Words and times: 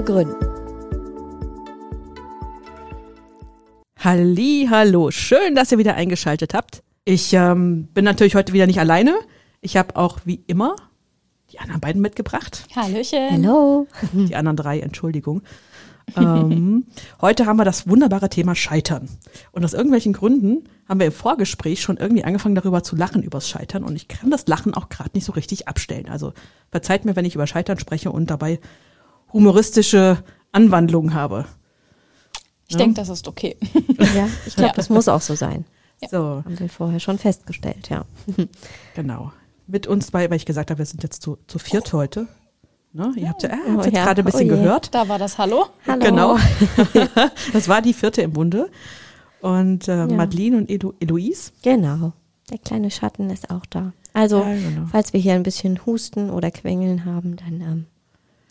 zu 0.00 0.04
gründen. 0.04 0.34
Halli, 3.98 4.66
hallo, 4.70 5.10
schön, 5.10 5.54
dass 5.54 5.72
ihr 5.72 5.78
wieder 5.78 5.94
eingeschaltet 5.94 6.54
habt. 6.54 6.82
Ich 7.04 7.34
ähm, 7.34 7.88
bin 7.92 8.04
natürlich 8.04 8.34
heute 8.34 8.54
wieder 8.54 8.66
nicht 8.66 8.80
alleine. 8.80 9.14
Ich 9.60 9.76
habe 9.76 9.96
auch 9.96 10.20
wie 10.24 10.42
immer 10.46 10.76
die 11.52 11.58
anderen 11.58 11.80
beiden 11.80 12.00
mitgebracht. 12.00 12.66
Hallöchen. 12.74 13.30
Hallo. 13.30 13.88
Die 14.12 14.36
anderen 14.36 14.56
drei, 14.56 14.80
Entschuldigung. 14.80 15.42
ähm, 16.16 16.86
heute 17.20 17.44
haben 17.44 17.56
wir 17.56 17.64
das 17.64 17.88
wunderbare 17.88 18.30
Thema 18.30 18.54
Scheitern. 18.54 19.08
Und 19.50 19.64
aus 19.64 19.74
irgendwelchen 19.74 20.12
Gründen 20.12 20.64
haben 20.88 21.00
wir 21.00 21.08
im 21.08 21.12
Vorgespräch 21.12 21.82
schon 21.82 21.96
irgendwie 21.96 22.24
angefangen, 22.24 22.54
darüber 22.54 22.82
zu 22.82 22.94
lachen, 22.94 23.22
übers 23.22 23.48
Scheitern. 23.48 23.82
Und 23.82 23.96
ich 23.96 24.06
kann 24.06 24.30
das 24.30 24.46
Lachen 24.46 24.72
auch 24.74 24.88
gerade 24.88 25.10
nicht 25.12 25.24
so 25.24 25.32
richtig 25.32 25.66
abstellen. 25.68 26.08
Also 26.08 26.32
verzeiht 26.70 27.04
mir, 27.04 27.16
wenn 27.16 27.24
ich 27.24 27.34
über 27.34 27.48
Scheitern 27.48 27.78
spreche 27.78 28.12
und 28.12 28.30
dabei 28.30 28.60
humoristische 29.32 30.22
Anwandlungen 30.52 31.14
habe. 31.14 31.46
Ich 32.68 32.76
denke, 32.76 32.94
das 32.94 33.08
ist 33.08 33.26
okay. 33.28 33.56
Ja, 34.14 34.28
ich 34.46 34.54
glaube, 34.54 34.68
Ja. 34.68 34.74
das 34.74 34.88
muss 34.90 35.08
auch 35.08 35.20
so 35.20 35.34
sein. 35.34 35.64
So, 36.10 36.18
Haben 36.44 36.58
wir 36.58 36.68
vorher 36.68 37.00
schon 37.00 37.18
festgestellt, 37.18 37.90
ja. 37.90 38.04
genau. 38.94 39.32
Mit 39.66 39.86
uns 39.86 40.10
bei, 40.10 40.30
weil 40.30 40.36
ich 40.36 40.46
gesagt 40.46 40.70
habe, 40.70 40.78
wir 40.78 40.86
sind 40.86 41.02
jetzt 41.02 41.22
zu, 41.22 41.36
zu 41.46 41.58
viert 41.58 41.92
heute. 41.92 42.26
Ne? 42.92 43.12
Ihr 43.16 43.28
habt 43.28 43.42
ja, 43.42 43.50
äh, 43.50 43.56
Oh 43.68 43.82
jetzt 43.82 43.94
ja, 43.96 44.04
gerade 44.04 44.22
ein 44.22 44.24
bisschen 44.24 44.50
oh 44.50 44.56
gehört. 44.56 44.94
Da 44.94 45.08
war 45.08 45.18
das 45.18 45.36
Hallo. 45.38 45.66
Hallo. 45.86 46.00
Genau. 46.04 46.38
das 47.52 47.68
war 47.68 47.82
die 47.82 47.92
vierte 47.92 48.22
im 48.22 48.32
Bunde. 48.32 48.70
Und 49.42 49.88
äh, 49.88 50.06
Madeline 50.06 50.56
und 50.56 50.70
Edu, 50.70 50.94
Eloise. 51.00 51.52
Genau. 51.62 52.12
Der 52.50 52.58
kleine 52.58 52.90
Schatten 52.90 53.30
ist 53.30 53.50
auch 53.50 53.64
da. 53.66 53.92
Also, 54.12 54.40
Ja, 54.40 54.54
genau. 54.54 54.86
falls 54.90 55.12
wir 55.12 55.20
hier 55.20 55.34
ein 55.34 55.44
bisschen 55.44 55.84
Husten 55.86 56.30
oder 56.30 56.50
Quengeln 56.50 57.04
haben, 57.04 57.36
dann, 57.36 57.60
ähm, 57.60 57.86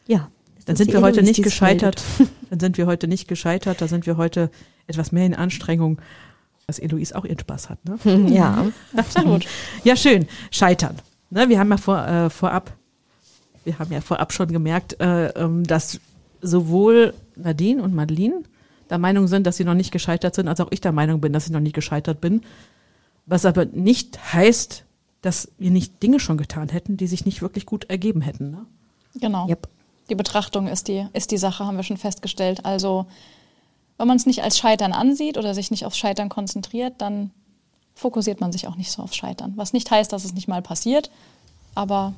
ja. 0.07 0.29
Dann 0.69 0.75
sind 0.75 0.93
wir 0.93 1.01
heute 1.01 1.23
nicht 1.23 1.41
gescheitert. 1.41 2.03
Dann 2.51 2.59
sind 2.59 2.77
wir 2.77 2.85
heute 2.85 3.07
nicht 3.07 3.27
gescheitert. 3.27 3.81
Da 3.81 3.87
sind 3.87 4.05
wir 4.05 4.17
heute 4.17 4.51
etwas 4.85 5.11
mehr 5.11 5.25
in 5.25 5.33
Anstrengung, 5.33 5.97
dass 6.67 6.77
Eloise 6.77 7.15
auch 7.15 7.25
ihren 7.25 7.39
Spaß 7.39 7.71
hat. 7.71 7.79
Ne? 7.85 7.97
Ja. 8.29 8.67
Absolut. 8.95 9.47
Ja, 9.83 9.95
schön. 9.95 10.27
Scheitern. 10.51 10.97
Ne, 11.31 11.49
wir 11.49 11.57
haben 11.57 11.71
ja 11.71 11.77
vor, 11.77 12.07
äh, 12.07 12.29
vorab, 12.29 12.71
wir 13.63 13.79
haben 13.79 13.91
ja 13.91 13.99
vorab 13.99 14.31
schon 14.31 14.49
gemerkt, 14.49 14.99
äh, 14.99 15.29
ähm, 15.29 15.63
dass 15.63 15.99
sowohl 16.39 17.15
Nadine 17.35 17.81
und 17.81 17.95
Madeline 17.95 18.43
der 18.91 18.99
Meinung 18.99 19.25
sind, 19.25 19.47
dass 19.47 19.57
sie 19.57 19.65
noch 19.65 19.73
nicht 19.73 19.91
gescheitert 19.91 20.35
sind, 20.35 20.47
als 20.47 20.59
auch 20.59 20.67
ich 20.69 20.81
der 20.81 20.91
Meinung 20.91 21.19
bin, 21.19 21.33
dass 21.33 21.47
ich 21.47 21.51
noch 21.51 21.59
nicht 21.59 21.73
gescheitert 21.73 22.21
bin. 22.21 22.41
Was 23.25 23.45
aber 23.45 23.65
nicht 23.65 24.33
heißt, 24.33 24.85
dass 25.23 25.51
wir 25.57 25.71
nicht 25.71 26.03
Dinge 26.03 26.19
schon 26.19 26.37
getan 26.37 26.69
hätten, 26.69 26.95
die 26.95 27.07
sich 27.07 27.25
nicht 27.25 27.41
wirklich 27.41 27.65
gut 27.65 27.85
ergeben 27.89 28.21
hätten. 28.21 28.51
Ne? 28.51 28.65
Genau. 29.15 29.47
Yep. 29.49 29.67
Die 30.09 30.15
Betrachtung 30.15 30.67
ist 30.67 30.87
die, 30.87 31.07
ist 31.13 31.31
die 31.31 31.37
Sache, 31.37 31.65
haben 31.65 31.77
wir 31.77 31.83
schon 31.83 31.97
festgestellt. 31.97 32.65
Also, 32.65 33.05
wenn 33.97 34.07
man 34.07 34.17
es 34.17 34.25
nicht 34.25 34.43
als 34.43 34.57
Scheitern 34.57 34.93
ansieht 34.93 35.37
oder 35.37 35.53
sich 35.53 35.71
nicht 35.71 35.85
aufs 35.85 35.97
Scheitern 35.97 36.29
konzentriert, 36.29 36.95
dann 36.99 37.31
fokussiert 37.95 38.41
man 38.41 38.51
sich 38.51 38.67
auch 38.67 38.75
nicht 38.75 38.91
so 38.91 39.03
aufs 39.03 39.15
Scheitern. 39.15 39.53
Was 39.55 39.73
nicht 39.73 39.91
heißt, 39.91 40.11
dass 40.11 40.25
es 40.25 40.33
nicht 40.33 40.47
mal 40.47 40.61
passiert, 40.61 41.11
aber 41.75 42.13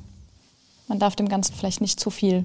man 0.88 0.98
darf 0.98 1.16
dem 1.16 1.28
Ganzen 1.28 1.54
vielleicht 1.54 1.80
nicht 1.80 1.98
zu 1.98 2.10
viel 2.10 2.44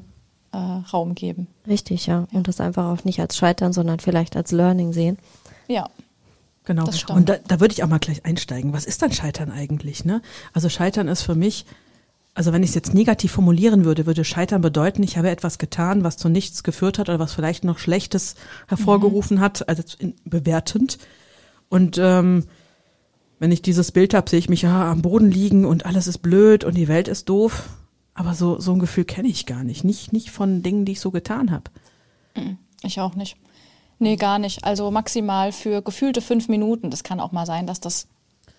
äh, 0.51 0.57
Raum 0.57 1.15
geben. 1.15 1.47
Richtig, 1.67 2.07
ja. 2.07 2.27
Und 2.33 2.47
das 2.47 2.59
einfach 2.59 2.85
auch 2.85 3.03
nicht 3.03 3.19
als 3.19 3.37
Scheitern, 3.37 3.73
sondern 3.73 3.99
vielleicht 3.99 4.35
als 4.35 4.51
Learning 4.51 4.91
sehen. 4.91 5.17
Ja, 5.67 5.89
Genau. 6.67 6.83
Und 7.07 7.29
da, 7.29 7.37
da 7.47 7.61
würde 7.61 7.73
ich 7.73 7.81
auch 7.81 7.87
mal 7.87 7.97
gleich 7.97 8.25
einsteigen. 8.25 8.73
Was 8.73 8.83
ist 8.83 9.01
dann 9.01 9.13
Scheitern 9.13 9.51
eigentlich? 9.51 10.03
Ne? 10.03 10.21
Also 10.51 10.67
Scheitern 10.67 11.07
ist 11.07 11.21
für 11.21 11.33
mich, 11.33 11.65
also 12.37 12.53
wenn 12.53 12.61
ich 12.61 12.69
es 12.69 12.75
jetzt 12.75 12.93
negativ 12.93 13.31
formulieren 13.31 13.83
würde, 13.83 14.05
würde 14.05 14.23
Scheitern 14.23 14.61
bedeuten, 14.61 15.01
ich 15.01 15.17
habe 15.17 15.31
etwas 15.31 15.57
getan, 15.57 16.03
was 16.03 16.17
zu 16.17 16.29
nichts 16.29 16.61
geführt 16.61 16.99
hat 16.99 17.09
oder 17.09 17.17
was 17.17 17.33
vielleicht 17.33 17.63
noch 17.63 17.79
Schlechtes 17.79 18.35
hervorgerufen 18.67 19.39
hat, 19.39 19.67
also 19.67 19.81
bewertend. 20.23 20.99
Und 21.67 21.97
ähm, 21.97 22.45
wenn 23.39 23.51
ich 23.51 23.63
dieses 23.63 23.91
Bild 23.91 24.13
habe, 24.13 24.29
sehe 24.29 24.37
ich 24.37 24.49
mich 24.49 24.61
ja 24.61 24.91
am 24.91 25.01
Boden 25.01 25.31
liegen 25.31 25.65
und 25.65 25.87
alles 25.87 26.05
ist 26.05 26.19
blöd 26.19 26.63
und 26.63 26.77
die 26.77 26.87
Welt 26.87 27.07
ist 27.07 27.27
doof. 27.27 27.69
Aber 28.13 28.35
so, 28.35 28.59
so 28.59 28.71
ein 28.71 28.79
Gefühl 28.79 29.05
kenne 29.05 29.29
ich 29.29 29.47
gar 29.47 29.63
nicht. 29.63 29.83
Nicht, 29.83 30.13
nicht 30.13 30.29
von 30.29 30.61
Dingen, 30.61 30.85
die 30.85 30.91
ich 30.91 30.99
so 30.99 31.09
getan 31.09 31.49
habe. 31.49 31.71
Ich 32.83 33.01
auch 33.01 33.15
nicht. 33.15 33.35
Nee, 33.97 34.15
gar 34.15 34.37
nicht. 34.37 34.63
Also 34.63 34.91
maximal 34.91 35.51
für 35.51 35.81
gefühlte 35.81 36.21
fünf 36.21 36.49
Minuten. 36.49 36.91
Das 36.91 37.03
kann 37.03 37.19
auch 37.19 37.31
mal 37.31 37.47
sein, 37.47 37.65
dass 37.65 37.79
das 37.79 38.07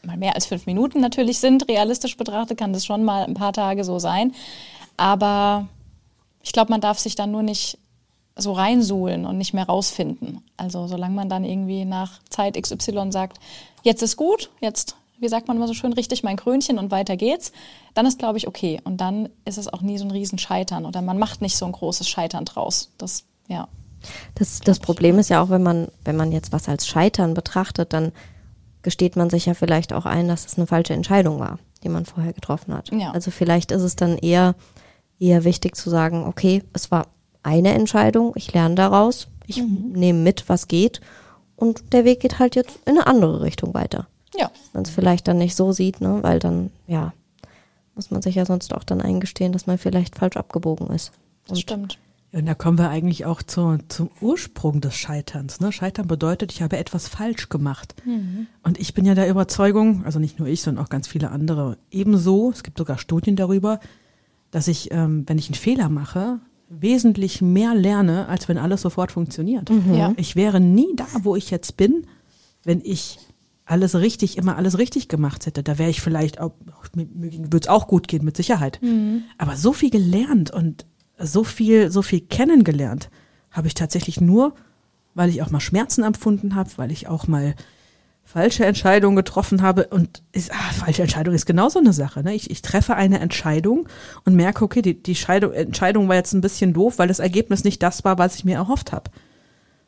mal 0.02 0.16
mehr 0.16 0.34
als 0.34 0.46
fünf 0.46 0.66
Minuten 0.66 1.00
natürlich 1.00 1.38
sind. 1.38 1.68
Realistisch 1.68 2.16
betrachtet 2.16 2.58
kann 2.58 2.72
das 2.72 2.86
schon 2.86 3.04
mal 3.04 3.24
ein 3.24 3.34
paar 3.34 3.52
Tage 3.52 3.84
so 3.84 3.98
sein. 3.98 4.32
Aber 4.96 5.68
ich 6.42 6.52
glaube, 6.52 6.70
man 6.70 6.80
darf 6.80 6.98
sich 6.98 7.14
dann 7.14 7.30
nur 7.30 7.42
nicht 7.42 7.78
so 8.36 8.52
reinsuhlen 8.52 9.26
und 9.26 9.36
nicht 9.36 9.52
mehr 9.52 9.66
rausfinden. 9.66 10.42
Also 10.56 10.86
solange 10.86 11.14
man 11.14 11.28
dann 11.28 11.44
irgendwie 11.44 11.84
nach 11.84 12.20
Zeit 12.30 12.60
XY 12.60 13.10
sagt, 13.10 13.38
jetzt 13.82 14.02
ist 14.02 14.16
gut, 14.16 14.50
jetzt, 14.60 14.96
wie 15.18 15.28
sagt 15.28 15.48
man 15.48 15.56
immer 15.56 15.66
so 15.66 15.74
schön, 15.74 15.92
richtig 15.92 16.22
mein 16.22 16.36
Krönchen 16.36 16.78
und 16.78 16.92
weiter 16.92 17.16
geht's, 17.16 17.52
dann 17.94 18.06
ist, 18.06 18.18
glaube 18.18 18.38
ich, 18.38 18.46
okay. 18.46 18.80
Und 18.84 19.00
dann 19.00 19.28
ist 19.44 19.58
es 19.58 19.72
auch 19.72 19.80
nie 19.80 19.98
so 19.98 20.04
ein 20.04 20.12
Riesenscheitern 20.12 20.86
oder 20.86 21.02
man 21.02 21.18
macht 21.18 21.42
nicht 21.42 21.56
so 21.56 21.66
ein 21.66 21.72
großes 21.72 22.08
Scheitern 22.08 22.44
draus. 22.44 22.90
Das, 22.96 23.24
ja. 23.48 23.66
Das, 24.36 24.60
das 24.60 24.78
Problem 24.78 25.18
ist 25.18 25.30
ja 25.30 25.42
auch, 25.42 25.50
wenn 25.50 25.62
man, 25.62 25.88
wenn 26.04 26.16
man 26.16 26.30
jetzt 26.30 26.52
was 26.52 26.68
als 26.68 26.86
Scheitern 26.86 27.34
betrachtet, 27.34 27.92
dann 27.92 28.12
gesteht 28.88 29.16
man 29.16 29.28
sich 29.28 29.44
ja 29.44 29.52
vielleicht 29.52 29.92
auch 29.92 30.06
ein, 30.06 30.28
dass 30.28 30.46
es 30.46 30.56
eine 30.56 30.66
falsche 30.66 30.94
Entscheidung 30.94 31.40
war, 31.40 31.58
die 31.84 31.90
man 31.90 32.06
vorher 32.06 32.32
getroffen 32.32 32.72
hat. 32.72 32.90
Ja. 32.90 33.10
Also 33.10 33.30
vielleicht 33.30 33.70
ist 33.70 33.82
es 33.82 33.96
dann 33.96 34.16
eher, 34.16 34.54
eher 35.20 35.44
wichtig 35.44 35.76
zu 35.76 35.90
sagen, 35.90 36.24
okay, 36.24 36.62
es 36.72 36.90
war 36.90 37.08
eine 37.42 37.74
Entscheidung, 37.74 38.32
ich 38.34 38.50
lerne 38.54 38.76
daraus, 38.76 39.28
ich 39.46 39.62
nehme 39.62 40.20
mit, 40.20 40.48
was 40.48 40.68
geht 40.68 41.02
und 41.54 41.92
der 41.92 42.06
Weg 42.06 42.20
geht 42.20 42.38
halt 42.38 42.56
jetzt 42.56 42.78
in 42.86 42.96
eine 42.96 43.06
andere 43.06 43.42
Richtung 43.42 43.74
weiter. 43.74 44.06
Ja, 44.34 44.50
Man 44.72 44.84
es 44.84 44.90
vielleicht 44.90 45.28
dann 45.28 45.36
nicht 45.36 45.54
so 45.54 45.72
sieht, 45.72 46.00
ne, 46.00 46.20
weil 46.22 46.38
dann, 46.38 46.70
ja, 46.86 47.12
muss 47.94 48.10
man 48.10 48.22
sich 48.22 48.36
ja 48.36 48.46
sonst 48.46 48.72
auch 48.72 48.84
dann 48.84 49.02
eingestehen, 49.02 49.52
dass 49.52 49.66
man 49.66 49.76
vielleicht 49.76 50.16
falsch 50.16 50.38
abgebogen 50.38 50.86
ist. 50.88 51.12
das 51.46 51.60
stimmt. 51.60 51.98
Und 52.30 52.44
da 52.46 52.54
kommen 52.54 52.76
wir 52.76 52.90
eigentlich 52.90 53.24
auch 53.24 53.42
zu, 53.42 53.78
zum 53.88 54.10
Ursprung 54.20 54.82
des 54.82 54.94
Scheiterns. 54.94 55.60
Ne? 55.60 55.72
Scheitern 55.72 56.06
bedeutet, 56.06 56.52
ich 56.52 56.60
habe 56.60 56.76
etwas 56.76 57.08
falsch 57.08 57.48
gemacht. 57.48 57.94
Und 58.62 58.78
ich 58.78 58.92
bin 58.92 59.06
ja 59.06 59.14
der 59.14 59.30
Überzeugung, 59.30 60.04
also 60.04 60.18
nicht 60.18 60.38
nur 60.38 60.46
ich, 60.46 60.60
sondern 60.60 60.84
auch 60.84 60.90
ganz 60.90 61.08
viele 61.08 61.30
andere, 61.30 61.78
ebenso, 61.90 62.50
es 62.50 62.62
gibt 62.62 62.76
sogar 62.76 62.98
Studien 62.98 63.34
darüber, 63.34 63.80
dass 64.50 64.68
ich, 64.68 64.90
ähm, 64.92 65.24
wenn 65.26 65.38
ich 65.38 65.48
einen 65.48 65.54
Fehler 65.54 65.88
mache, 65.88 66.40
wesentlich 66.68 67.40
mehr 67.40 67.74
lerne, 67.74 68.28
als 68.28 68.46
wenn 68.46 68.58
alles 68.58 68.82
sofort 68.82 69.10
funktioniert. 69.10 69.70
Ja. 69.92 70.12
Ich 70.16 70.36
wäre 70.36 70.60
nie 70.60 70.94
da, 70.96 71.06
wo 71.22 71.34
ich 71.34 71.50
jetzt 71.50 71.78
bin, 71.78 72.06
wenn 72.62 72.82
ich 72.84 73.18
alles 73.64 73.94
richtig, 73.94 74.36
immer 74.36 74.56
alles 74.56 74.76
richtig 74.76 75.08
gemacht 75.08 75.46
hätte. 75.46 75.62
Da 75.62 75.78
wäre 75.78 75.90
ich 75.90 76.02
vielleicht 76.02 76.40
auch, 76.40 76.52
mir, 76.94 77.06
mir 77.06 77.32
würde 77.52 77.60
es 77.62 77.68
auch 77.68 77.86
gut 77.86 78.06
gehen, 78.08 78.24
mit 78.24 78.36
Sicherheit. 78.36 78.80
Aber 79.38 79.56
so 79.56 79.72
viel 79.72 79.90
gelernt 79.90 80.50
und 80.50 80.84
so 81.18 81.44
viel, 81.44 81.90
so 81.90 82.02
viel 82.02 82.20
kennengelernt 82.20 83.10
habe 83.50 83.66
ich 83.66 83.74
tatsächlich 83.74 84.20
nur, 84.20 84.54
weil 85.14 85.30
ich 85.30 85.42
auch 85.42 85.50
mal 85.50 85.60
Schmerzen 85.60 86.04
empfunden 86.04 86.54
habe, 86.54 86.70
weil 86.76 86.92
ich 86.92 87.08
auch 87.08 87.26
mal 87.26 87.54
falsche 88.24 88.66
Entscheidungen 88.66 89.16
getroffen 89.16 89.62
habe. 89.62 89.86
Und 89.88 90.22
ist, 90.32 90.52
ah, 90.52 90.72
falsche 90.72 91.02
Entscheidung 91.02 91.34
ist 91.34 91.46
genauso 91.46 91.78
eine 91.78 91.92
Sache. 91.92 92.22
Ne? 92.22 92.34
Ich, 92.34 92.50
ich 92.50 92.62
treffe 92.62 92.94
eine 92.94 93.20
Entscheidung 93.20 93.88
und 94.24 94.34
merke, 94.34 94.64
okay, 94.64 94.82
die, 94.82 95.02
die 95.02 95.14
Scheidung, 95.14 95.52
Entscheidung 95.52 96.08
war 96.08 96.16
jetzt 96.16 96.34
ein 96.34 96.42
bisschen 96.42 96.74
doof, 96.74 96.98
weil 96.98 97.08
das 97.08 97.20
Ergebnis 97.20 97.64
nicht 97.64 97.82
das 97.82 98.04
war, 98.04 98.18
was 98.18 98.36
ich 98.36 98.44
mir 98.44 98.56
erhofft 98.56 98.92
habe. 98.92 99.10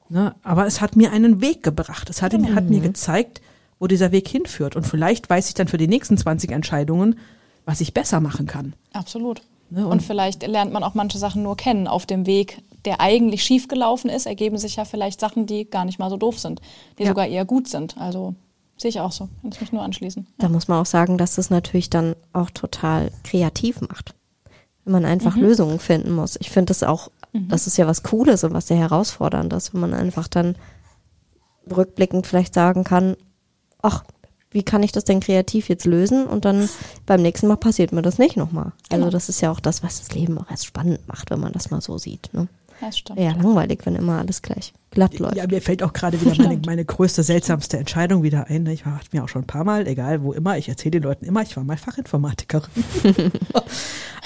Ne? 0.09 0.35
Aber 0.43 0.67
es 0.67 0.81
hat 0.81 0.97
mir 0.97 1.13
einen 1.13 1.41
Weg 1.41 1.63
gebracht. 1.63 2.09
Es 2.09 2.23
hat, 2.23 2.33
hat 2.33 2.71
mir 2.71 2.81
gezeigt, 2.81 3.43
wo 3.79 3.87
dieser 3.87 4.11
Weg 4.11 4.27
hinführt. 4.27 4.75
Und 4.75 4.87
vielleicht 4.87 5.29
weiß 5.29 5.49
ich 5.49 5.55
dann 5.55 5.69
für 5.69 5.79
die 5.79 5.89
nächsten 5.89 6.17
20 6.17 6.51
Entscheidungen, 6.51 7.19
was 7.67 7.81
ich 7.81 7.95
besser 7.95 8.21
machen 8.21 8.47
kann. 8.47 8.75
Absolut. 8.93 9.43
Ne, 9.71 9.85
und, 9.87 9.93
und- 9.93 10.03
vielleicht 10.03 10.47
lernt 10.47 10.73
man 10.73 10.83
auch 10.85 10.95
manche 10.95 11.19
Sachen 11.19 11.43
nur 11.43 11.57
kennen 11.57 11.87
auf 11.87 12.07
dem 12.07 12.27
Weg, 12.27 12.63
der 12.85 13.01
eigentlich 13.01 13.43
schief 13.45 13.69
gelaufen 13.69 14.09
ist, 14.11 14.27
ergeben 14.27 14.57
sich 14.59 14.77
ja 14.77 14.85
vielleicht 14.85 15.21
Sachen, 15.21 15.47
die 15.47 15.65
gar 15.69 15.85
nicht 15.85 15.99
mal 15.99 16.11
so 16.11 16.17
doof 16.17 16.39
sind, 16.39 16.61
die 16.99 17.03
Ja. 17.05 17.11
sogar 17.11 17.27
eher 17.27 17.45
gut 17.45 17.69
sind. 17.69 17.97
Also 17.99 18.35
sehe 18.77 18.89
ich 18.89 19.01
auch 19.01 19.13
so. 19.13 19.29
Kann 19.43 19.53
ich 19.53 19.61
mich 19.61 19.73
nur 19.73 19.83
anschließen. 19.83 20.27
Da 20.39 20.49
muss 20.49 20.67
man 20.69 20.81
auch 20.81 20.87
sagen, 20.87 21.19
dass 21.19 21.35
das 21.35 21.51
natürlich 21.51 21.91
dann 21.91 22.17
auch 22.33 22.51
total 22.51 23.13
kreativ 23.23 23.81
macht. 23.83 24.15
Wenn 24.85 24.93
man 24.93 25.05
einfach 25.05 25.37
Lösungen 25.37 25.79
finden 25.79 26.11
muss. 26.13 26.37
Ich 26.41 26.51
finde 26.51 26.71
das 26.71 26.83
auch 26.83 27.11
das 27.33 27.69
ist 27.69 27.77
ja 27.77 27.87
was 27.87 28.03
Cooles 28.03 28.43
und 28.43 28.55
was 28.55 28.67
sehr 28.67 28.79
herausforderndes, 28.79 29.73
wenn 29.73 29.81
man 29.83 29.95
einfach 29.95 30.27
dann 30.27 30.57
rückblickend 31.71 32.27
vielleicht 32.27 32.55
sagen 32.55 32.83
kann, 32.85 33.17
ach, 33.83 34.05
wie 34.51 34.63
kann 34.65 34.83
ich 34.83 34.93
das 34.93 35.05
denn 35.05 35.21
kreativ 35.21 35.69
jetzt 35.69 35.87
lösen? 35.87 36.27
Und 36.27 36.45
dann 36.45 36.69
beim 37.07 37.23
nächsten 37.23 37.47
Mal 37.47 37.57
passiert 37.57 37.93
mir 37.93 38.03
das 38.03 38.19
nicht 38.19 38.37
nochmal. 38.37 38.73
Also 38.91 39.03
Genau. 39.03 39.11
das 39.11 39.29
ist 39.29 39.41
ja 39.41 39.51
auch 39.53 39.61
das, 39.61 39.83
was 39.83 40.01
das 40.01 40.13
Leben 40.13 40.39
auch 40.39 40.51
erst 40.51 40.67
spannend 40.67 41.07
macht, 41.07 41.31
wenn 41.31 41.41
man 41.41 41.53
das 41.53 41.71
mal 41.71 41.81
so 41.81 41.99
sieht. 41.99 42.31
Ne? 42.35 42.49
Ja, 42.81 42.87
das 42.89 42.99
stimmt. 42.99 43.19
Ja, 43.21 43.33
langweilig, 43.33 43.81
wenn 43.85 43.95
immer 43.95 44.19
alles 44.19 44.41
gleich 44.43 44.73
glatt 44.91 45.19
läuft. 45.19 45.37
Ja, 45.37 45.47
mir 45.47 45.61
fällt 45.63 45.83
auch 45.83 45.93
gerade 45.93 46.21
wieder 46.21 46.35
meine, 46.35 46.61
meine 46.67 46.85
größte, 46.85 47.23
seltsamste 47.23 47.77
Entscheidung 47.79 48.23
wieder 48.23 48.47
ein. 48.49 48.63
ne? 48.65 48.73
Ich 48.73 48.85
war 48.87 48.99
mir 49.13 49.23
auch 49.23 49.29
schon 49.29 49.43
ein 49.43 49.47
paar 49.47 49.65
Mal, 49.65 49.87
egal 49.87 50.23
wo 50.23 50.33
immer, 50.33 50.57
ich 50.59 50.69
erzähle 50.69 50.93
den 50.93 51.03
Leuten 51.05 51.27
immer, 51.27 51.43
ich 51.43 51.57
war 51.57 51.63
mal 51.63 51.77
Fachinformatikerin. 51.77 52.71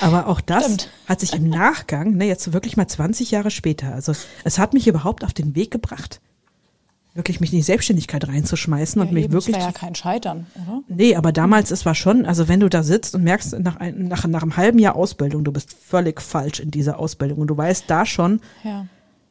Aber 0.00 0.26
auch 0.28 0.40
das 0.40 0.64
Stimmt. 0.64 0.88
hat 1.06 1.20
sich 1.20 1.34
im 1.34 1.48
Nachgang, 1.48 2.14
ne, 2.16 2.26
jetzt 2.26 2.52
wirklich 2.52 2.76
mal 2.76 2.86
20 2.88 3.30
Jahre 3.30 3.50
später, 3.50 3.92
also 3.92 4.12
es 4.44 4.58
hat 4.58 4.72
mich 4.74 4.86
überhaupt 4.86 5.24
auf 5.24 5.32
den 5.32 5.54
Weg 5.54 5.70
gebracht, 5.70 6.20
wirklich 7.14 7.40
mich 7.40 7.52
in 7.52 7.58
die 7.58 7.62
Selbstständigkeit 7.62 8.26
reinzuschmeißen 8.26 9.00
und 9.00 9.08
Ja, 9.08 9.12
mich 9.14 9.24
eben, 9.24 9.32
wirklich 9.32 9.54
Das 9.54 9.64
wäre 9.64 9.72
ja 9.72 9.78
kein 9.78 9.94
Scheitern, 9.94 10.46
oder? 10.56 10.82
Nee, 10.88 11.14
aber 11.16 11.30
damals, 11.32 11.70
es 11.70 11.86
war 11.86 11.94
schon, 11.94 12.26
also 12.26 12.48
wenn 12.48 12.60
du 12.60 12.68
da 12.68 12.82
sitzt 12.82 13.14
und 13.14 13.22
merkst, 13.22 13.58
nach, 13.60 13.76
ein, 13.76 14.08
nach, 14.08 14.26
nach 14.26 14.42
einem 14.42 14.56
halben 14.56 14.78
Jahr 14.78 14.96
Ausbildung, 14.96 15.44
du 15.44 15.52
bist 15.52 15.74
völlig 15.74 16.20
falsch 16.20 16.60
in 16.60 16.70
dieser 16.70 16.98
Ausbildung 16.98 17.38
und 17.38 17.46
du 17.46 17.56
weißt 17.56 17.84
da 17.86 18.04
schon, 18.04 18.40
Ja. 18.64 18.86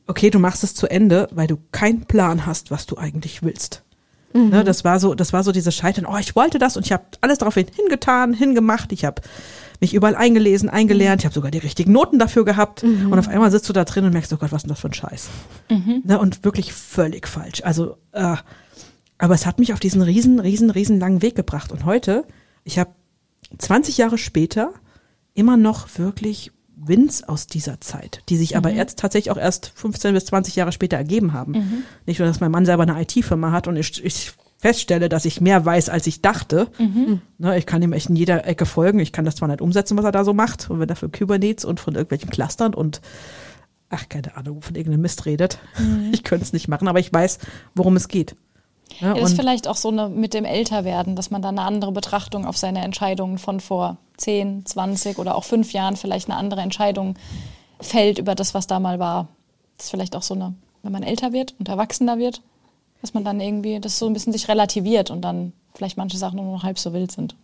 okay, 0.07 0.29
du 0.29 0.39
machst 0.39 0.63
es 0.63 0.73
zu 0.75 0.87
Ende, 0.89 1.27
weil 1.31 1.47
du 1.47 1.57
keinen 1.71 2.01
Plan 2.05 2.45
hast, 2.45 2.71
was 2.71 2.85
du 2.85 2.97
eigentlich 2.97 3.43
willst. 3.43 3.83
Ne, 4.35 4.63
das 4.63 4.83
war 4.83 4.99
so, 4.99 5.13
das 5.13 5.31
war 5.31 5.43
so 5.43 5.51
dieses 5.51 5.75
Scheitern. 5.75 6.07
Oh, 6.07 6.17
ich 6.17 6.35
wollte 6.35 6.57
das 6.57 6.75
und 6.75 6.87
ich 6.87 6.91
habe 6.91 7.03
alles 7.21 7.37
darauf 7.37 7.53
hin- 7.53 7.67
hingetan, 7.75 8.33
hingemacht. 8.33 8.91
Ich 8.91 9.05
habe 9.05 9.21
mich 9.83 9.93
überall 9.93 10.15
eingelesen, 10.15 10.69
eingelernt. 10.69 11.21
Ich 11.21 11.25
habe 11.25 11.35
sogar 11.35 11.51
die 11.51 11.57
richtigen 11.57 11.91
Noten 11.91 12.17
dafür 12.17 12.45
gehabt. 12.45 12.83
Und 13.11 13.19
auf 13.19 13.27
einmal 13.27 13.51
sitzt 13.51 13.67
du 13.67 13.73
da 13.73 13.83
drin 13.83 14.05
und 14.05 14.13
merkst, 14.13 14.31
oh 14.31 14.37
Gott, 14.37 14.53
was 14.53 14.59
ist 14.59 14.63
denn 14.63 14.69
das 14.69 14.79
für 14.79 14.87
ein 14.87 14.93
Scheiß? 14.93 15.29
Ne, 16.05 16.17
und 16.17 16.45
wirklich 16.45 16.71
völlig 16.71 17.27
falsch. 17.27 17.61
Also, 17.63 17.97
äh, 18.13 18.37
aber 19.17 19.33
es 19.33 19.45
hat 19.45 19.59
mich 19.59 19.73
auf 19.73 19.81
diesen 19.81 20.01
riesen, 20.01 20.39
riesen, 20.39 20.69
riesen 20.69 21.01
langen 21.01 21.21
Weg 21.21 21.35
gebracht. 21.35 21.73
Und 21.73 21.83
heute, 21.83 22.23
ich 22.63 22.79
habe 22.79 22.91
20 23.57 23.97
Jahre 23.97 24.17
später 24.17 24.71
immer 25.33 25.57
noch 25.57 25.87
wirklich 25.97 26.51
Wins 26.75 27.23
aus 27.23 27.47
dieser 27.47 27.81
Zeit, 27.81 28.23
die 28.29 28.37
sich 28.37 28.55
aber 28.55 28.71
jetzt 28.71 28.99
tatsächlich 28.99 29.31
auch 29.31 29.37
erst 29.37 29.73
15 29.75 30.13
bis 30.13 30.25
20 30.25 30.55
Jahre 30.55 30.71
später 30.71 30.95
ergeben 30.95 31.33
haben. 31.33 31.53
Nicht 32.05 32.19
nur, 32.19 32.27
dass 32.27 32.39
mein 32.39 32.51
Mann 32.51 32.65
selber 32.65 32.83
eine 32.83 33.01
IT-Firma 33.01 33.51
hat 33.51 33.67
und 33.67 33.75
ich, 33.75 34.03
ich 34.03 34.33
feststelle, 34.63 35.09
dass 35.09 35.25
ich 35.25 35.41
mehr 35.41 35.65
weiß, 35.65 35.89
als 35.89 36.07
ich 36.07 36.21
dachte. 36.21 36.69
Ne, 37.37 37.57
ich 37.57 37.65
kann 37.65 37.81
ihm 37.81 37.91
echt 37.91 38.09
in 38.09 38.15
jeder 38.15 38.47
Ecke 38.47 38.65
folgen. 38.65 38.99
Ich 38.99 39.11
kann 39.11 39.25
das 39.25 39.35
zwar 39.35 39.49
nicht 39.49 39.59
umsetzen, 39.59 39.97
was 39.97 40.05
er 40.05 40.13
da 40.13 40.23
so 40.23 40.33
macht, 40.33 40.69
und 40.69 40.79
wenn 40.79 40.87
er 40.87 40.95
für 40.95 41.09
Kubernetes 41.09 41.65
und 41.65 41.81
von 41.81 41.95
irgendwelchen 41.95 42.29
Clustern 42.29 42.73
und 42.73 43.01
ach, 43.89 44.07
keine 44.07 44.37
Ahnung, 44.37 44.61
von 44.61 44.73
irgendeinem 44.75 45.01
Mist 45.01 45.25
redet. 45.25 45.59
Ich 46.13 46.23
könnte 46.23 46.45
es 46.45 46.53
nicht 46.53 46.69
machen, 46.69 46.87
aber 46.87 47.01
ich 47.01 47.11
weiß, 47.11 47.39
worum 47.75 47.97
es 47.97 48.07
geht. 48.07 48.37
Ja, 49.01 49.09
Ja, 49.09 49.13
das 49.15 49.31
ist 49.31 49.35
vielleicht 49.35 49.67
auch 49.67 49.75
so 49.75 49.89
eine 49.89 50.07
mit 50.07 50.33
dem 50.33 50.45
Älterwerden, 50.45 51.17
dass 51.17 51.29
man 51.29 51.41
dann 51.41 51.59
eine 51.59 51.67
andere 51.67 51.91
Betrachtung 51.91 52.45
auf 52.45 52.55
seine 52.55 52.83
Entscheidungen 52.85 53.39
von 53.39 53.59
vor 53.59 53.97
10, 54.15 54.65
20 54.65 55.19
oder 55.19 55.35
auch 55.35 55.43
fünf 55.43 55.73
Jahren 55.73 55.97
vielleicht 55.97 56.29
eine 56.29 56.37
andere 56.37 56.61
Entscheidung 56.61 57.15
fällt 57.81 58.17
über 58.17 58.33
das, 58.33 58.53
was 58.53 58.65
da 58.65 58.79
mal 58.79 58.97
war. 58.99 59.27
Das 59.75 59.87
ist 59.87 59.91
vielleicht 59.91 60.15
auch 60.15 60.21
so 60.21 60.35
eine, 60.35 60.53
wenn 60.83 60.93
man 60.93 61.03
älter 61.03 61.33
wird 61.33 61.53
und 61.59 61.67
erwachsener 61.67 62.17
wird, 62.17 62.41
dass 63.03 63.13
man 63.13 63.25
dann 63.25 63.41
irgendwie 63.41 63.81
das 63.81 63.99
so 63.99 64.07
ein 64.07 64.13
bisschen 64.13 64.31
sich 64.31 64.47
relativiert 64.47 65.11
und 65.11 65.21
dann 65.21 65.51
vielleicht 65.75 65.97
manche 65.97 66.17
Sachen 66.17 66.37
nur 66.37 66.45
noch 66.45 66.63
halb 66.63 66.79
so 66.79 66.93
wild 66.93 67.11
sind. 67.11 67.35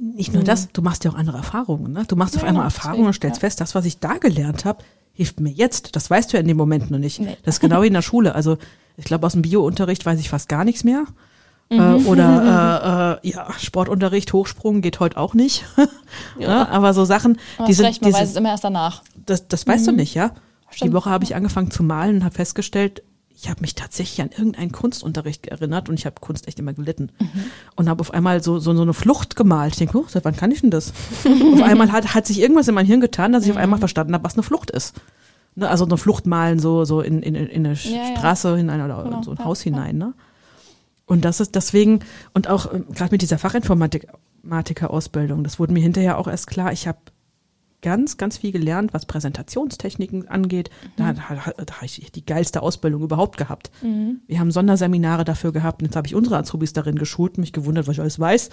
Nicht 0.00 0.32
nur 0.32 0.42
das, 0.42 0.68
du 0.72 0.80
machst 0.80 1.04
ja 1.04 1.10
auch 1.10 1.14
andere 1.16 1.36
Erfahrungen. 1.36 1.92
Ne? 1.92 2.04
Du 2.08 2.16
machst 2.16 2.34
auf 2.34 2.42
Ja, 2.42 2.48
einmal 2.48 2.62
genau, 2.62 2.74
Erfahrungen 2.74 2.94
deswegen, 2.94 3.06
und 3.08 3.12
stellst 3.12 3.36
ja. 3.36 3.40
fest, 3.40 3.60
das, 3.60 3.74
was 3.74 3.84
ich 3.84 3.98
da 3.98 4.14
gelernt 4.14 4.64
habe, 4.64 4.82
hilft 5.12 5.38
mir 5.38 5.50
jetzt. 5.50 5.94
Das 5.96 6.08
weißt 6.08 6.32
du 6.32 6.38
ja 6.38 6.40
in 6.40 6.48
dem 6.48 6.56
Moment 6.56 6.90
noch 6.90 6.98
nicht. 6.98 7.20
Nee. 7.20 7.36
Das 7.42 7.56
ist 7.56 7.60
genau 7.60 7.82
wie 7.82 7.88
in 7.88 7.92
der 7.92 8.00
Schule. 8.00 8.34
Also 8.34 8.56
ich 8.96 9.04
glaube, 9.04 9.26
aus 9.26 9.34
dem 9.34 9.42
Biounterricht 9.42 10.06
weiß 10.06 10.18
ich 10.18 10.30
fast 10.30 10.48
gar 10.48 10.64
nichts 10.64 10.82
mehr. 10.82 11.04
Mhm. 11.68 11.78
Äh, 11.78 11.94
oder 12.06 13.18
äh, 13.22 13.28
äh, 13.28 13.30
ja, 13.32 13.52
Sportunterricht, 13.58 14.32
Hochsprung 14.32 14.80
geht 14.80 14.98
heute 14.98 15.18
auch 15.18 15.34
nicht. 15.34 15.66
ja. 16.38 16.66
Aber 16.68 16.94
so 16.94 17.04
Sachen, 17.04 17.38
Aber 17.58 17.66
die 17.66 17.72
hast 17.72 17.76
sind, 17.76 17.86
recht, 17.86 18.00
man 18.00 18.10
die 18.12 18.14
weiß 18.16 18.22
es 18.22 18.32
sind 18.32 18.38
immer 18.38 18.48
erst 18.50 18.64
danach. 18.64 19.02
das, 19.26 19.46
das 19.46 19.66
weißt 19.66 19.88
du 19.88 19.92
nicht, 19.92 20.14
ja? 20.14 20.30
Die 20.72 20.76
Stimmt. 20.78 20.94
Woche 20.94 21.10
habe 21.10 21.24
ich 21.24 21.34
angefangen 21.34 21.70
zu 21.70 21.82
malen 21.82 22.16
und 22.16 22.24
habe 22.24 22.34
festgestellt, 22.34 23.02
ich 23.38 23.50
habe 23.50 23.60
mich 23.60 23.74
tatsächlich 23.74 24.22
an 24.22 24.30
irgendeinen 24.30 24.72
Kunstunterricht 24.72 25.46
erinnert 25.46 25.90
und 25.90 25.98
ich 25.98 26.06
habe 26.06 26.16
Kunst 26.20 26.48
echt 26.48 26.58
immer 26.58 26.72
gelitten. 26.72 27.12
Und 27.74 27.90
habe 27.90 28.00
auf 28.00 28.14
einmal 28.14 28.42
so, 28.42 28.58
so, 28.58 28.74
so 28.74 28.80
eine 28.80 28.94
Flucht 28.94 29.36
gemalt. 29.36 29.74
Ich 29.74 29.78
denke, 29.78 29.98
oh, 29.98 30.06
seit 30.08 30.24
wann 30.24 30.34
kann 30.34 30.50
ich 30.50 30.62
denn 30.62 30.70
das? 30.70 30.94
auf 31.52 31.60
einmal 31.62 31.92
hat, 31.92 32.14
hat 32.14 32.26
sich 32.26 32.40
irgendwas 32.40 32.66
in 32.66 32.74
mein 32.74 32.86
Hirn 32.86 33.02
getan, 33.02 33.32
dass 33.32 33.44
ich 33.44 33.50
auf 33.50 33.58
einmal 33.58 33.78
verstanden 33.78 34.14
habe, 34.14 34.24
was 34.24 34.32
eine 34.34 34.42
Flucht 34.42 34.70
ist. 34.70 34.94
Ne, 35.54 35.68
also 35.68 35.84
eine 35.84 35.98
Flucht 35.98 36.26
malen, 36.26 36.58
so, 36.58 36.86
so 36.86 37.02
in, 37.02 37.22
in, 37.22 37.34
in 37.34 37.66
eine 37.66 37.74
Ja, 37.74 37.90
ja. 37.90 38.16
Straße 38.16 38.56
hinein 38.56 38.80
oder 38.80 39.02
Genau, 39.04 39.18
in 39.18 39.22
so 39.22 39.32
ein 39.32 39.36
ja, 39.38 39.44
Haus 39.44 39.62
ja. 39.64 39.70
hinein. 39.70 39.98
Ne? 39.98 40.14
Und 41.04 41.26
das 41.26 41.40
ist 41.40 41.54
deswegen, 41.54 42.00
und 42.32 42.48
auch 42.48 42.72
ähm, 42.72 42.86
gerade 42.92 43.12
mit 43.12 43.20
dieser 43.20 43.36
Fachinformatiker-Ausbildung, 43.38 45.44
das 45.44 45.58
wurde 45.58 45.74
mir 45.74 45.80
hinterher 45.80 46.16
auch 46.16 46.26
erst 46.26 46.46
klar, 46.46 46.72
ich 46.72 46.88
habe 46.88 47.00
ganz, 47.86 48.16
ganz 48.16 48.38
viel 48.38 48.50
gelernt, 48.50 48.92
was 48.92 49.06
Präsentationstechniken 49.06 50.26
angeht. 50.26 50.70
Da, 50.96 51.12
da, 51.12 51.22
da 51.64 51.74
habe 51.76 51.86
ich 51.86 52.10
die 52.10 52.26
geilste 52.26 52.60
Ausbildung 52.60 53.00
überhaupt 53.00 53.36
gehabt. 53.36 53.70
Wir 53.80 54.40
haben 54.40 54.50
Sonderseminare 54.50 55.22
dafür 55.22 55.52
gehabt 55.52 55.80
und 55.80 55.86
jetzt 55.86 55.94
habe 55.94 56.08
ich 56.08 56.16
unsere 56.16 56.36
Azubis 56.36 56.72
darin 56.72 56.96
geschult 56.96 57.36
und 57.36 57.42
mich 57.42 57.52
gewundert, 57.52 57.86
was 57.86 57.92
ich 57.92 58.00
alles 58.00 58.18
weiß. 58.18 58.50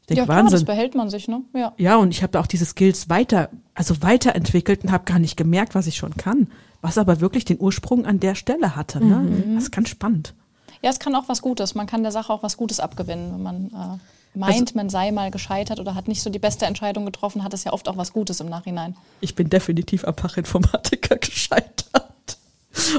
Ich 0.00 0.06
denke, 0.08 0.18
ja, 0.18 0.24
klar, 0.24 0.42
das 0.42 0.52
Wahnsinn. 0.54 0.66
behält 0.66 0.94
man 0.96 1.10
sich, 1.10 1.28
ne? 1.28 1.42
Ja. 1.54 1.74
Ja, 1.76 1.94
und 1.94 2.10
ich 2.10 2.24
habe 2.24 2.32
da 2.32 2.40
auch 2.40 2.48
diese 2.48 2.64
Skills 2.64 3.08
weiter, 3.08 3.50
also 3.72 4.02
weiterentwickelt 4.02 4.82
und 4.82 4.90
habe 4.90 5.04
gar 5.04 5.20
nicht 5.20 5.36
gemerkt, 5.36 5.76
was 5.76 5.86
ich 5.86 5.94
schon 5.94 6.16
kann. 6.16 6.48
Was 6.80 6.98
aber 6.98 7.20
wirklich 7.20 7.44
den 7.44 7.60
Ursprung 7.60 8.04
an 8.04 8.18
der 8.18 8.34
Stelle 8.34 8.74
hatte. 8.74 8.98
Ne? 8.98 9.44
Das 9.54 9.64
ist 9.64 9.70
ganz 9.70 9.90
spannend. 9.90 10.34
Ja, 10.82 10.90
es 10.90 10.98
kann 10.98 11.14
auch 11.14 11.28
was 11.28 11.40
Gutes. 11.40 11.76
Man 11.76 11.86
kann 11.86 12.02
der 12.02 12.10
Sache 12.10 12.32
auch 12.32 12.42
was 12.42 12.56
Gutes 12.56 12.80
abgewinnen. 12.80 13.32
Wenn 13.32 13.42
man 13.44 13.66
äh, 13.66 13.98
meint, 14.34 14.60
Also- 14.68 14.76
man 14.76 14.88
sei 14.90 15.10
mal 15.12 15.30
gescheitert 15.30 15.78
oder 15.80 15.94
hat 15.94 16.08
nicht 16.08 16.22
so 16.22 16.30
die 16.30 16.38
beste 16.38 16.66
Entscheidung 16.66 17.04
getroffen, 17.06 17.42
hat 17.44 17.52
es 17.54 17.64
ja 17.64 17.72
oft 17.72 17.88
auch 17.88 17.96
was 17.96 18.12
Gutes 18.12 18.40
im 18.40 18.48
Nachhinein. 18.48 18.96
Ich 19.20 19.34
bin 19.34 19.48
definitiv 19.50 20.04
am 20.04 20.16
Fachinformatiker 20.16 21.16
gescheitert. 21.20 22.38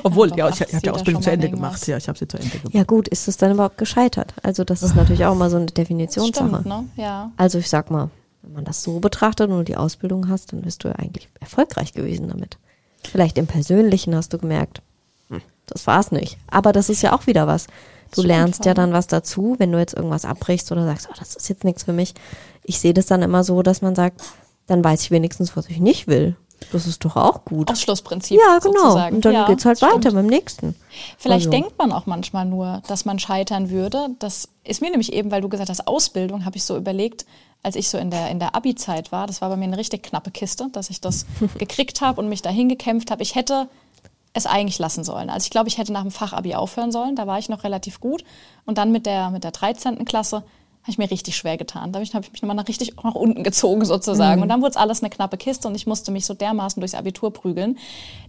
Obwohl, 0.04 0.30
Ja, 0.38 0.50
ich, 0.50 0.62
ich 0.62 0.68
habe 0.74 0.82
die 0.84 0.90
Ausbildung 0.92 1.24
zu 1.24 1.32
Ende 1.32 1.50
gemacht. 1.50 1.86
Ja, 1.88 1.98
ich 1.98 2.08
habe 2.08 2.18
sie 2.18 2.28
zu 2.28 2.38
Ende 2.38 2.50
gemacht. 2.60 2.74
Ja 2.74 2.84
gut, 2.84 3.08
ist 3.08 3.28
es 3.28 3.38
dann 3.38 3.52
überhaupt 3.52 3.78
gescheitert? 3.80 4.34
Also 4.44 4.64
das 4.64 4.84
ist 4.84 4.96
natürlich 4.96 5.26
auch 5.26 5.34
mal 5.36 5.50
so 5.50 5.58
eine 5.58 5.66
Definitionssache. 5.66 6.48
Stimmt, 6.48 6.66
ne? 6.68 6.86
Ja. 6.96 7.32
Also 7.38 7.58
ich 7.58 7.70
sag 7.70 7.90
mal, 7.90 8.10
wenn 8.44 8.54
man 8.54 8.66
das 8.66 8.84
so 8.84 9.00
betrachtet 9.00 9.50
und 9.50 9.58
du 9.58 9.64
die 9.64 9.78
Ausbildung 9.78 10.30
hast, 10.30 10.54
dann 10.54 10.62
bist 10.62 10.84
du 10.84 10.90
ja 10.90 10.96
eigentlich 10.96 11.28
erfolgreich 11.40 11.94
gewesen 11.94 12.28
damit. 12.28 12.58
Vielleicht 13.04 13.38
im 13.40 13.48
Persönlichen 13.48 14.16
hast 14.16 14.32
du 14.34 14.38
gemerkt, 14.38 14.82
hm, 15.30 15.42
das 15.66 15.88
war's 15.88 16.12
nicht. 16.12 16.38
Aber 16.52 16.72
das 16.72 16.90
ist 16.90 17.02
ja 17.02 17.14
auch 17.14 17.26
wieder 17.26 17.48
was. 17.48 17.66
Du 18.16 18.22
lernst 18.22 18.66
ja 18.66 18.72
schon. 18.72 18.76
dann 18.76 18.94
was 18.94 19.08
dazu, 19.08 19.56
wenn 19.60 19.72
du 19.72 19.80
jetzt 19.80 19.94
irgendwas 19.94 20.26
abbrichst 20.26 20.72
oder 20.72 20.86
sagst, 20.86 21.08
oh, 21.10 21.16
das 21.18 21.36
ist 21.36 21.50
jetzt 21.50 21.64
nichts 21.64 21.84
für 21.84 21.94
mich. 21.94 22.14
Ich 22.64 22.80
sehe 22.80 22.94
das 22.94 23.06
dann 23.08 23.22
immer 23.22 23.44
so, 23.44 23.62
dass 23.62 23.82
man 23.82 23.96
sagt, 23.96 24.22
dann 24.68 24.84
weiß 24.84 25.02
ich 25.02 25.12
wenigstens, 25.12 25.56
was 25.58 25.68
ich 25.70 25.80
nicht 25.80 26.08
will. 26.08 26.36
Das 26.72 26.88
ist 26.88 27.04
doch 27.04 27.18
auch 27.18 27.44
gut. 27.44 27.70
Ausschlussprinzip. 27.70 28.40
Ja, 28.40 28.60
genau. 28.60 28.80
sozusagen. 28.80 29.18
Und 29.18 29.26
dann 29.26 29.34
ja, 29.34 29.48
geht's 29.48 29.66
halt 29.66 29.78
stimmt. 29.78 29.96
weiter 29.96 30.12
beim 30.14 30.28
nächsten. 30.28 30.76
Vielleicht 31.18 31.48
Also- 31.48 31.50
denkt 31.50 31.78
man 31.78 31.92
auch 31.92 32.06
manchmal 32.06 32.46
nur, 32.46 32.82
dass 32.88 33.04
man 33.06 33.20
scheitern 33.20 33.70
würde. 33.70 34.08
Das 34.20 34.48
ist 34.64 34.82
mir 34.82 34.90
nämlich 34.90 35.12
eben, 35.12 35.30
weil 35.32 35.42
du 35.42 35.50
gesagt 35.50 35.70
hast, 35.70 35.88
Ausbildung, 35.88 36.46
habe 36.46 36.56
ich 36.56 36.64
so 36.64 36.78
überlegt, 36.78 37.26
als 37.64 37.76
ich 37.76 37.90
so 37.90 37.98
in 37.98 38.12
der, 38.12 38.30
in 38.30 38.40
der 38.40 38.56
Abi-Zeit 38.56 39.12
war, 39.12 39.28
das 39.28 39.42
war 39.42 39.50
bei 39.50 39.58
mir 39.58 39.66
eine 39.66 39.78
richtig 39.78 40.04
knappe 40.04 40.32
Kiste, 40.32 40.68
dass 40.72 40.90
ich 40.90 41.02
das 41.02 41.26
gekriegt 41.58 42.02
habe 42.02 42.22
und 42.22 42.30
mich 42.30 42.42
dahin 42.42 42.70
gekämpft 42.70 43.12
habe. 43.12 43.24
Ich 43.24 43.36
hätte 43.36 43.68
es 44.34 44.46
eigentlich 44.46 44.80
lassen 44.80 45.04
sollen. 45.04 45.30
Also 45.30 45.46
ich 45.46 45.52
glaube, 45.52 45.70
ich 45.70 45.78
hätte 45.78 45.94
nach 45.94 46.02
dem 46.02 46.12
Fachabi 46.12 46.56
aufhören 46.56 46.92
sollen. 46.92 47.16
Da 47.16 47.28
war 47.28 47.40
ich 47.40 47.50
noch 47.50 47.64
relativ 47.64 48.00
gut. 48.00 48.24
Und 48.66 48.78
dann 48.78 48.92
mit 48.92 49.06
der, 49.06 49.30
mit 49.30 49.44
der 49.44 49.52
13. 49.52 50.06
Klasse 50.06 50.44
habe 50.84 50.92
ich 50.92 50.98
mir 50.98 51.10
richtig 51.10 51.38
schwer 51.38 51.56
getan. 51.56 51.94
Da 51.94 52.00
habe 52.00 52.04
ich, 52.04 52.14
mich 52.14 52.42
nochmal 52.42 52.58
nach 52.58 52.68
richtig 52.68 52.96
nach 53.04 53.16
unten 53.16 53.44
gezogen 53.44 53.86
sozusagen. 53.86 54.42
Und 54.42 54.50
dann 54.50 54.62
wurde 54.62 54.72
es 54.72 54.78
alles 54.78 55.02
eine 55.02 55.10
knappe 55.10 55.38
Kiste 55.38 55.70
und 55.70 55.76
ich 55.76 55.88
musste 55.88 56.12
mich 56.12 56.26
so 56.26 56.34
dermaßen 56.34 56.82
durchs 56.82 56.94
Abitur 56.94 57.32
prügeln, 57.32 57.78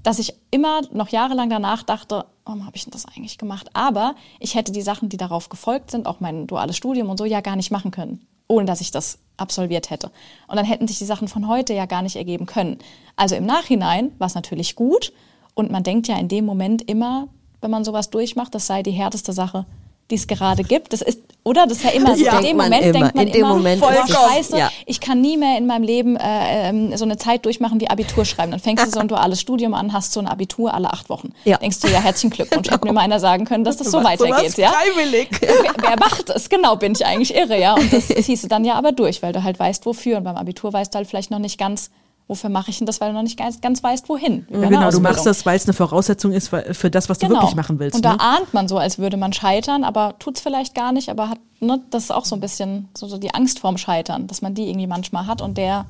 dass 0.04 0.20
ich 0.20 0.34
immer 0.52 0.82
noch 0.92 1.08
jahrelang 1.08 1.50
danach 1.50 1.82
dachte, 1.82 2.26
warum 2.44 2.64
habe 2.64 2.76
ich 2.76 2.84
denn 2.84 2.92
das 2.92 3.06
eigentlich 3.06 3.38
gemacht? 3.38 3.70
Aber 3.72 4.14
ich 4.38 4.54
hätte 4.54 4.70
die 4.70 4.82
Sachen, 4.82 5.08
die 5.08 5.16
darauf 5.16 5.48
gefolgt 5.48 5.90
sind, 5.90 6.06
auch 6.06 6.20
mein 6.20 6.46
duales 6.46 6.76
Studium 6.76 7.10
und 7.10 7.18
so, 7.18 7.24
ja 7.24 7.40
gar 7.40 7.56
nicht 7.56 7.72
machen 7.72 7.90
können, 7.90 8.24
ohne 8.46 8.66
dass 8.66 8.80
ich 8.80 8.92
das 8.92 9.18
absolviert 9.36 9.90
hätte. 9.90 10.12
Und 10.46 10.54
dann 10.54 10.64
hätten 10.64 10.86
sich 10.86 10.98
die 10.98 11.06
Sachen 11.06 11.26
von 11.26 11.48
heute 11.48 11.74
ja 11.74 11.86
gar 11.86 12.02
nicht 12.02 12.14
ergeben 12.14 12.46
können. 12.46 12.78
Also 13.16 13.34
im 13.34 13.46
Nachhinein 13.46 14.12
war 14.18 14.28
es 14.28 14.36
natürlich 14.36 14.76
gut 14.76 15.12
und 15.54 15.70
man 15.70 15.82
denkt 15.82 16.08
ja 16.08 16.16
in 16.18 16.28
dem 16.28 16.44
Moment 16.44 16.88
immer, 16.88 17.28
wenn 17.60 17.70
man 17.70 17.84
sowas 17.84 18.10
durchmacht, 18.10 18.54
das 18.54 18.66
sei 18.66 18.82
die 18.82 18.90
härteste 18.90 19.32
Sache, 19.32 19.64
die 20.10 20.16
es 20.16 20.26
gerade 20.26 20.64
gibt. 20.64 20.92
Das 20.92 21.00
ist, 21.00 21.20
oder? 21.44 21.66
Das 21.66 21.78
ist 21.78 21.84
ja 21.84 21.90
immer 21.90 22.14
so. 22.16 22.24
Ja. 22.24 22.38
in 22.38 22.44
dem 22.44 22.56
Moment 22.56 22.82
immer. 22.82 22.92
denkt 22.92 23.14
man 23.14 23.26
In 23.26 23.32
dem 23.32 23.40
immer, 23.40 23.54
Moment 23.54 23.82
voll 23.82 23.94
scheiße, 24.06 24.58
ja. 24.58 24.70
ich 24.84 25.00
kann 25.00 25.20
nie 25.20 25.36
mehr 25.36 25.56
in 25.56 25.66
meinem 25.66 25.82
Leben 25.82 26.16
äh, 26.16 26.68
ähm, 26.68 26.96
so 26.96 27.04
eine 27.04 27.16
Zeit 27.16 27.44
durchmachen 27.46 27.80
wie 27.80 27.88
Abitur 27.88 28.24
schreiben. 28.24 28.50
Dann 28.50 28.60
fängst 28.60 28.86
du 28.86 28.90
so 28.90 29.00
ein 29.00 29.08
duales 29.14 29.40
Studium 29.40 29.72
an, 29.72 29.92
hast 29.92 30.12
so 30.12 30.20
ein 30.20 30.26
Abitur 30.26 30.74
alle 30.74 30.92
acht 30.92 31.08
Wochen. 31.08 31.32
Ja. 31.44 31.56
Denkst 31.56 31.80
du, 31.80 31.88
ja, 31.88 32.00
herzlichen 32.00 32.30
Glückwunsch. 32.30 32.70
Hätte 32.70 32.84
mir 32.86 32.92
mal 32.92 33.00
einer 33.00 33.20
sagen 33.20 33.44
können, 33.46 33.64
dass 33.64 33.76
das 33.78 33.90
so 33.90 34.00
machst 34.00 34.20
weitergeht. 34.20 34.58
Ja? 34.58 34.72
freiwillig. 34.72 35.28
Wer, 35.40 35.74
wer 35.78 35.98
macht 35.98 36.28
es? 36.30 36.48
Genau, 36.48 36.76
bin 36.76 36.92
ich 36.92 37.06
eigentlich 37.06 37.34
irre, 37.34 37.58
ja. 37.58 37.74
Und 37.74 37.92
das 37.92 38.08
ziehst 38.08 38.44
du 38.44 38.48
dann 38.48 38.64
ja 38.64 38.74
aber 38.74 38.92
durch, 38.92 39.22
weil 39.22 39.32
du 39.32 39.42
halt 39.42 39.58
weißt, 39.58 39.86
wofür. 39.86 40.18
Und 40.18 40.24
beim 40.24 40.36
Abitur 40.36 40.72
weißt 40.72 40.92
du 40.92 40.96
halt 40.98 41.08
vielleicht 41.08 41.30
noch 41.30 41.38
nicht 41.38 41.58
ganz, 41.58 41.90
wofür 42.26 42.48
mache 42.48 42.70
ich 42.70 42.78
denn 42.78 42.86
das, 42.86 43.00
weil 43.00 43.10
du 43.10 43.14
noch 43.14 43.22
nicht 43.22 43.38
ganz, 43.38 43.60
ganz 43.60 43.82
weißt, 43.82 44.08
wohin. 44.08 44.46
Ja, 44.50 44.68
genau, 44.68 44.90
du 44.90 45.00
machst 45.00 45.26
das, 45.26 45.44
weil 45.44 45.56
es 45.56 45.66
eine 45.66 45.74
Voraussetzung 45.74 46.32
ist 46.32 46.48
für 46.48 46.90
das, 46.90 47.08
was 47.08 47.18
du 47.18 47.26
genau. 47.26 47.40
wirklich 47.40 47.54
machen 47.54 47.78
willst. 47.78 47.96
Und 47.96 48.04
ne? 48.04 48.16
da 48.16 48.24
ahnt 48.24 48.54
man 48.54 48.66
so, 48.66 48.78
als 48.78 48.98
würde 48.98 49.16
man 49.16 49.32
scheitern, 49.32 49.84
aber 49.84 50.18
tut 50.18 50.36
es 50.36 50.42
vielleicht 50.42 50.74
gar 50.74 50.92
nicht, 50.92 51.10
aber 51.10 51.28
hat, 51.28 51.38
ne, 51.60 51.80
das 51.90 52.04
ist 52.04 52.10
auch 52.10 52.24
so 52.24 52.34
ein 52.34 52.40
bisschen 52.40 52.88
so, 52.96 53.06
so 53.08 53.18
die 53.18 53.34
Angst 53.34 53.58
vorm 53.58 53.76
Scheitern, 53.76 54.26
dass 54.26 54.40
man 54.40 54.54
die 54.54 54.68
irgendwie 54.68 54.86
manchmal 54.86 55.26
hat 55.26 55.42
und 55.42 55.58
der, 55.58 55.86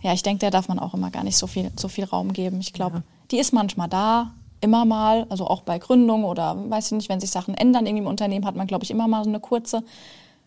ja, 0.00 0.12
ich 0.12 0.22
denke, 0.22 0.40
der 0.40 0.50
darf 0.50 0.68
man 0.68 0.78
auch 0.78 0.94
immer 0.94 1.10
gar 1.10 1.24
nicht 1.24 1.36
so 1.36 1.48
viel, 1.48 1.72
so 1.76 1.88
viel 1.88 2.04
Raum 2.04 2.32
geben. 2.32 2.60
Ich 2.60 2.72
glaube, 2.72 2.98
ja. 2.98 3.02
die 3.32 3.38
ist 3.38 3.52
manchmal 3.52 3.88
da, 3.88 4.30
immer 4.60 4.84
mal, 4.84 5.26
also 5.28 5.46
auch 5.46 5.62
bei 5.62 5.78
Gründung 5.78 6.24
oder 6.24 6.56
weiß 6.68 6.86
ich 6.86 6.92
nicht, 6.92 7.08
wenn 7.08 7.20
sich 7.20 7.30
Sachen 7.30 7.54
ändern 7.54 7.86
irgendwie 7.86 8.02
im 8.02 8.08
Unternehmen, 8.08 8.44
hat 8.44 8.56
man, 8.56 8.66
glaube 8.66 8.84
ich, 8.84 8.90
immer 8.90 9.08
mal 9.08 9.22
so 9.24 9.30
eine 9.30 9.40
kurze, 9.40 9.84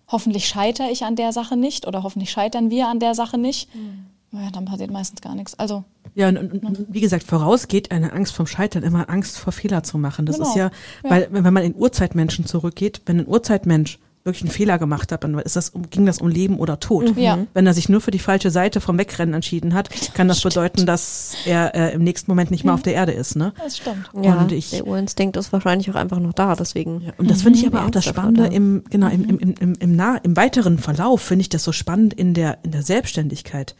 hoffentlich 0.07 0.47
scheitere 0.47 0.89
ich 0.89 1.05
an 1.05 1.15
der 1.15 1.31
Sache 1.31 1.55
nicht 1.55 1.87
oder 1.87 2.03
hoffentlich 2.03 2.31
scheitern 2.31 2.69
wir 2.69 2.87
an 2.87 2.99
der 2.99 3.15
Sache 3.15 3.37
nicht. 3.37 3.73
Mhm. 3.73 4.07
Ja, 4.31 4.49
dann 4.51 4.65
passiert 4.65 4.91
meistens 4.91 5.21
gar 5.21 5.35
nichts. 5.35 5.59
Also 5.59 5.83
ja, 6.15 6.29
und, 6.29 6.37
und, 6.37 6.63
und, 6.63 6.85
wie 6.89 7.01
gesagt, 7.01 7.23
vorausgeht 7.23 7.91
eine 7.91 8.13
Angst 8.13 8.33
vom 8.33 8.47
Scheitern 8.47 8.83
immer 8.83 9.09
Angst 9.09 9.37
vor 9.37 9.53
Fehler 9.53 9.83
zu 9.83 9.97
machen. 9.97 10.25
Das 10.25 10.37
genau. 10.37 10.49
ist 10.49 10.55
ja, 10.55 10.71
weil 11.03 11.23
ja. 11.23 11.43
wenn 11.43 11.53
man 11.53 11.63
in 11.63 11.75
Urzeitmenschen 11.75 12.45
zurückgeht, 12.45 13.01
wenn 13.05 13.19
ein 13.19 13.27
Urzeitmensch 13.27 13.99
wirklich 14.23 14.43
einen 14.43 14.51
Fehler 14.51 14.77
gemacht 14.77 15.11
hat, 15.11 15.23
dann 15.23 15.37
ist 15.39 15.55
das, 15.55 15.71
ging 15.89 16.05
das 16.05 16.19
um 16.19 16.27
Leben 16.27 16.59
oder 16.59 16.79
Tod. 16.79 17.15
Mhm. 17.15 17.21
Ja. 17.21 17.39
Wenn 17.53 17.65
er 17.65 17.73
sich 17.73 17.89
nur 17.89 18.01
für 18.01 18.11
die 18.11 18.19
falsche 18.19 18.51
Seite 18.51 18.79
vom 18.79 18.97
Wegrennen 18.97 19.33
entschieden 19.33 19.73
hat, 19.73 19.89
kann 20.13 20.27
das 20.27 20.39
stimmt. 20.39 20.53
bedeuten, 20.53 20.85
dass 20.85 21.35
er 21.45 21.73
äh, 21.73 21.93
im 21.93 22.03
nächsten 22.03 22.29
Moment 22.29 22.51
nicht 22.51 22.63
mehr 22.63 22.73
mhm. 22.73 22.79
auf 22.79 22.83
der 22.83 22.93
Erde 22.93 23.13
ist. 23.13 23.35
Ne? 23.35 23.53
Das 23.57 23.77
stimmt. 23.77 24.09
Ja, 24.21 24.39
und 24.41 24.51
ich, 24.51 24.69
der 24.69 24.85
Urinstinkt 24.85 25.37
ist 25.37 25.51
wahrscheinlich 25.51 25.89
auch 25.89 25.95
einfach 25.95 26.19
noch 26.19 26.33
da, 26.33 26.55
deswegen. 26.55 27.01
Ja, 27.01 27.13
und 27.17 27.31
das 27.31 27.41
finde 27.41 27.57
ich 27.57 27.65
aber 27.65 27.85
auch 27.85 27.89
das 27.89 28.05
Spannende 28.05 28.47
im, 28.47 28.83
genau, 28.89 29.07
im, 29.07 29.27
im, 29.27 29.39
im, 29.39 29.53
im, 29.59 29.73
im, 29.73 29.95
nah, 29.95 30.17
im 30.17 30.35
weiteren 30.37 30.77
Verlauf 30.77 31.21
finde 31.21 31.41
ich 31.41 31.49
das 31.49 31.63
so 31.63 31.71
spannend 31.71 32.13
in 32.13 32.33
der, 32.33 32.59
in 32.63 32.71
der 32.71 32.83
Selbstständigkeit. 32.83 33.75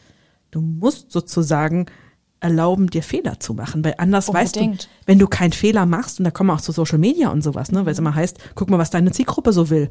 Du 0.51 0.62
musst 0.62 1.12
sozusagen 1.12 1.88
erlauben, 2.41 2.89
dir 2.89 3.03
Fehler 3.03 3.39
zu 3.39 3.53
machen, 3.53 3.86
weil 3.86 3.96
anders 3.98 4.27
Unbedingt. 4.27 4.55
weißt 4.55 4.86
du, 4.86 4.88
wenn 5.05 5.20
du 5.20 5.27
keinen 5.27 5.53
Fehler 5.53 5.86
machst, 5.86 6.20
und 6.20 6.25
da 6.25 6.31
kommen 6.31 6.50
wir 6.50 6.55
auch 6.55 6.62
zu 6.62 6.72
Social 6.72 6.98
Media 6.98 7.29
und 7.29 7.41
sowas, 7.41 7.72
ne, 7.72 7.86
weil 7.86 7.93
es 7.93 8.00
immer 8.00 8.15
heißt, 8.15 8.38
guck 8.55 8.70
mal, 8.70 8.79
was 8.79 8.89
deine 8.89 9.12
Zielgruppe 9.12 9.53
so 9.53 9.70
will. 9.70 9.89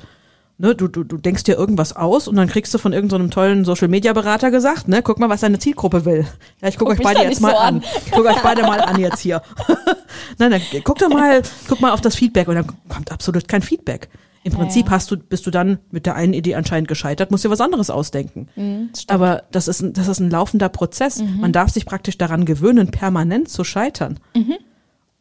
Ne, 0.58 0.74
du, 0.74 0.88
du, 0.88 1.04
du 1.04 1.16
denkst 1.16 1.44
dir 1.44 1.56
irgendwas 1.56 1.96
aus 1.96 2.28
und 2.28 2.36
dann 2.36 2.48
kriegst 2.48 2.74
du 2.74 2.78
von 2.78 2.92
irgendeinem 2.92 3.28
so 3.28 3.34
tollen 3.34 3.64
Social 3.64 3.88
Media 3.88 4.12
Berater 4.12 4.50
gesagt, 4.50 4.88
ne, 4.88 5.00
guck 5.00 5.18
mal, 5.18 5.30
was 5.30 5.40
deine 5.40 5.58
Zielgruppe 5.58 6.04
will. 6.04 6.26
Ja, 6.60 6.68
ich 6.68 6.76
guck, 6.76 6.88
guck 6.88 6.98
euch 6.98 7.02
beide 7.02 7.22
jetzt 7.22 7.40
mal 7.40 7.52
so 7.52 7.56
an. 7.56 7.76
an. 7.76 7.84
Ich 8.04 8.12
guck 8.12 8.26
euch 8.26 8.42
beide 8.42 8.62
mal 8.62 8.80
an 8.80 9.00
jetzt 9.00 9.20
hier. 9.20 9.40
Nein, 10.38 10.50
dann 10.50 10.60
guck 10.84 10.98
doch 10.98 11.08
mal, 11.08 11.40
guck 11.68 11.80
mal 11.80 11.92
auf 11.92 12.02
das 12.02 12.16
Feedback 12.16 12.48
und 12.48 12.56
dann 12.56 12.66
kommt 12.88 13.10
absolut 13.10 13.48
kein 13.48 13.62
Feedback. 13.62 14.10
Im 14.42 14.52
Prinzip 14.52 14.86
ja, 14.86 14.92
ja. 14.92 14.96
hast 14.96 15.10
du, 15.10 15.18
bist 15.18 15.46
du 15.46 15.50
dann 15.50 15.80
mit 15.90 16.06
der 16.06 16.14
einen 16.14 16.32
Idee 16.32 16.54
anscheinend 16.54 16.88
gescheitert, 16.88 17.30
musst 17.30 17.44
dir 17.44 17.50
was 17.50 17.60
anderes 17.60 17.90
ausdenken. 17.90 18.48
Mhm, 18.56 18.90
Aber 19.08 19.44
das 19.50 19.68
ist, 19.68 19.82
ein, 19.82 19.92
das 19.92 20.08
ist 20.08 20.18
ein 20.18 20.30
laufender 20.30 20.70
Prozess. 20.70 21.20
Mhm. 21.20 21.40
Man 21.40 21.52
darf 21.52 21.70
sich 21.70 21.84
praktisch 21.84 22.16
daran 22.16 22.46
gewöhnen, 22.46 22.90
permanent 22.90 23.50
zu 23.50 23.64
scheitern, 23.64 24.18
mhm. 24.34 24.56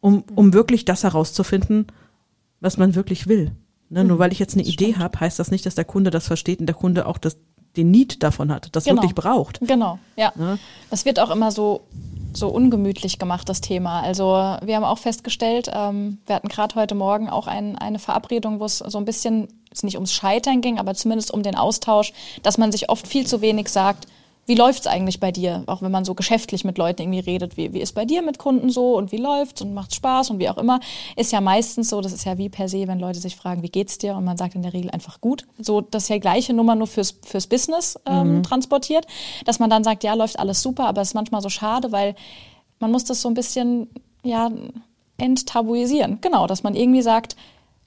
um, 0.00 0.24
um 0.34 0.54
wirklich 0.54 0.86
das 0.86 1.02
herauszufinden, 1.02 1.88
was 2.60 2.78
man 2.78 2.94
wirklich 2.94 3.26
will. 3.26 3.52
Ne, 3.90 4.04
nur 4.04 4.16
mhm. 4.16 4.20
weil 4.20 4.32
ich 4.32 4.38
jetzt 4.38 4.54
eine 4.54 4.62
das 4.62 4.72
Idee 4.72 4.94
habe, 4.96 5.18
heißt 5.18 5.38
das 5.38 5.50
nicht, 5.50 5.66
dass 5.66 5.74
der 5.74 5.84
Kunde 5.84 6.10
das 6.10 6.26
versteht 6.26 6.60
und 6.60 6.66
der 6.66 6.76
Kunde 6.76 7.06
auch 7.06 7.18
das, 7.18 7.36
den 7.76 7.90
Need 7.90 8.22
davon 8.22 8.52
hat, 8.52 8.74
das 8.74 8.84
genau. 8.84 8.96
wirklich 8.96 9.14
braucht. 9.14 9.60
Genau, 9.60 9.98
ja. 10.16 10.32
Ne? 10.36 10.58
Das 10.90 11.04
wird 11.04 11.18
auch 11.18 11.30
immer 11.30 11.50
so 11.50 11.88
so 12.32 12.48
ungemütlich 12.48 13.18
gemacht, 13.18 13.48
das 13.48 13.60
Thema. 13.60 14.00
Also 14.00 14.24
wir 14.62 14.76
haben 14.76 14.84
auch 14.84 14.98
festgestellt, 14.98 15.70
ähm, 15.72 16.18
wir 16.26 16.36
hatten 16.36 16.48
gerade 16.48 16.74
heute 16.74 16.94
Morgen 16.94 17.28
auch 17.28 17.46
ein, 17.46 17.76
eine 17.78 17.98
Verabredung, 17.98 18.60
wo 18.60 18.64
es 18.64 18.78
so 18.78 18.98
ein 18.98 19.04
bisschen, 19.04 19.48
es 19.70 19.82
nicht 19.82 19.96
ums 19.96 20.12
Scheitern 20.12 20.60
ging, 20.60 20.78
aber 20.78 20.94
zumindest 20.94 21.32
um 21.32 21.42
den 21.42 21.54
Austausch, 21.54 22.12
dass 22.42 22.58
man 22.58 22.72
sich 22.72 22.88
oft 22.88 23.06
viel 23.06 23.26
zu 23.26 23.40
wenig 23.40 23.68
sagt, 23.68 24.06
wie 24.50 24.56
läuft 24.56 24.80
es 24.80 24.86
eigentlich 24.88 25.20
bei 25.20 25.30
dir? 25.30 25.62
Auch 25.66 25.80
wenn 25.80 25.92
man 25.92 26.04
so 26.04 26.16
geschäftlich 26.16 26.64
mit 26.64 26.76
Leuten 26.76 27.02
irgendwie 27.02 27.20
redet, 27.20 27.56
wie, 27.56 27.72
wie 27.72 27.80
ist 27.80 27.92
bei 27.92 28.04
dir 28.04 28.20
mit 28.20 28.38
Kunden 28.38 28.68
so 28.68 28.96
und 28.96 29.12
wie 29.12 29.16
läuft's 29.16 29.62
und 29.62 29.74
macht 29.74 29.94
Spaß 29.94 30.30
und 30.30 30.40
wie 30.40 30.48
auch 30.48 30.58
immer, 30.58 30.80
ist 31.14 31.30
ja 31.30 31.40
meistens 31.40 31.88
so, 31.88 32.00
das 32.00 32.12
ist 32.12 32.24
ja 32.24 32.36
wie 32.36 32.48
per 32.48 32.68
se, 32.68 32.88
wenn 32.88 32.98
Leute 32.98 33.20
sich 33.20 33.36
fragen, 33.36 33.62
wie 33.62 33.68
geht's 33.68 33.98
dir? 33.98 34.16
Und 34.16 34.24
man 34.24 34.36
sagt 34.36 34.56
in 34.56 34.62
der 34.62 34.72
Regel 34.72 34.90
einfach 34.90 35.20
gut. 35.20 35.46
So, 35.56 35.82
das 35.82 36.02
ist 36.02 36.08
ja 36.08 36.18
gleiche 36.18 36.52
Nummer 36.52 36.74
nur 36.74 36.88
fürs, 36.88 37.16
fürs 37.24 37.46
Business 37.46 37.96
ähm, 38.06 38.38
mhm. 38.38 38.42
transportiert, 38.42 39.06
dass 39.44 39.60
man 39.60 39.70
dann 39.70 39.84
sagt, 39.84 40.02
ja, 40.02 40.14
läuft 40.14 40.36
alles 40.40 40.62
super, 40.62 40.88
aber 40.88 41.00
es 41.00 41.10
ist 41.10 41.14
manchmal 41.14 41.42
so 41.42 41.48
schade, 41.48 41.92
weil 41.92 42.16
man 42.80 42.90
muss 42.90 43.04
das 43.04 43.22
so 43.22 43.28
ein 43.28 43.34
bisschen, 43.34 43.86
ja, 44.24 44.50
enttabuisieren. 45.16 46.18
Genau, 46.22 46.48
dass 46.48 46.64
man 46.64 46.74
irgendwie 46.74 47.02
sagt, 47.02 47.36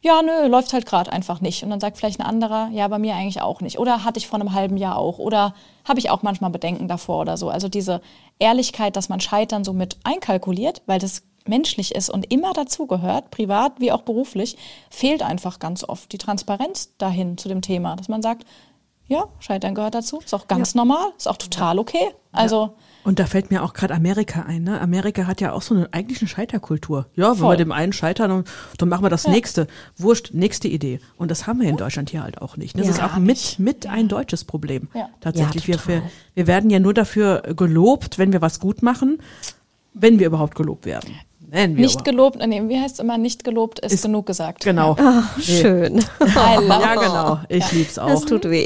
ja, 0.04 0.22
nö, 0.22 0.48
läuft 0.48 0.74
halt 0.74 0.86
gerade 0.86 1.12
einfach 1.14 1.40
nicht. 1.40 1.64
Und 1.64 1.70
dann 1.70 1.80
sagt 1.80 1.98
vielleicht 1.98 2.20
ein 2.20 2.26
anderer, 2.26 2.68
ja, 2.74 2.86
bei 2.90 3.00
mir 3.00 3.16
eigentlich 3.16 3.42
auch 3.42 3.62
nicht. 3.62 3.80
Oder 3.80 4.04
hatte 4.04 4.20
ich 4.20 4.28
vor 4.28 4.38
einem 4.38 4.54
halben 4.54 4.76
Jahr 4.76 4.98
auch. 4.98 5.18
Oder 5.18 5.56
habe 5.86 6.00
ich 6.00 6.10
auch 6.10 6.24
manchmal 6.24 6.52
Bedenken 6.52 6.90
davor 6.90 7.22
oder 7.22 7.38
so. 7.38 7.50
Also 7.50 7.70
diese 7.70 8.02
Ehrlichkeit, 8.38 8.98
dass 8.98 9.08
man 9.08 9.22
Scheitern 9.22 9.64
so 9.64 9.72
mit 9.72 9.98
einkalkuliert, 10.04 10.82
weil 10.88 11.00
das 11.00 11.24
menschlich 11.48 11.96
ist 11.96 12.10
und 12.10 12.34
immer 12.34 12.52
dazugehört, 12.52 13.32
privat 13.32 13.80
wie 13.80 13.94
auch 13.94 14.02
beruflich, 14.02 14.58
fehlt 14.90 15.24
einfach 15.24 15.60
ganz 15.60 15.86
oft 15.86 16.12
die 16.12 16.18
Transparenz 16.18 16.98
dahin 16.98 17.38
zu 17.38 17.48
dem 17.48 17.62
Thema, 17.62 17.96
dass 17.96 18.10
man 18.10 18.22
sagt, 18.22 18.46
ja, 19.08 19.26
Scheitern 19.40 19.74
gehört 19.74 19.96
dazu, 19.96 20.20
ist 20.20 20.34
auch 20.34 20.48
ganz 20.48 20.74
ja. 20.74 20.80
normal, 20.80 21.14
ist 21.18 21.30
auch 21.30 21.38
total 21.38 21.80
okay. 21.80 22.14
Also 22.34 22.62
ja. 22.62 22.74
Und 23.04 23.20
da 23.20 23.26
fällt 23.26 23.52
mir 23.52 23.64
auch 23.64 23.74
gerade 23.74 23.94
Amerika 23.94 24.44
ein. 24.44 24.64
Ne? 24.64 24.80
Amerika 24.80 25.28
hat 25.28 25.42
ja 25.42 25.52
auch 25.52 25.62
so 25.62 25.76
eine 25.76 25.94
eigentlich 25.94 26.22
eine 26.22 26.30
Scheiterkultur. 26.30 27.08
Ja, 27.16 27.38
wenn 27.38 27.48
wir 27.48 27.58
dem 27.58 27.72
einen 27.72 27.92
scheitern, 27.92 28.46
dann 28.78 28.90
machen 28.90 29.04
wir 29.04 29.10
das 29.10 29.24
ja. 29.24 29.32
nächste. 29.32 29.68
Wurscht, 29.98 30.34
nächste 30.34 30.68
Idee. 30.68 31.00
Und 31.18 31.30
das 31.30 31.46
haben 31.46 31.60
wir 31.60 31.68
in 31.68 31.78
Deutschland 31.78 32.10
hier 32.10 32.24
halt 32.24 32.42
auch 32.42 32.56
nicht. 32.56 32.76
Ne? 32.76 32.84
Das 32.84 32.98
ja, 32.98 33.06
ist 33.06 33.14
auch 33.14 33.18
mit, 33.18 33.60
mit 33.60 33.88
ein 33.88 34.08
deutsches 34.08 34.46
Problem. 34.46 34.88
Ja. 34.94 35.10
Tatsächlich. 35.20 35.68
wir, 35.68 35.80
wir, 35.86 36.02
wir 36.34 36.48
werden 36.48 36.70
ja 36.70 36.80
nur 36.80 36.94
dafür 36.94 37.42
gelobt, 37.56 38.18
wenn 38.18 38.32
wir 38.32 38.42
was 38.42 38.60
gut 38.60 38.82
machen, 38.82 39.20
wenn 39.94 40.20
wir 40.20 40.28
überhaupt 40.28 40.56
gelobt 40.56 40.86
werden. 40.86 41.14
Nicht 41.54 41.98
aber. 41.98 42.04
gelobt, 42.04 42.40
nee, 42.48 42.64
wie 42.68 42.80
heißt 42.80 42.96
es 42.96 43.00
immer, 43.00 43.20
nicht 43.20 43.44
gelobt 43.44 43.80
ist, 43.80 43.94
ist 43.94 44.02
genug 44.02 44.26
gesagt. 44.26 44.64
Genau. 44.64 44.96
Ach, 45.00 45.40
schön. 45.40 46.00
ja, 46.36 46.96
genau. 46.96 47.40
Ich 47.48 47.72
lieb's 47.72 48.00
auch. 48.00 48.08
Das 48.08 48.26
tut 48.26 48.50
weh. 48.50 48.66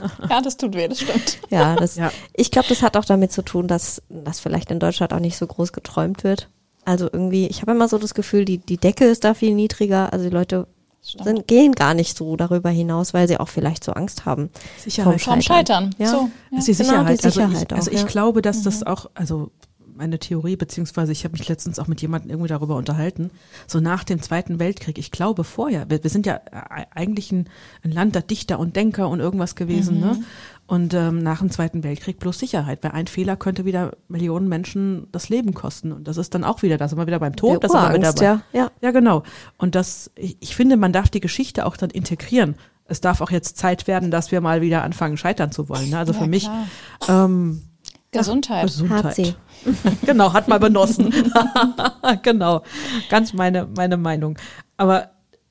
ja, 0.30 0.40
das 0.40 0.56
tut 0.56 0.74
weh, 0.74 0.88
das 0.88 1.00
stimmt. 1.00 1.38
Ja, 1.50 1.76
das, 1.76 1.96
ja. 1.96 2.10
ich 2.34 2.50
glaube, 2.50 2.68
das 2.68 2.82
hat 2.82 2.96
auch 2.96 3.04
damit 3.04 3.32
zu 3.32 3.42
tun, 3.42 3.68
dass 3.68 4.02
das 4.08 4.40
vielleicht 4.40 4.70
in 4.70 4.78
Deutschland 4.78 5.12
auch 5.12 5.20
nicht 5.20 5.36
so 5.36 5.46
groß 5.46 5.72
geträumt 5.72 6.24
wird. 6.24 6.48
Also 6.84 7.08
irgendwie, 7.12 7.46
ich 7.46 7.62
habe 7.62 7.72
immer 7.72 7.88
so 7.88 7.98
das 7.98 8.14
Gefühl, 8.14 8.44
die, 8.44 8.58
die 8.58 8.76
Decke 8.76 9.04
ist 9.04 9.24
da 9.24 9.34
viel 9.34 9.54
niedriger. 9.54 10.12
Also 10.12 10.24
die 10.24 10.34
Leute 10.34 10.66
sind, 11.00 11.48
gehen 11.48 11.72
gar 11.72 11.94
nicht 11.94 12.16
so 12.16 12.36
darüber 12.36 12.70
hinaus, 12.70 13.12
weil 13.12 13.28
sie 13.28 13.38
auch 13.38 13.48
vielleicht 13.48 13.84
so 13.84 13.92
Angst 13.92 14.24
haben. 14.24 14.50
Sicherheit. 14.78 15.20
Vom 15.20 15.42
Scheitern. 15.42 15.94
Ja. 15.98 16.08
So, 16.08 16.16
ja. 16.16 16.30
Das 16.50 16.60
ist 16.60 16.68
die 16.68 16.74
Sicherheit. 16.74 17.06
Genau, 17.06 17.16
die 17.16 17.30
Sicherheit 17.30 17.72
also 17.72 17.90
ich, 17.90 17.96
also 17.96 18.06
ich 18.06 18.12
glaube, 18.12 18.42
dass 18.42 18.58
mhm. 18.58 18.64
das 18.64 18.82
auch, 18.84 19.10
also 19.14 19.50
meine 20.02 20.18
Theorie, 20.18 20.56
beziehungsweise 20.56 21.12
ich 21.12 21.24
habe 21.24 21.32
mich 21.38 21.48
letztens 21.48 21.78
auch 21.78 21.86
mit 21.86 22.02
jemandem 22.02 22.30
irgendwie 22.30 22.48
darüber 22.48 22.74
unterhalten, 22.74 23.30
so 23.68 23.78
nach 23.78 24.02
dem 24.02 24.20
Zweiten 24.20 24.58
Weltkrieg, 24.58 24.98
ich 24.98 25.12
glaube 25.12 25.44
vorher, 25.44 25.88
wir, 25.88 26.02
wir 26.02 26.10
sind 26.10 26.26
ja 26.26 26.40
eigentlich 26.92 27.30
ein, 27.30 27.48
ein, 27.84 27.92
Land 27.92 28.16
der 28.16 28.22
Dichter 28.22 28.58
und 28.58 28.74
Denker 28.74 29.08
und 29.08 29.20
irgendwas 29.20 29.54
gewesen, 29.54 30.00
ne? 30.00 30.06
mhm. 30.06 30.12
ne? 30.20 30.24
Und 30.66 30.94
ähm, 30.94 31.22
nach 31.22 31.40
dem 31.40 31.50
Zweiten 31.50 31.84
Weltkrieg 31.84 32.18
bloß 32.18 32.38
Sicherheit, 32.38 32.82
weil 32.82 32.92
ein 32.92 33.06
Fehler 33.06 33.36
könnte 33.36 33.64
wieder 33.64 33.92
Millionen 34.08 34.48
Menschen 34.48 35.06
das 35.12 35.28
Leben 35.28 35.52
kosten. 35.52 35.92
Und 35.92 36.08
das 36.08 36.16
ist 36.16 36.34
dann 36.34 36.44
auch 36.44 36.62
wieder, 36.62 36.78
da 36.78 36.88
sind 36.88 36.96
wir 36.98 37.06
wieder 37.06 37.18
beim 37.18 37.36
Tod, 37.36 37.62
das 37.62 37.72
sind 37.72 37.82
wir 37.82 37.94
wieder 37.94 38.12
bei, 38.12 38.24
ja, 38.24 38.42
ja. 38.52 38.70
ja, 38.80 38.90
genau. 38.90 39.22
Und 39.58 39.74
das, 39.74 40.10
ich, 40.14 40.38
ich 40.40 40.56
finde, 40.56 40.78
man 40.78 40.92
darf 40.92 41.10
die 41.10 41.20
Geschichte 41.20 41.66
auch 41.66 41.76
dann 41.76 41.90
integrieren 41.90 42.54
es 42.86 43.00
darf 43.00 43.20
auch 43.20 43.30
jetzt 43.30 43.56
Zeit 43.56 43.86
werden, 43.86 44.10
dass 44.10 44.32
wir 44.32 44.40
mal 44.40 44.60
wieder 44.60 44.82
anfangen, 44.82 45.16
scheitern 45.16 45.50
zu 45.50 45.68
wollen. 45.68 45.90
Ne? 45.90 45.98
Also 45.98 46.12
ja, 46.12 46.18
für 46.18 46.26
mich 46.26 46.50
ähm, 47.08 47.62
Gesundheit. 48.12 48.64
Gesundheit. 48.64 49.36
genau, 50.06 50.32
hat 50.32 50.46
mal 50.46 50.60
benossen. 50.60 51.12
genau, 52.22 52.62
ganz 53.08 53.32
meine, 53.32 53.66
meine 53.74 53.96
Meinung. 53.96 54.38
Aber 54.76 55.10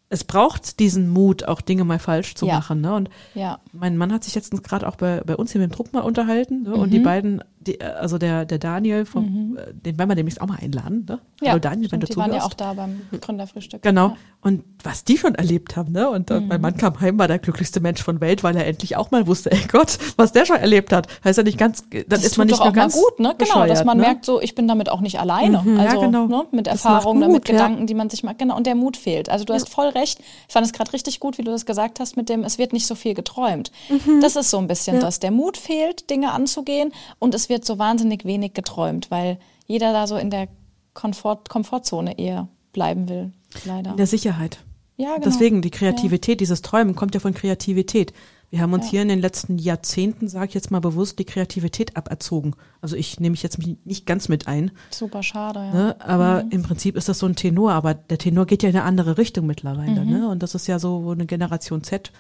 es 0.10 0.25
braucht 0.25 0.80
diesen 0.80 1.10
Mut, 1.10 1.46
auch 1.46 1.62
Dinge 1.62 1.86
mal 1.86 1.98
falsch 1.98 2.36
zu 2.36 2.46
ja. 2.46 2.56
machen. 2.56 2.82
Ne? 2.82 2.94
Und 2.94 3.10
ja. 3.34 3.60
mein 3.72 3.98
Mann 3.98 4.12
hat 4.12 4.25
sich 4.25 4.36
jetzt 4.36 4.51
gerade 4.63 4.88
auch 4.88 4.98
bei, 4.98 5.22
bei 5.22 5.36
uns 5.36 5.53
hier 5.53 5.62
mit 5.62 5.72
dem 5.72 5.75
Druck 5.75 5.94
mal 5.94 6.01
unterhalten. 6.01 6.63
Ne? 6.63 6.72
Mhm. 6.72 6.80
Und 6.80 6.89
die 6.91 7.00
mhm. 7.00 7.03
beiden, 7.03 7.44
die, 7.68 7.80
also 7.82 8.18
der, 8.18 8.46
der 8.46 8.58
Daniel, 8.58 9.06
vom, 9.06 9.51
mhm. 9.51 9.58
Äh, 9.58 9.74
den 9.74 9.98
werden 9.98 10.10
wir 10.10 10.15
demnächst 10.15 10.41
auch 10.41 10.48
mal 10.48 10.58
einladen. 10.62 11.06
Ne? 11.08 11.20
Ja, 11.41 11.51
Hallo 11.51 11.60
Daniel, 11.60 11.88
stimmt, 11.88 11.91
wenn 11.91 12.00
du 12.00 12.08
die 12.08 12.13
zuhörst. 12.13 12.32
waren 12.32 12.39
ja 12.39 12.46
auch 12.46 12.53
da 12.53 12.74
beim 12.74 13.01
Gründerfrühstück. 13.20 13.82
Genau. 13.84 14.10
Ja. 14.10 14.18
Und 14.41 14.63
was 14.84 15.03
die 15.03 15.18
schon 15.18 15.36
erlebt 15.36 15.75
haben. 15.77 15.91
Ne? 15.91 16.10
Und 16.10 16.32
äh, 16.32 16.39
mhm. 16.39 16.48
mein 16.48 16.62
Mann 16.62 16.77
kam 16.77 17.00
heim, 17.00 17.20
war 17.20 17.27
der 17.27 17.38
glücklichste 17.38 17.80
Mensch 17.80 18.01
von 18.01 18.22
Welt, 18.22 18.44
weil 18.44 18.56
er 18.56 18.65
endlich 18.65 18.98
auch 18.98 19.12
mal 19.12 19.27
wusste, 19.27 19.51
ey 19.51 19.60
Gott, 19.72 20.00
was 20.18 20.32
der 20.32 20.46
schon 20.46 20.58
erlebt 20.58 20.91
hat. 20.91 21.08
Heißt 21.24 21.38
ja 21.38 21.44
nicht 21.44 21.58
ganz, 21.58 21.84
dann 21.89 22.03
das 22.08 22.24
ist 22.24 22.38
man 22.38 22.48
nicht 22.48 22.63
nur 22.63 22.74
ganz 22.74 22.96
gut, 22.96 23.20
ne? 23.20 23.36
Genau, 23.38 23.65
dass 23.68 23.84
man 23.84 23.98
ne? 23.98 24.03
merkt, 24.03 24.25
so 24.25 24.41
ich 24.41 24.56
bin 24.56 24.68
damit 24.68 24.89
auch 24.89 25.01
nicht 25.01 25.20
alleine. 25.20 25.62
Mhm, 25.62 25.80
also 25.80 26.01
ja, 26.01 26.06
genau. 26.06 26.25
ne? 26.25 26.46
mit 26.51 26.68
Erfahrungen, 26.68 27.32
mit 27.32 27.46
Gedanken, 27.46 27.86
die 27.86 27.94
man 27.94 28.10
sich 28.10 28.24
macht. 28.24 28.39
Genau, 28.39 28.58
und 28.58 28.65
der 28.65 28.75
Mut 28.75 28.98
fehlt. 28.98 29.30
Also 29.30 29.46
du 29.46 29.53
hast 29.53 29.70
voll 29.70 29.89
recht. 29.89 30.20
Ich 30.48 30.53
fand 30.53 30.65
es 30.65 30.74
gerade 30.74 30.91
richtig 30.94 31.20
gut, 31.20 31.38
wie 31.38 31.44
du 31.44 31.51
das 31.51 31.65
gesagt 31.65 32.00
hast, 32.00 32.18
mit 32.18 32.30
dem, 32.30 32.44
es 32.44 32.58
wird 32.58 32.74
nicht 32.74 32.88
so 32.88 32.96
viel 32.96 33.13
geträumt. 33.13 33.72
Mhm. 33.89 34.22
Das 34.22 34.36
ist 34.36 34.50
so 34.50 34.58
ein 34.58 34.68
bisschen 34.68 34.96
ja. 34.96 35.01
das. 35.01 35.20
Der 35.20 35.32
Mut 35.32 35.58
fehlt, 35.58 36.10
Dinge 36.10 36.32
anzugehen 36.32 36.91
und 37.20 37.36
es 37.36 37.50
wird 37.51 37.65
so 37.65 37.77
wahnsinnig 37.77 38.25
wenig 38.25 38.53
geträumt, 38.55 39.12
weil 39.12 39.38
jeder 39.67 39.93
da 39.93 40.08
so 40.08 40.17
in 40.17 40.31
der 40.31 40.48
Komfort 40.96 41.48
Komfortzone 41.50 42.17
eher 42.17 42.48
bleiben 42.74 43.08
will, 43.08 43.31
leider. 43.65 43.91
In 43.91 43.98
der 43.98 44.08
Sicherheit. 44.08 44.58
Ja, 44.98 45.13
genau. 45.15 45.25
Deswegen, 45.25 45.62
die 45.62 45.70
Kreativität, 45.72 46.36
ja. 46.36 46.39
dieses 46.39 46.62
Träumen 46.63 46.96
kommt 46.96 47.13
ja 47.13 47.20
von 47.20 47.34
Kreativität. 47.34 48.13
Wir 48.50 48.60
haben 48.62 48.74
uns 48.74 48.86
Ja. 48.88 48.91
hier 48.91 49.01
in 49.03 49.08
den 49.08 49.22
letzten 49.22 49.58
Jahrzehnten, 49.58 50.27
sage 50.27 50.48
ich 50.50 50.53
jetzt 50.53 50.72
mal 50.72 50.81
bewusst, 50.81 51.17
die 51.20 51.24
Kreativität 51.25 51.96
aberzogen. 51.96 52.53
Also 52.81 52.98
ich 52.98 53.20
nehme 53.22 53.31
mich 53.31 53.43
jetzt 53.43 53.60
nicht 53.86 54.05
ganz 54.05 54.27
mit 54.27 54.48
ein, 54.48 54.72
Super 54.89 55.24
schade, 55.24 55.60
ja. 55.60 55.72
ne? 55.74 55.96
aber 56.01 56.43
Mhm. 56.43 56.51
im 56.51 56.63
Prinzip 56.63 56.98
ist 56.98 57.08
das 57.08 57.20
so 57.20 57.25
ein 57.27 57.38
Tenor, 57.38 57.72
aber 57.72 57.93
der 57.93 58.17
Tenor 58.17 58.46
geht 58.46 58.63
ja 58.63 58.70
in 58.70 58.75
eine 58.75 58.84
andere 58.86 59.17
Richtung 59.17 59.46
mittlerweile. 59.48 60.03
Mhm. 60.03 60.12
Ne? 60.12 60.27
Und 60.27 60.43
das 60.43 60.53
ist 60.55 60.67
ja 60.67 60.79
so 60.79 61.12
eine 61.12 61.25
Generation 61.25 61.84
Z, 61.84 62.12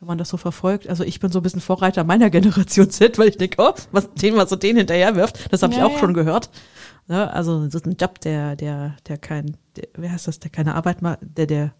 wenn 0.00 0.06
man 0.06 0.18
das 0.18 0.30
so 0.30 0.36
verfolgt. 0.36 0.88
Also 0.88 1.04
ich 1.04 1.20
bin 1.20 1.30
so 1.30 1.38
ein 1.40 1.42
bisschen 1.42 1.60
Vorreiter 1.60 2.04
meiner 2.04 2.30
Generation 2.30 2.90
Z, 2.90 3.18
weil 3.18 3.28
ich 3.28 3.36
denke, 3.36 3.56
oh, 3.58 3.72
was 3.92 4.12
den, 4.14 4.36
was 4.36 4.50
so 4.50 4.56
den 4.56 4.76
hinterher 4.76 5.14
wirft, 5.14 5.52
das 5.52 5.62
habe 5.62 5.72
ich 5.72 5.78
Ja, 5.78 5.86
auch 5.86 5.92
ja. 5.92 5.98
schon 5.98 6.14
gehört. 6.14 6.50
Ne? 7.06 7.32
Also 7.32 7.64
das 7.66 7.74
ist 7.76 7.86
ein 7.86 7.96
Job, 7.98 8.20
der, 8.20 8.56
der, 8.56 8.96
der 9.06 9.18
kein, 9.18 9.56
der, 9.76 9.88
wer 9.94 10.12
heißt 10.12 10.26
das, 10.26 10.40
der 10.40 10.50
keine 10.50 10.74
Arbeit 10.74 11.02
macht, 11.02 11.18
der, 11.22 11.46
der 11.46 11.72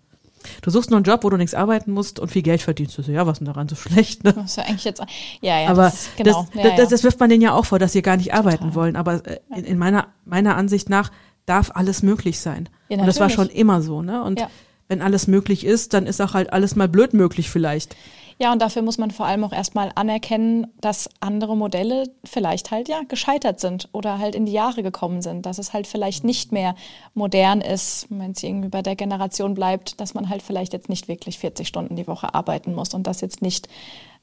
Du 0.63 0.71
suchst 0.71 0.89
nur 0.89 0.97
einen 0.97 1.05
Job, 1.05 1.23
wo 1.23 1.29
du 1.29 1.37
nichts 1.37 1.53
arbeiten 1.55 1.93
musst 1.93 2.19
und 2.19 2.31
viel 2.31 2.41
Geld 2.41 2.63
verdienst. 2.63 2.97
Du 2.97 3.03
so, 3.03 3.13
ja, 3.13 3.27
was 3.27 3.33
ist 3.33 3.39
denn 3.41 3.47
daran 3.47 3.69
so 3.69 3.77
schlecht? 3.77 4.25
Ne? 4.25 4.33
Das 4.33 4.47
ist 4.47 4.57
ja 4.57 4.65
eigentlich 4.65 4.85
jetzt, 4.85 5.03
ja, 5.43 5.61
ja, 5.61 5.69
aber 5.69 5.83
das 5.83 5.95
ist, 5.95 6.17
genau. 6.17 6.47
das, 6.55 6.65
ja, 6.65 6.71
das, 6.71 6.79
ja. 6.79 6.87
das 6.87 7.05
wirft 7.05 7.21
man 7.21 7.29
denen 7.29 7.43
ja 7.43 7.53
auch 7.53 7.67
vor, 7.67 7.79
dass 7.79 7.93
sie 7.93 8.01
gar 8.01 8.17
nicht 8.17 8.33
arbeiten 8.33 8.65
Total. 8.65 8.75
wollen. 8.75 8.97
Aber 8.97 9.27
äh, 9.27 9.41
in, 9.55 9.65
in 9.65 9.79
meiner, 9.79 10.09
meiner 10.25 10.57
Ansicht 10.57 10.89
nach 10.89 11.11
darf 11.45 11.73
alles 11.75 12.03
möglich 12.03 12.41
sein. 12.41 12.71
Ja, 12.89 12.99
und 12.99 13.07
das 13.07 13.21
war 13.21 13.29
schon 13.29 13.49
immer 13.51 13.83
so. 13.83 14.01
Ne? 14.01 14.23
Und 14.23 14.41
Ja. 14.41 14.49
Wenn 14.91 15.01
alles 15.01 15.29
möglich 15.29 15.65
ist, 15.65 15.95
dann 15.95 16.07
ist 16.07 16.21
auch 16.21 16.35
halt 16.35 16.53
alles 16.53 16.75
mal 16.75 16.89
blöd 16.89 17.15
möglich 17.15 17.49
vielleicht. 17.49 17.97
Ja, 18.41 18.53
und 18.53 18.63
dafür 18.63 18.81
muss 18.81 18.97
man 18.97 19.11
vor 19.11 19.27
allem 19.27 19.45
auch 19.45 19.53
erstmal 19.53 19.93
anerkennen, 19.95 20.67
dass 20.81 21.11
andere 21.21 21.57
Modelle 21.57 22.05
vielleicht 22.25 22.71
halt 22.71 22.89
ja 22.89 23.03
gescheitert 23.07 23.61
sind 23.61 23.91
oder 23.93 24.19
halt 24.19 24.35
in 24.35 24.47
die 24.47 24.53
Jahre 24.53 24.83
gekommen 24.83 25.21
sind, 25.21 25.45
dass 25.45 25.59
es 25.59 25.75
halt 25.75 25.87
vielleicht 25.87 26.25
nicht 26.25 26.51
mehr 26.51 26.75
modern 27.15 27.61
ist, 27.61 28.07
wenn 28.09 28.33
es 28.33 28.43
irgendwie 28.43 28.71
bei 28.71 28.81
der 28.81 28.97
Generation 28.97 29.55
bleibt, 29.55 30.01
dass 30.01 30.15
man 30.15 30.31
halt 30.31 30.43
vielleicht 30.43 30.73
jetzt 30.73 30.89
nicht 30.89 31.07
wirklich 31.07 31.39
40 31.39 31.69
Stunden 31.69 31.97
die 31.97 32.07
Woche 32.07 32.35
arbeiten 32.35 32.75
muss 32.75 32.95
und 32.95 33.07
dass 33.07 33.21
jetzt 33.21 33.43
nicht 33.43 33.69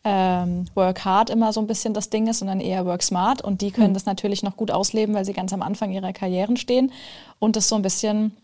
ähm, 0.04 0.66
Work 0.74 1.06
Hard 1.06 1.30
immer 1.30 1.54
so 1.54 1.62
ein 1.62 1.68
bisschen 1.68 1.94
das 1.94 2.10
Ding 2.10 2.28
ist, 2.28 2.40
sondern 2.40 2.60
eher 2.60 2.88
Work 2.88 3.04
Smart. 3.04 3.44
Und 3.44 3.62
die 3.62 3.72
können 3.72 3.94
das 3.94 4.08
natürlich 4.08 4.42
noch 4.42 4.58
gut 4.58 4.72
ausleben, 4.72 5.14
weil 5.14 5.26
sie 5.26 5.34
ganz 5.34 5.54
am 5.54 5.62
Anfang 5.62 5.92
ihrer 5.92 6.12
Karrieren 6.12 6.58
stehen 6.58 6.92
und 7.38 7.56
das 7.56 7.70
so 7.70 7.76
ein 7.76 7.84
bisschen 7.84 8.36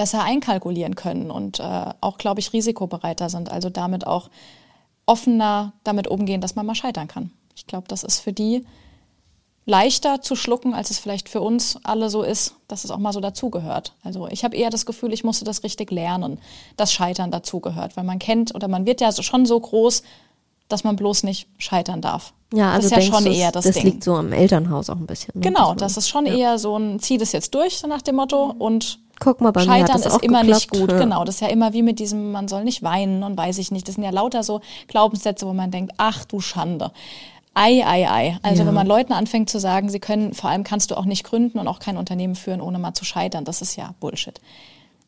besser 0.00 0.24
einkalkulieren 0.24 0.94
können 0.94 1.30
und 1.30 1.60
äh, 1.60 1.92
auch, 2.00 2.16
glaube 2.16 2.40
ich, 2.40 2.54
risikobereiter 2.54 3.28
sind. 3.28 3.52
Also 3.52 3.68
damit 3.68 4.06
auch 4.06 4.30
offener 5.04 5.74
damit 5.84 6.08
umgehen, 6.08 6.40
dass 6.40 6.54
man 6.54 6.64
mal 6.64 6.74
scheitern 6.74 7.06
kann. 7.06 7.32
Ich 7.54 7.66
glaube, 7.66 7.86
das 7.86 8.02
ist 8.02 8.20
für 8.20 8.32
die 8.32 8.64
leichter 9.66 10.22
zu 10.22 10.36
schlucken, 10.36 10.72
als 10.72 10.90
es 10.90 10.98
vielleicht 10.98 11.28
für 11.28 11.42
uns 11.42 11.78
alle 11.82 12.08
so 12.08 12.22
ist, 12.22 12.54
dass 12.66 12.84
es 12.84 12.90
auch 12.90 12.96
mal 12.96 13.12
so 13.12 13.20
dazugehört. 13.20 13.92
Also 14.02 14.26
ich 14.28 14.42
habe 14.42 14.56
eher 14.56 14.70
das 14.70 14.86
Gefühl, 14.86 15.12
ich 15.12 15.22
musste 15.22 15.44
das 15.44 15.64
richtig 15.64 15.90
lernen, 15.90 16.40
dass 16.78 16.94
Scheitern 16.94 17.30
dazugehört, 17.30 17.98
weil 17.98 18.04
man 18.04 18.18
kennt 18.18 18.54
oder 18.54 18.68
man 18.68 18.86
wird 18.86 19.02
ja 19.02 19.12
schon 19.12 19.44
so 19.44 19.60
groß, 19.60 20.02
dass 20.70 20.82
man 20.82 20.96
bloß 20.96 21.24
nicht 21.24 21.46
scheitern 21.58 22.00
darf. 22.00 22.32
Ja, 22.54 22.72
also 22.72 22.76
das 22.76 22.84
ist 22.86 22.90
ja 22.92 22.98
denkst 23.00 23.18
schon 23.18 23.32
eher 23.34 23.52
das, 23.52 23.64
das, 23.64 23.74
das 23.74 23.82
Ding. 23.82 23.92
liegt 23.92 24.04
so 24.04 24.14
am 24.14 24.32
Elternhaus 24.32 24.88
auch 24.88 24.96
ein 24.96 25.06
bisschen. 25.06 25.32
ne? 25.34 25.42
Genau, 25.42 25.74
das 25.74 25.98
ist 25.98 26.08
schon 26.08 26.24
eher 26.24 26.58
so 26.58 26.78
ein, 26.78 27.00
zieh 27.00 27.18
das 27.18 27.32
jetzt 27.32 27.54
durch, 27.54 27.76
so 27.76 27.86
nach 27.86 28.00
dem 28.00 28.16
Motto. 28.16 28.54
Und 28.58 28.98
Guck 29.20 29.40
mal, 29.40 29.52
bei 29.52 29.64
mir 29.64 29.70
hat 29.72 29.78
Scheitern 29.80 29.96
das 30.02 30.06
ist 30.06 30.12
auch 30.14 30.22
immer 30.22 30.42
nicht 30.42 30.70
geklappt. 30.70 30.90
gut. 30.90 30.98
Ja. 30.98 31.04
Genau, 31.04 31.24
das 31.24 31.36
ist 31.36 31.40
ja 31.42 31.48
immer 31.48 31.72
wie 31.72 31.82
mit 31.82 31.98
diesem, 32.00 32.32
man 32.32 32.48
soll 32.48 32.64
nicht 32.64 32.82
weinen 32.82 33.22
und 33.22 33.36
weiß 33.36 33.58
ich 33.58 33.70
nicht. 33.70 33.86
Das 33.86 33.94
sind 33.94 34.02
ja 34.04 34.10
lauter 34.10 34.42
so 34.42 34.60
Glaubenssätze, 34.88 35.46
wo 35.46 35.52
man 35.52 35.70
denkt, 35.70 35.92
ach 35.98 36.24
du 36.24 36.40
Schande. 36.40 36.90
Ei, 37.54 37.82
ei, 37.84 38.08
ei. 38.10 38.38
Also 38.42 38.62
Ja. 38.62 38.66
wenn 38.68 38.74
man 38.74 38.86
Leuten 38.86 39.12
anfängt 39.12 39.50
zu 39.50 39.60
sagen, 39.60 39.88
sie 39.90 40.00
können, 40.00 40.34
vor 40.34 40.50
allem 40.50 40.64
kannst 40.64 40.90
du 40.90 40.96
auch 40.96 41.04
nicht 41.04 41.24
gründen 41.24 41.58
und 41.58 41.68
auch 41.68 41.78
kein 41.80 41.96
Unternehmen 41.96 42.34
führen, 42.34 42.60
ohne 42.60 42.78
mal 42.78 42.94
zu 42.94 43.04
scheitern, 43.04 43.44
das 43.44 43.60
ist 43.62 43.76
ja 43.76 43.94
Bullshit. 44.00 44.40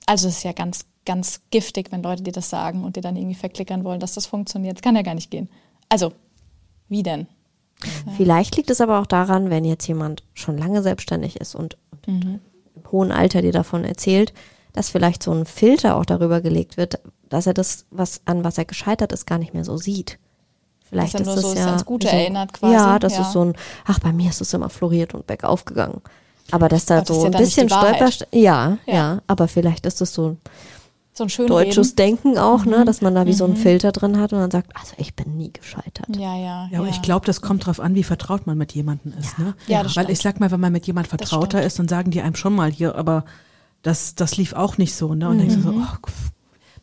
Also 0.07 0.28
es 0.28 0.38
ist 0.38 0.42
ja 0.42 0.52
ganz, 0.52 0.85
ganz 1.07 1.40
giftig, 1.50 1.90
wenn 1.92 2.02
Leute 2.02 2.23
dir 2.23 2.33
das 2.33 2.50
sagen 2.50 2.85
und 2.85 2.97
dir 2.97 3.00
dann 3.00 3.16
irgendwie 3.16 3.37
verklickern 3.37 3.85
wollen, 3.85 4.00
dass 4.00 4.14
das 4.14 4.26
funktioniert. 4.26 4.76
Das 4.76 4.83
kann 4.83 4.97
ja 4.97 5.02
gar 5.02 5.14
nicht 5.14 5.31
gehen. 5.31 5.49
Also, 5.88 6.12
wie 6.88 7.02
denn? 7.02 7.26
Vielleicht 8.16 8.57
liegt 8.57 8.71
es 8.71 8.81
aber 8.81 9.00
auch 9.00 9.07
daran, 9.07 9.49
wenn 9.50 9.64
jetzt 9.64 9.87
jemand 9.87 10.23
schon 10.35 10.59
lange 10.59 10.83
selbstständig 10.83 11.37
ist 11.40 11.54
und, 11.54 11.76
und 12.07 12.09
Mhm. 12.09 12.40
Im 12.74 12.90
hohen 12.92 13.12
Alter 13.12 13.42
dir 13.42 13.52
davon 13.52 13.84
erzählt, 13.84 14.32
dass 14.72 14.88
vielleicht 14.90 15.22
so 15.22 15.32
ein 15.32 15.44
Filter 15.46 15.96
auch 15.96 16.04
darüber 16.06 16.40
gelegt 16.40 16.76
wird, 16.76 17.00
dass 17.28 17.46
er 17.46 17.54
das, 17.54 17.87
was 17.90 18.22
an 18.24 18.44
was 18.44 18.58
er 18.58 18.64
gescheitert 18.64 19.12
ist, 19.12 19.26
gar 19.26 19.38
nicht 19.38 19.54
mehr 19.54 19.64
so 19.64 19.76
sieht. 19.76 20.18
Vielleicht 20.88 21.14
Dass 21.14 21.20
er 21.20 21.26
ist 21.26 21.26
nur 21.26 21.37
das 21.37 21.52
so 21.52 21.58
ja 21.58 21.66
ans 21.66 21.85
Gute 21.87 22.06
so, 22.08 22.14
erinnert 22.16 22.52
quasi, 22.52 22.74
Ja, 22.74 22.98
das 22.98 23.14
ja. 23.14 23.22
ist 23.22 23.32
so 23.32 23.44
ein, 23.46 23.54
ach, 23.87 23.98
bei 24.00 24.12
mir 24.12 24.28
ist 24.28 24.40
es 24.40 24.52
immer 24.52 24.68
floriert 24.68 25.14
und 25.14 25.26
bergauf 25.26 25.64
gegangen. 25.64 26.02
Aber 26.50 26.68
dass 26.68 26.85
da 26.85 26.98
Aber 26.98 27.04
das 27.06 27.11
ist 27.16 27.22
so 27.22 27.26
ja 27.28 27.32
ein 27.32 27.38
bisschen. 27.38 27.68
Stolperst 27.68 28.26
ja, 28.32 28.76
ja, 28.87 28.94
Ja. 28.94 29.22
aber 29.26 29.48
vielleicht 29.48 29.87
ist 29.87 30.02
es 30.02 30.12
so 30.12 30.28
ein 30.30 30.40
So 31.14 31.25
ein 31.25 31.29
schön 31.31 31.46
deutsches 31.46 31.94
Denken 31.94 32.38
auch, 32.38 32.64
Mhm. 32.64 32.70
ne, 32.70 32.85
dass 32.87 33.03
man 33.03 33.14
da 33.14 33.27
wie 33.27 33.35
so 33.35 33.44
einen 33.44 33.57
Filter 33.57 33.92
drin 33.92 34.18
hat 34.18 34.33
und 34.33 34.38
dann 34.38 34.51
sagt, 34.51 34.70
also 34.75 34.94
ich 34.96 35.14
bin 35.14 35.37
nie 35.37 35.53
gescheitert. 35.53 36.16
Ja, 36.16 36.35
ja. 36.37 36.68
Ja, 36.70 36.79
aber 36.79 36.88
ich 36.88 37.03
glaube, 37.03 37.27
das 37.27 37.42
kommt 37.42 37.66
drauf 37.66 37.81
an, 37.81 37.94
wie 37.94 38.03
vertraut 38.03 38.46
man 38.46 38.57
mit 38.57 38.72
jemandem 38.72 39.12
ist. 39.18 39.38
Ne? 39.38 39.55
Ja, 39.66 39.83
das 39.83 39.94
Weil 39.96 40.05
stimmt. 40.05 40.11
ich 40.18 40.22
sag 40.22 40.40
mal, 40.40 40.51
wenn 40.51 40.61
man 40.61 40.72
mit 40.72 40.87
jemand 40.87 41.09
vertrauter 41.09 41.62
ist, 41.62 41.79
dann 41.79 41.87
sagen 41.88 42.11
die 42.12 42.22
einem 42.22 42.35
schon 42.35 42.55
mal 42.55 42.70
hier, 42.70 42.94
aber 42.96 43.25
das, 43.83 44.14
das 44.14 44.38
lief 44.38 44.55
auch 44.55 44.79
nicht 44.79 44.94
so. 44.94 45.14
Ne? 45.14 45.29
Und 45.29 45.38
denkst 45.38 45.57
du 45.57 45.61
so, 45.61 45.72
Mhm. 45.72 45.87
oh, 45.92 46.09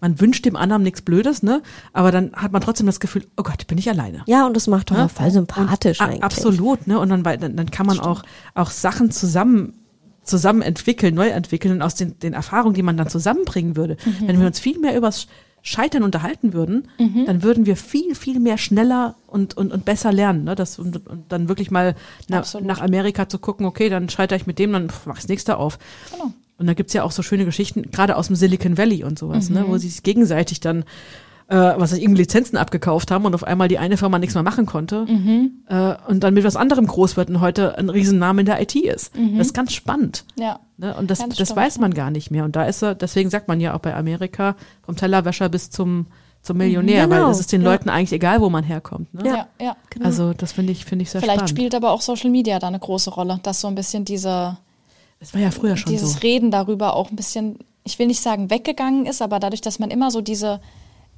man 0.01 0.19
wünscht 0.21 0.45
dem 0.45 0.55
anderen 0.55 0.83
nichts 0.83 1.01
Blödes, 1.01 1.41
ne? 1.41 1.61
aber 1.91 2.11
dann 2.11 2.31
hat 2.33 2.51
man 2.51 2.61
trotzdem 2.61 2.85
das 2.85 2.99
Gefühl, 2.99 3.25
oh 3.35 3.43
Gott, 3.43 3.65
bin 3.65 3.79
ich 3.79 3.89
alleine. 3.89 4.21
Ja, 4.27 4.45
und 4.45 4.55
das 4.55 4.67
macht 4.67 4.91
doch 4.91 4.95
Ne? 4.97 5.05
auch 5.05 5.09
voll 5.09 5.31
sympathisch 5.31 5.99
A- 6.01 6.05
eigentlich. 6.05 6.23
Absolut, 6.23 6.85
ne? 6.87 6.99
Und 6.99 7.09
dann, 7.09 7.23
dann, 7.23 7.55
dann 7.55 7.71
kann 7.71 7.87
man 7.87 7.99
auch, 7.99 8.21
auch 8.53 8.69
Sachen 8.69 9.09
zusammen 9.11 9.73
zusammen 10.29 10.61
entwickeln, 10.61 11.15
neu 11.15 11.27
entwickeln 11.29 11.73
und 11.73 11.81
aus 11.81 11.95
den, 11.95 12.17
den 12.19 12.33
Erfahrungen, 12.33 12.73
die 12.75 12.83
man 12.83 12.95
dann 12.97 13.09
zusammenbringen 13.09 13.75
würde. 13.75 13.97
Mhm. 14.05 14.27
Wenn 14.27 14.39
wir 14.39 14.47
uns 14.47 14.59
viel 14.59 14.79
mehr 14.79 14.95
übers 14.95 15.27
Scheitern 15.61 16.03
unterhalten 16.03 16.53
würden, 16.53 16.87
dann 17.25 17.43
würden 17.43 17.65
wir 17.65 17.75
viel, 17.75 18.15
viel 18.15 18.39
mehr 18.39 18.57
schneller 18.57 19.15
und, 19.27 19.57
und, 19.57 19.73
und 19.73 19.83
besser 19.83 20.13
lernen. 20.13 20.45
Ne? 20.45 20.55
Das, 20.55 20.79
und, 20.79 21.05
und 21.05 21.25
dann 21.29 21.49
wirklich 21.49 21.69
mal 21.69 21.95
na, 22.29 22.43
nach 22.61 22.79
Amerika 22.79 23.27
zu 23.27 23.39
gucken, 23.39 23.65
okay, 23.65 23.89
dann 23.89 24.07
scheitere 24.07 24.37
ich 24.37 24.47
mit 24.47 24.57
dem, 24.57 24.71
dann 24.71 24.87
mach 25.05 25.15
ich 25.15 25.23
das 25.23 25.27
nächste 25.27 25.57
auf. 25.57 25.77
Genau. 26.13 26.31
Und 26.57 26.67
da 26.67 26.73
gibt's 26.73 26.93
ja 26.93 27.03
auch 27.03 27.11
so 27.11 27.23
schöne 27.23 27.43
Geschichten, 27.43 27.83
gerade 27.91 28.15
aus 28.15 28.27
dem 28.27 28.37
Silicon 28.37 28.77
Valley 28.77 29.03
und 29.03 29.19
sowas, 29.19 29.49
ne, 29.49 29.65
wo 29.67 29.73
Mhm. 29.73 29.77
sie 29.79 29.89
sich 29.89 30.03
gegenseitig 30.03 30.61
dann, 30.61 30.85
äh, 31.49 31.55
was 31.77 31.93
ich, 31.93 32.01
irgendwie 32.03 32.21
Lizenzen 32.21 32.57
abgekauft 32.57 33.09
haben 33.11 33.25
und 33.25 33.33
auf 33.33 33.43
einmal 33.43 33.67
die 33.67 33.79
eine 33.79 33.97
Firma 33.97 34.19
nichts 34.19 34.35
mehr 34.35 34.43
machen 34.43 34.65
konnte 34.67 35.05
Mhm. 35.05 35.63
äh, 35.67 35.95
und 36.07 36.21
dann 36.23 36.33
mit 36.35 36.43
was 36.43 36.55
anderem 36.55 36.85
groß 36.85 37.17
wird 37.17 37.29
und 37.29 37.41
heute 37.41 37.77
ein 37.77 37.89
Riesenname 37.89 38.41
in 38.41 38.45
der 38.45 38.61
IT 38.61 38.75
ist. 38.75 39.11
Das 39.37 39.47
ist 39.47 39.53
ganz 39.53 39.73
spannend. 39.73 40.25
Ja. 40.37 40.59
Ne? 40.77 40.95
Und 40.95 41.09
das, 41.09 41.19
Ganz 41.19 41.35
das 41.37 41.47
stimmt, 41.47 41.59
weiß 41.59 41.79
man 41.79 41.93
gar 41.93 42.11
nicht 42.11 42.29
mehr. 42.31 42.45
Und 42.45 42.55
da 42.55 42.65
ist 42.65 42.83
er, 42.83 42.93
deswegen 42.95 43.29
sagt 43.31 43.47
man 43.47 43.59
ja 43.59 43.73
auch 43.75 43.79
bei 43.79 43.95
Amerika, 43.95 44.55
vom 44.83 44.95
Tellerwäscher 44.95 45.49
bis 45.49 45.71
zum, 45.71 46.05
zum 46.43 46.57
Millionär, 46.57 47.07
Genau, 47.07 47.25
weil 47.25 47.31
es 47.31 47.39
ist 47.39 47.51
den 47.51 47.63
ja. 47.63 47.69
Leuten 47.71 47.89
eigentlich 47.89 48.13
egal, 48.13 48.41
wo 48.41 48.49
man 48.49 48.63
herkommt. 48.63 49.11
Ne? 49.13 49.23
Ja, 49.25 49.47
ja. 49.59 49.75
Also 50.03 50.33
das 50.33 50.51
finde 50.51 50.71
ich, 50.71 50.85
finde 50.85 51.03
ich 51.03 51.09
sehr 51.09 51.19
Vielleicht 51.21 51.39
spannend. 51.39 51.49
spielt 51.49 51.73
aber 51.75 51.89
auch 51.91 52.01
Social 52.01 52.29
Media 52.29 52.59
da 52.59 52.67
eine 52.67 52.79
große 52.79 53.09
Rolle, 53.09 53.39
dass 53.43 53.59
so 53.59 53.67
ein 53.67 53.75
bisschen 53.75 54.05
diese, 54.05 54.57
das 55.19 55.33
war 55.33 55.41
ja 55.41 55.49
früher 55.51 55.75
schon 55.77 55.91
dieses 55.91 56.13
so. 56.13 56.19
Reden 56.19 56.51
darüber 56.51 56.95
auch 56.95 57.09
ein 57.09 57.15
bisschen, 57.15 57.57
ich 57.83 57.97
will 57.97 58.05
nicht 58.07 58.21
sagen 58.21 58.51
weggegangen 58.51 59.05
ist, 59.07 59.21
aber 59.23 59.39
dadurch, 59.39 59.61
dass 59.61 59.79
man 59.79 59.89
immer 59.89 60.11
so 60.11 60.21
diese 60.21 60.61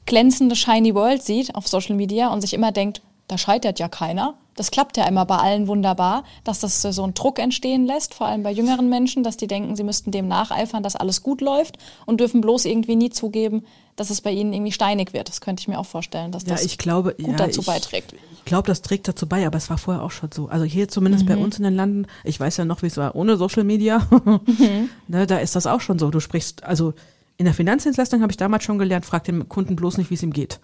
glänzende 0.06 0.56
Shiny 0.56 0.94
World 0.96 1.24
sieht 1.24 1.56
auf 1.56 1.68
Social 1.68 1.96
Media 1.96 2.28
und 2.34 2.42
sich 2.42 2.54
immer 2.54 2.72
denkt, 2.72 3.02
da 3.28 3.38
scheitert 3.38 3.80
ja 3.80 3.88
keiner. 3.88 4.34
Das 4.56 4.70
klappt 4.70 4.98
ja 4.98 5.08
immer 5.08 5.26
bei 5.26 5.38
allen 5.38 5.68
wunderbar, 5.68 6.26
dass 6.44 6.60
das 6.60 6.82
so 6.82 7.04
einen 7.04 7.14
Druck 7.14 7.40
entstehen 7.40 7.86
lässt, 7.86 8.14
vor 8.14 8.28
allem 8.28 8.44
bei 8.44 8.52
jüngeren 8.52 8.90
Menschen, 8.90 9.24
dass 9.24 9.38
die 9.38 9.48
denken, 9.48 9.78
sie 9.78 9.84
müssten 9.84 10.12
dem 10.12 10.28
nacheifern, 10.28 10.84
dass 10.84 10.98
alles 10.98 11.24
gut 11.24 11.40
läuft 11.40 11.78
und 12.06 12.20
dürfen 12.20 12.42
bloß 12.42 12.66
irgendwie 12.66 12.98
nie 12.98 13.10
zugeben, 13.10 13.64
dass 13.96 14.10
es 14.10 14.20
bei 14.20 14.32
ihnen 14.32 14.52
irgendwie 14.52 14.74
steinig 14.74 15.14
wird. 15.14 15.30
Das 15.30 15.40
könnte 15.40 15.62
ich 15.62 15.70
mir 15.70 15.80
auch 15.80 15.86
vorstellen, 15.86 16.34
dass 16.34 16.44
Ja, 16.44 16.50
das 16.56 16.66
ich 16.66 16.78
glaube, 16.78 17.14
gut 17.16 17.28
ja, 17.28 17.38
dazu 17.38 17.62
ich, 17.62 17.66
beiträgt. 17.68 18.14
Ich 18.36 18.44
glaube, 18.46 18.68
das 18.68 18.82
trägt 18.82 19.08
dazu 19.08 19.26
bei, 19.28 19.48
aber 19.48 19.58
es 19.58 19.70
war 19.70 19.78
vorher 19.78 20.04
auch 20.04 20.12
schon 20.12 20.32
so. 20.34 20.50
Also 20.50 20.66
hier 20.66 20.90
zumindest 20.90 21.24
Mhm. 21.24 21.30
bei 21.30 21.38
uns 21.38 21.58
in 21.58 21.64
den 21.64 21.76
Landen, 21.76 22.08
ich 22.26 22.38
weiß 22.38 22.58
ja 22.58 22.66
noch, 22.66 22.82
wie 22.82 22.88
es 22.88 22.98
war 22.98 23.16
ohne 23.16 23.38
Social 23.38 23.64
Media, 23.64 24.06
Mhm. 24.26 24.90
ne, 25.08 25.26
da 25.28 25.38
ist 25.38 25.56
das 25.56 25.66
auch 25.66 25.80
schon 25.80 25.98
so. 25.98 26.12
Du 26.12 26.20
sprichst, 26.20 26.64
also 26.66 26.94
in 27.42 27.46
der 27.46 27.54
Finanzdienstleistung 27.56 28.22
habe 28.22 28.32
ich 28.32 28.38
damals 28.38 28.64
schon 28.64 28.78
gelernt, 28.78 29.06
frag 29.06 29.24
den 29.24 29.50
Kunden 29.50 29.76
bloß 29.76 29.98
nicht, 29.98 30.10
wie 30.12 30.14
es 30.14 30.24
ihm 30.24 30.32
geht. 30.32 30.60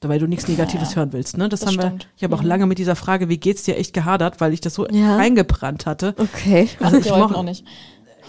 Weil 0.00 0.18
du 0.18 0.26
nichts 0.26 0.48
Negatives 0.48 0.90
ja. 0.90 0.96
hören 0.96 1.12
willst. 1.12 1.36
Ne? 1.36 1.48
Das, 1.48 1.60
Das 1.60 1.68
haben 1.68 1.76
wir, 1.76 1.82
stimmt. 1.86 2.04
Mhm. 2.04 2.10
ich 2.16 2.24
habe 2.24 2.34
auch 2.34 2.42
lange 2.42 2.66
mit 2.66 2.78
dieser 2.78 2.96
Frage, 2.96 3.28
wie 3.28 3.36
geht's 3.38 3.62
dir, 3.64 3.76
echt 3.76 3.92
gehadert, 3.92 4.40
weil 4.40 4.52
ich 4.52 4.60
das 4.60 4.74
so 4.74 4.88
Ja. 4.88 5.16
eingebrannt 5.18 5.86
hatte. 5.86 6.14
Okay. 6.18 6.68
Also 6.80 6.96
Habt 6.96 7.06
ich 7.06 7.12
moch- 7.12 7.30
noch 7.30 7.42
nicht. 7.44 7.64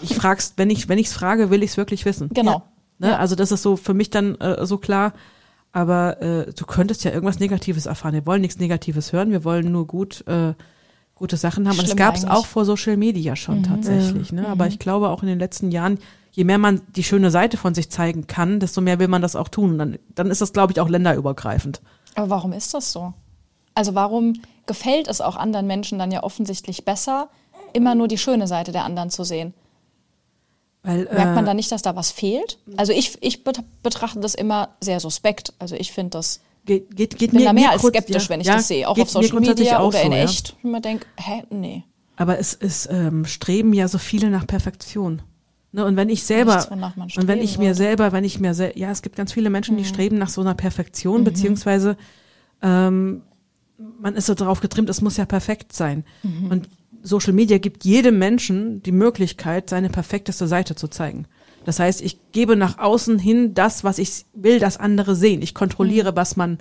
ich 0.02 0.14
frag's, 0.14 0.52
wenn 0.56 0.70
ich 0.70 0.88
wenn 0.88 0.98
ich's 0.98 1.12
frage, 1.14 1.50
will 1.50 1.62
ich's 1.64 1.76
wirklich 1.76 2.04
wissen. 2.04 2.28
Genau. 2.32 2.62
Ne? 2.98 3.18
Also 3.18 3.34
das 3.34 3.50
ist 3.50 3.62
so 3.62 3.76
für 3.76 3.94
mich 3.94 4.10
dann 4.10 4.36
äh, 4.36 4.64
so 4.66 4.78
klar. 4.78 5.14
Aber 5.72 6.22
äh, 6.22 6.52
du 6.52 6.64
könntest 6.64 7.02
ja 7.02 7.10
irgendwas 7.10 7.40
Negatives 7.40 7.86
erfahren. 7.86 8.14
Wir 8.14 8.24
wollen 8.26 8.42
nichts 8.42 8.58
Negatives 8.60 9.12
hören. 9.12 9.32
Wir 9.32 9.42
wollen 9.42 9.72
nur 9.72 9.88
gut 9.88 10.22
äh, 10.28 10.54
gute 11.16 11.36
Sachen 11.36 11.64
haben. 11.66 11.72
Und 11.72 11.82
das 11.82 11.86
Schlimm 11.86 11.96
gab 11.98 12.14
es 12.14 12.24
auch 12.24 12.46
vor 12.46 12.64
Social 12.64 12.96
Media 12.96 13.34
schon 13.34 13.64
tatsächlich. 13.64 14.30
Ne? 14.32 14.46
Aber 14.46 14.68
ich 14.68 14.78
glaube 14.78 15.08
auch 15.08 15.22
in 15.22 15.28
den 15.28 15.38
letzten 15.40 15.72
Jahren, 15.72 15.98
je 16.34 16.44
mehr 16.44 16.58
man 16.58 16.82
die 16.96 17.04
schöne 17.04 17.30
Seite 17.30 17.56
von 17.56 17.74
sich 17.74 17.90
zeigen 17.90 18.26
kann, 18.26 18.58
desto 18.58 18.80
mehr 18.80 18.98
will 18.98 19.08
man 19.08 19.22
das 19.22 19.36
auch 19.36 19.48
tun. 19.48 19.78
Dann, 19.78 19.98
dann 20.14 20.30
ist 20.30 20.40
das, 20.40 20.52
glaube 20.52 20.72
ich, 20.72 20.80
auch 20.80 20.88
länderübergreifend. 20.88 21.80
Aber 22.16 22.28
warum 22.30 22.52
ist 22.52 22.74
das 22.74 22.90
so? 22.92 23.14
Also 23.74 23.94
warum 23.94 24.34
gefällt 24.66 25.08
es 25.08 25.20
auch 25.20 25.36
anderen 25.36 25.66
Menschen 25.66 25.98
dann 25.98 26.10
ja 26.10 26.22
offensichtlich 26.24 26.84
besser, 26.84 27.28
immer 27.72 27.94
nur 27.94 28.08
die 28.08 28.18
schöne 28.18 28.46
Seite 28.48 28.72
der 28.72 28.84
anderen 28.84 29.10
zu 29.10 29.22
sehen? 29.24 29.54
Weil, 30.82 31.04
Merkt 31.04 31.34
man 31.34 31.44
äh, 31.44 31.46
da 31.46 31.54
nicht, 31.54 31.72
dass 31.72 31.82
da 31.82 31.96
was 31.96 32.10
fehlt? 32.10 32.58
Also 32.76 32.92
ich, 32.92 33.16
ich 33.22 33.42
bet- 33.44 33.62
betrachte 33.82 34.20
das 34.20 34.34
immer 34.34 34.70
sehr 34.80 35.00
suspekt. 35.00 35.54
Also 35.58 35.76
ich 35.76 35.92
finde 35.92 36.10
das 36.10 36.40
geht, 36.66 36.94
geht, 36.94 37.16
geht 37.16 37.30
bin 37.30 37.40
mir, 37.40 37.46
da 37.46 37.52
mehr 37.52 37.70
als 37.70 37.80
kurz- 37.80 37.94
skeptisch, 37.94 38.24
ja, 38.24 38.28
wenn 38.28 38.40
ich 38.40 38.46
ja, 38.48 38.56
das 38.56 38.68
sehe, 38.68 38.88
auch 38.88 38.94
geht 38.94 39.04
auf 39.04 39.10
Social 39.10 39.40
Media 39.40 39.82
oder 39.82 40.02
in 40.02 40.10
so, 40.12 40.16
ja. 40.18 40.24
echt. 40.24 40.56
Und 40.62 40.70
man 40.72 40.82
denkt, 40.82 41.06
hä, 41.16 41.44
nee. 41.50 41.84
Aber 42.16 42.38
es, 42.38 42.54
es 42.54 42.86
ähm, 42.90 43.24
streben 43.24 43.72
ja 43.72 43.88
so 43.88 43.98
viele 43.98 44.30
nach 44.30 44.46
Perfektion. 44.46 45.22
Ne? 45.74 45.84
Und 45.84 45.96
wenn 45.96 46.08
ich 46.08 46.22
selber, 46.22 46.54
Nichts, 46.56 47.16
und 47.18 47.26
wenn 47.28 47.40
ich 47.40 47.58
mir 47.58 47.74
sollte. 47.74 47.88
selber, 47.88 48.12
wenn 48.12 48.24
ich 48.24 48.38
mir 48.38 48.54
sel 48.54 48.72
ja, 48.76 48.90
es 48.90 49.02
gibt 49.02 49.16
ganz 49.16 49.32
viele 49.32 49.50
Menschen, 49.50 49.74
Mhm. 49.74 49.78
die 49.78 49.84
streben 49.84 50.18
nach 50.18 50.28
so 50.28 50.40
einer 50.40 50.54
Perfektion, 50.54 51.24
beziehungsweise 51.24 51.96
ähm, 52.62 53.22
man 54.00 54.14
ist 54.14 54.26
so 54.26 54.34
darauf 54.34 54.60
getrimmt, 54.60 54.88
es 54.88 55.00
muss 55.00 55.16
ja 55.16 55.26
perfekt 55.26 55.72
sein. 55.72 56.04
Mhm. 56.22 56.50
Und 56.50 56.68
Social 57.02 57.32
Media 57.32 57.58
gibt 57.58 57.84
jedem 57.84 58.18
Menschen 58.18 58.82
die 58.84 58.92
Möglichkeit, 58.92 59.68
seine 59.68 59.90
perfekteste 59.90 60.46
Seite 60.46 60.74
zu 60.76 60.88
zeigen. 60.88 61.26
Das 61.64 61.80
heißt, 61.80 62.00
ich 62.02 62.18
gebe 62.32 62.56
nach 62.56 62.78
außen 62.78 63.18
hin 63.18 63.52
das, 63.54 63.84
was 63.84 63.98
ich 63.98 64.26
will, 64.34 64.58
dass 64.60 64.76
andere 64.76 65.14
sehen. 65.16 65.42
Ich 65.42 65.54
kontrolliere, 65.54 66.12
Mhm. 66.12 66.16
was 66.16 66.36
man 66.36 66.58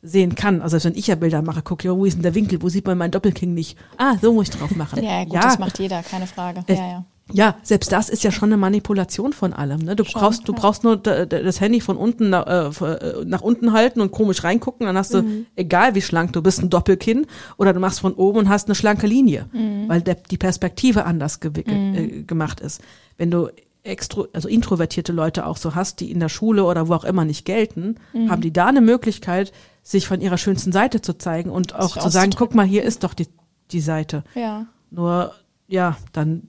sehen 0.00 0.34
kann. 0.34 0.60
Also 0.62 0.82
wenn 0.84 0.94
ich 0.94 1.06
ja 1.08 1.14
Bilder 1.16 1.42
mache, 1.42 1.62
gucke, 1.62 1.88
ja, 1.88 1.96
wo 1.96 2.04
ist 2.04 2.14
denn 2.14 2.22
der 2.22 2.34
Winkel? 2.34 2.60
Wo 2.62 2.68
sieht 2.68 2.86
man 2.86 2.98
meinen 2.98 3.10
Doppelking 3.10 3.52
nicht? 3.54 3.76
Ah, 3.96 4.16
so 4.20 4.32
muss 4.34 4.48
ich 4.48 4.54
drauf 4.54 4.70
machen. 4.76 5.02
Ja, 5.02 5.18
ja, 5.20 5.24
gut, 5.24 5.42
das 5.42 5.58
macht 5.58 5.78
jeder, 5.78 6.02
keine 6.02 6.26
Frage. 6.26 6.62
Äh, 6.68 6.74
Ja, 6.74 6.86
ja. 6.88 7.04
Ja, 7.32 7.56
selbst 7.62 7.90
das 7.90 8.08
ist 8.10 8.22
ja 8.22 8.30
schon 8.30 8.50
eine 8.50 8.56
Manipulation 8.58 9.32
von 9.32 9.52
allem. 9.52 9.80
Ne? 9.80 9.96
Du 9.96 10.04
Schon, 10.04 10.20
brauchst, 10.20 10.46
du 10.46 10.52
brauchst 10.52 10.84
nur 10.84 10.96
da- 10.98 11.24
da- 11.24 11.42
das 11.42 11.60
Handy 11.60 11.80
von 11.80 11.96
unten 11.96 12.30
nach, 12.30 12.46
äh, 12.46 12.84
äh, 12.84 13.24
nach 13.24 13.40
unten 13.40 13.72
halten 13.72 14.00
und 14.00 14.10
komisch 14.12 14.44
reingucken, 14.44 14.86
dann 14.86 14.96
hast 14.98 15.14
du, 15.14 15.22
Mhm. 15.22 15.46
egal 15.56 15.94
wie 15.94 16.02
schlank 16.02 16.32
du 16.34 16.42
bist, 16.42 16.60
ein 16.62 16.68
Doppelkinn 16.70 17.26
oder 17.56 17.72
du 17.72 17.80
machst 17.80 18.00
von 18.00 18.12
oben 18.12 18.40
und 18.40 18.48
hast 18.50 18.68
eine 18.68 18.74
schlanke 18.74 19.06
Linie, 19.06 19.46
Mhm. 19.52 19.88
weil 19.88 20.02
der, 20.02 20.16
die 20.16 20.36
Perspektive 20.38 21.06
anders 21.06 21.40
gewickelt, 21.40 21.96
äh, 21.96 22.22
gemacht 22.24 22.60
ist. 22.60 22.82
Wenn 23.16 23.30
du 23.30 23.48
extro, 23.84 24.26
also 24.32 24.48
introvertierte 24.48 25.12
Leute 25.12 25.46
auch 25.46 25.56
so 25.56 25.74
hast, 25.74 26.00
die 26.00 26.10
in 26.10 26.20
der 26.20 26.28
Schule 26.30 26.64
oder 26.64 26.88
wo 26.88 26.94
auch 26.94 27.04
immer 27.04 27.24
nicht 27.24 27.44
gelten, 27.44 27.96
Mhm. 28.12 28.30
haben 28.30 28.40
die 28.42 28.52
da 28.52 28.66
eine 28.66 28.80
Möglichkeit, 28.80 29.52
sich 29.82 30.06
von 30.06 30.20
ihrer 30.22 30.38
schönsten 30.38 30.72
Seite 30.72 31.00
zu 31.02 31.14
zeigen 31.18 31.50
und 31.50 31.74
auch 31.74 31.92
Sich 31.94 32.02
zu 32.02 32.08
sagen, 32.10 32.32
guck 32.36 32.54
mal, 32.54 32.64
hier 32.66 32.82
ist 32.82 33.04
doch 33.04 33.12
die, 33.14 33.28
die 33.70 33.80
Seite. 33.80 34.24
ja. 34.34 34.66
Nur, 34.90 35.32
ja, 35.68 35.96
dann, 36.12 36.48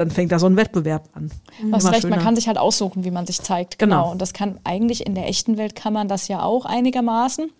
dann 0.00 0.10
fängt 0.10 0.32
da 0.32 0.38
so 0.38 0.46
ein 0.46 0.56
Wettbewerb 0.56 1.10
an. 1.12 1.30
Du 1.60 1.72
hast 1.72 1.92
recht, 1.92 2.08
man 2.08 2.20
kann 2.20 2.34
sich 2.34 2.48
halt 2.48 2.56
aussuchen, 2.56 3.04
wie 3.04 3.10
man 3.10 3.26
sich 3.26 3.42
zeigt. 3.42 3.78
Genau. 3.78 3.96
Genau. 3.96 4.12
Und 4.12 4.22
das 4.22 4.32
kann 4.32 4.58
eigentlich 4.64 5.06
in 5.06 5.14
der 5.14 5.28
echten 5.28 5.58
Welt 5.58 5.74
kann 5.74 5.92
man 5.92 6.08
das 6.08 6.26
ja 6.26 6.42
auch 6.42 6.64
einigermaßen. 6.64 7.50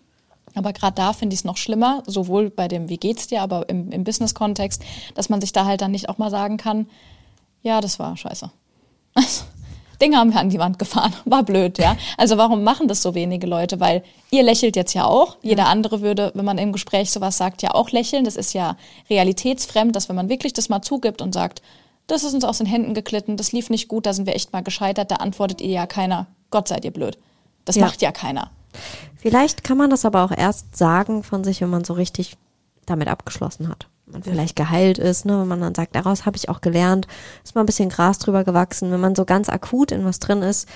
Aber 0.55 0.73
gerade 0.73 0.95
da 0.95 1.13
finde 1.13 1.35
ich 1.35 1.41
es 1.41 1.45
noch 1.45 1.57
schlimmer, 1.57 2.01
sowohl 2.07 2.49
bei 2.49 2.67
dem 2.67 2.89
Wie 2.89 2.97
geht's 2.97 3.27
dir, 3.27 3.43
aber 3.43 3.69
im, 3.69 3.91
im 3.91 4.03
Business-Kontext, 4.03 4.81
dass 5.13 5.29
man 5.29 5.39
sich 5.39 5.53
da 5.53 5.65
halt 5.65 5.81
dann 5.81 5.91
nicht 5.91 6.09
auch 6.09 6.17
mal 6.17 6.31
sagen 6.31 6.57
kann, 6.57 6.87
ja, 7.61 7.79
das 7.79 7.99
war 7.99 8.17
scheiße. 8.17 8.49
Dinge 10.01 10.17
haben 10.17 10.33
wir 10.33 10.39
an 10.39 10.49
die 10.49 10.57
Wand 10.57 10.79
gefahren. 10.79 11.13
War 11.25 11.43
blöd, 11.43 11.77
ja. 11.77 11.95
Also 12.17 12.37
warum 12.37 12.63
machen 12.63 12.87
das 12.87 13.03
so 13.03 13.13
wenige 13.13 13.45
Leute? 13.45 13.79
Weil 13.79 14.03
ihr 14.31 14.41
lächelt 14.41 14.75
jetzt 14.75 14.95
ja 14.95 15.05
auch. 15.05 15.37
Jeder 15.43 15.67
andere 15.67 16.01
würde, 16.01 16.31
wenn 16.33 16.43
man 16.43 16.57
im 16.57 16.71
Gespräch 16.71 17.11
sowas 17.11 17.37
sagt, 17.37 17.61
ja 17.61 17.75
auch 17.75 17.91
lächeln. 17.91 18.25
Das 18.25 18.35
ist 18.35 18.53
ja 18.53 18.77
realitätsfremd, 19.11 19.95
dass 19.95 20.09
wenn 20.09 20.15
man 20.15 20.27
wirklich 20.27 20.53
das 20.53 20.69
mal 20.69 20.81
zugibt 20.81 21.21
und 21.21 21.35
sagt, 21.35 21.61
das 22.11 22.23
ist 22.23 22.33
uns 22.33 22.43
aus 22.43 22.57
den 22.59 22.67
Händen 22.67 22.93
geglitten, 22.93 23.37
das 23.37 23.51
lief 23.51 23.69
nicht 23.69 23.87
gut, 23.87 24.05
da 24.05 24.13
sind 24.13 24.25
wir 24.25 24.35
echt 24.35 24.53
mal 24.53 24.63
gescheitert, 24.63 25.11
da 25.11 25.15
antwortet 25.15 25.61
ihr 25.61 25.69
ja 25.69 25.87
keiner, 25.87 26.27
Gott 26.49 26.67
seid 26.67 26.85
ihr 26.85 26.91
blöd. 26.91 27.17
Das 27.65 27.75
Ja. 27.75 27.85
macht 27.85 28.01
ja 28.01 28.11
keiner. 28.11 28.51
Vielleicht 29.17 29.63
kann 29.63 29.77
man 29.77 29.89
das 29.89 30.05
aber 30.05 30.23
auch 30.23 30.31
erst 30.31 30.75
sagen 30.75 31.23
von 31.23 31.43
sich, 31.43 31.61
wenn 31.61 31.69
man 31.69 31.83
so 31.83 31.93
richtig 31.93 32.37
damit 32.85 33.07
abgeschlossen 33.07 33.67
hat. 33.69 33.87
Wenn 34.05 34.13
man 34.13 34.23
vielleicht 34.23 34.55
geheilt 34.55 34.97
ist, 34.97 35.25
ne? 35.25 35.39
wenn 35.39 35.47
man 35.47 35.61
dann 35.61 35.75
sagt, 35.75 35.95
daraus 35.95 36.25
habe 36.25 36.37
ich 36.37 36.49
auch 36.49 36.61
gelernt, 36.61 37.07
ist 37.43 37.55
mal 37.55 37.61
ein 37.61 37.65
bisschen 37.67 37.89
Gras 37.89 38.19
drüber 38.19 38.43
gewachsen. 38.43 38.91
Wenn 38.91 38.99
man 38.99 39.15
so 39.15 39.25
ganz 39.25 39.47
akut 39.49 39.91
in 39.91 40.03
was 40.03 40.19
drin 40.19 40.41
ist, 40.41 40.67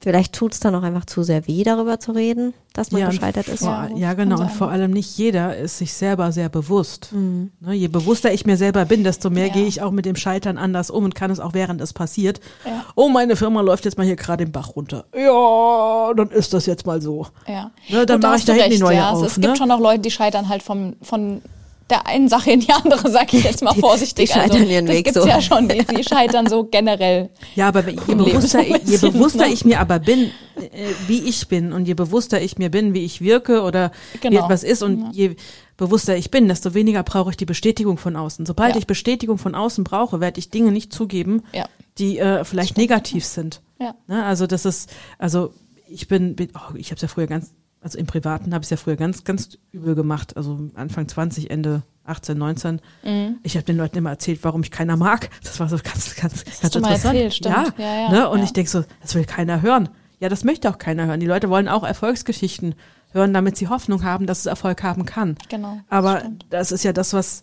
vielleicht 0.00 0.32
tut 0.32 0.52
es 0.52 0.60
dann 0.60 0.74
auch 0.74 0.82
einfach 0.82 1.04
zu 1.04 1.22
sehr 1.22 1.46
weh, 1.48 1.64
darüber 1.64 1.98
zu 1.98 2.12
reden, 2.12 2.54
dass 2.72 2.92
man 2.92 3.02
und 3.02 3.10
gescheitert 3.10 3.48
ist. 3.48 3.60
Vor, 3.64 3.88
Ja, 3.90 3.96
ja, 3.96 4.14
genau. 4.14 4.40
Und 4.40 4.50
vor 4.50 4.70
allem 4.70 4.92
nicht 4.92 5.18
jeder 5.18 5.56
ist 5.56 5.78
sich 5.78 5.92
selber 5.92 6.32
sehr 6.32 6.48
bewusst. 6.48 7.10
Ne, 7.12 7.72
je 7.72 7.88
bewusster 7.88 8.32
ich 8.32 8.46
mir 8.46 8.56
selber 8.56 8.84
bin, 8.84 9.04
desto 9.04 9.30
mehr 9.30 9.48
Ja. 9.48 9.52
gehe 9.52 9.66
ich 9.66 9.82
auch 9.82 9.90
mit 9.90 10.04
dem 10.04 10.16
Scheitern 10.16 10.58
anders 10.58 10.90
um 10.90 11.04
und 11.04 11.14
kann 11.14 11.30
es 11.30 11.40
auch 11.40 11.54
während 11.54 11.80
es 11.80 11.92
passiert. 11.92 12.40
Ja. 12.64 12.84
Oh, 12.94 13.08
meine 13.08 13.36
Firma 13.36 13.60
läuft 13.60 13.84
jetzt 13.84 13.98
mal 13.98 14.06
hier 14.06 14.16
gerade 14.16 14.44
den 14.44 14.52
Bach 14.52 14.76
runter. 14.76 15.04
Ja, 15.14 16.12
dann 16.14 16.30
ist 16.30 16.54
das 16.54 16.66
jetzt 16.66 16.86
mal 16.86 17.02
so. 17.02 17.26
Ja. 17.46 17.70
Ne, 17.88 18.06
dann 18.06 18.20
mache 18.20 18.36
ich 18.36 18.44
da 18.44 18.52
hinten 18.52 18.70
die 18.70 18.78
neue 18.78 18.96
ja. 18.96 19.10
auf. 19.10 19.22
Es, 19.22 19.32
es 19.32 19.38
ne? 19.38 19.46
gibt 19.46 19.58
schon 19.58 19.68
noch 19.68 19.80
Leute, 19.80 20.00
die 20.00 20.10
scheitern 20.10 20.48
halt 20.48 20.62
vom, 20.62 20.94
von 21.02 21.42
der 21.90 22.06
einen 22.06 22.28
Sache 22.28 22.50
in 22.50 22.60
die 22.60 22.70
andere, 22.72 23.10
sag 23.10 23.32
ich 23.34 23.44
jetzt 23.44 23.62
mal 23.62 23.72
Die- 23.74 23.80
vorsichtig. 23.80 24.26
die 24.28 24.32
scheitern 24.34 24.60
also, 24.60 24.72
ihren 24.72 24.86
das 24.86 24.96
Weg 24.96 25.04
gibt's 25.06 25.20
so. 25.20 25.26
ja 25.28 25.40
schon. 25.40 25.68
Die, 25.68 25.84
die 25.84 26.04
scheitern 26.08 26.46
so 26.46 26.64
generell. 26.64 27.30
Ja, 27.54 27.68
aber 27.68 27.88
je 27.88 28.14
bewusster, 28.14 28.60
ich, 28.60 28.82
je 28.84 28.96
bewusster 29.10 29.46
ich 29.46 29.64
mir 29.64 29.80
aber 29.80 29.98
bin, 29.98 30.30
äh, 30.56 30.68
wie 31.06 31.20
ich 31.20 31.48
bin 31.48 31.72
und 31.72 31.86
je 31.86 31.94
bewusster 31.94 32.40
ich 32.40 32.58
mir 32.58 32.70
bin, 32.70 32.94
wie 32.94 33.04
ich 33.04 33.20
wirke 33.20 33.62
oder 33.62 33.92
wie 34.12 34.18
Genau. 34.18 34.44
etwas 34.44 34.62
ist 34.64 34.82
und 34.82 35.12
je 35.12 35.36
bewusster 35.76 36.16
ich 36.16 36.30
bin, 36.30 36.48
desto 36.48 36.74
weniger 36.74 37.02
brauche 37.02 37.30
ich 37.30 37.36
die 37.36 37.44
Bestätigung 37.46 37.98
von 37.98 38.16
außen. 38.16 38.44
Sobald 38.46 38.74
Ja. 38.74 38.78
ich 38.80 38.86
Bestätigung 38.86 39.38
von 39.38 39.54
außen 39.54 39.84
brauche, 39.84 40.20
werde 40.20 40.38
ich 40.40 40.50
Dinge 40.50 40.72
nicht 40.72 40.92
zugeben, 40.92 41.42
Ja. 41.52 41.66
die 41.98 42.18
äh, 42.18 42.44
vielleicht 42.44 42.76
negativ 42.76 43.24
sind. 43.24 43.60
Ja. 43.80 43.94
Ne? 44.08 44.24
Also 44.24 44.46
das 44.46 44.64
ist, 44.64 44.90
also 45.18 45.52
ich 45.88 46.08
bin, 46.08 46.34
bin 46.36 46.50
oh, 46.54 46.74
ich 46.74 46.88
habe 46.90 46.96
es 46.96 47.02
ja 47.02 47.08
früher 47.08 47.26
ganz, 47.28 47.52
also 47.80 47.98
im 47.98 48.06
Privaten 48.06 48.54
habe 48.54 48.62
ich 48.62 48.66
es 48.66 48.70
ja 48.70 48.76
früher 48.76 48.96
ganz, 48.96 49.24
ganz 49.24 49.58
übel 49.72 49.94
gemacht. 49.94 50.36
Also 50.36 50.70
Anfang 50.74 51.06
20, 51.06 51.50
Ende 51.50 51.82
18, 52.04 52.36
19. 52.36 52.80
Mhm. 53.04 53.38
Ich 53.42 53.56
habe 53.56 53.64
den 53.64 53.76
Leuten 53.76 53.98
immer 53.98 54.10
erzählt, 54.10 54.40
warum 54.42 54.62
ich 54.62 54.70
keiner 54.70 54.96
mag. 54.96 55.30
Das 55.42 55.60
war 55.60 55.68
so 55.68 55.76
ganz, 55.76 56.16
ganz, 56.16 56.44
ganz 56.44 56.72
du 56.72 56.80
mal 56.80 56.88
interessant. 56.88 57.14
erzählt, 57.14 57.34
stimmt. 57.34 57.54
Ja, 57.54 57.74
Ja, 57.78 58.00
ja, 58.00 58.10
ne? 58.10 58.28
Und 58.30 58.38
ja. 58.38 58.44
ich 58.44 58.52
denk 58.52 58.68
so, 58.68 58.84
das 59.00 59.14
will 59.14 59.24
keiner 59.24 59.62
hören. 59.62 59.88
Ja, 60.20 60.28
das 60.28 60.42
möchte 60.42 60.68
auch 60.68 60.78
keiner 60.78 61.06
hören. 61.06 61.20
Die 61.20 61.26
Leute 61.26 61.48
wollen 61.48 61.68
auch 61.68 61.84
Erfolgsgeschichten 61.84 62.74
hören, 63.12 63.32
damit 63.32 63.56
sie 63.56 63.68
Hoffnung 63.68 64.02
haben, 64.02 64.26
dass 64.26 64.40
es 64.40 64.46
Erfolg 64.46 64.82
haben 64.82 65.04
kann. 65.04 65.36
Genau, 65.48 65.76
das 65.76 65.84
Aber 65.98 66.20
stimmt. 66.20 66.46
das 66.50 66.72
ist 66.72 66.82
ja 66.82 66.92
das, 66.92 67.12
was 67.12 67.42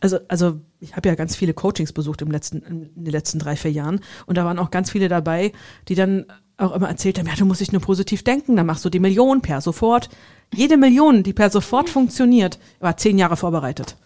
also, 0.00 0.18
also 0.28 0.60
ich 0.80 0.96
habe 0.96 1.08
ja 1.08 1.14
ganz 1.14 1.34
viele 1.34 1.54
Coachings 1.54 1.92
besucht 1.92 2.22
im 2.22 2.30
letzten, 2.30 2.62
in 2.62 3.04
den 3.04 3.12
letzten 3.12 3.38
drei, 3.38 3.56
vier 3.56 3.72
Jahren. 3.72 4.00
Und 4.26 4.38
da 4.38 4.44
waren 4.44 4.58
auch 4.58 4.70
ganz 4.70 4.90
viele 4.90 5.08
dabei, 5.08 5.52
die 5.88 5.94
dann 5.94 6.26
auch 6.58 6.74
immer 6.74 6.88
erzählt 6.88 7.18
haben, 7.18 7.26
ja, 7.26 7.34
du 7.36 7.46
musst 7.46 7.60
dich 7.60 7.72
nur 7.72 7.80
positiv 7.80 8.22
denken, 8.22 8.56
dann 8.56 8.66
machst 8.66 8.84
du 8.84 8.90
die 8.90 9.00
Million 9.00 9.40
per 9.40 9.60
sofort. 9.60 10.10
Jede 10.52 10.76
Million, 10.76 11.22
die 11.22 11.32
per 11.32 11.50
sofort 11.50 11.88
funktioniert, 11.88 12.58
war 12.80 12.96
zehn 12.96 13.18
Jahre 13.18 13.36
vorbereitet. 13.36 13.96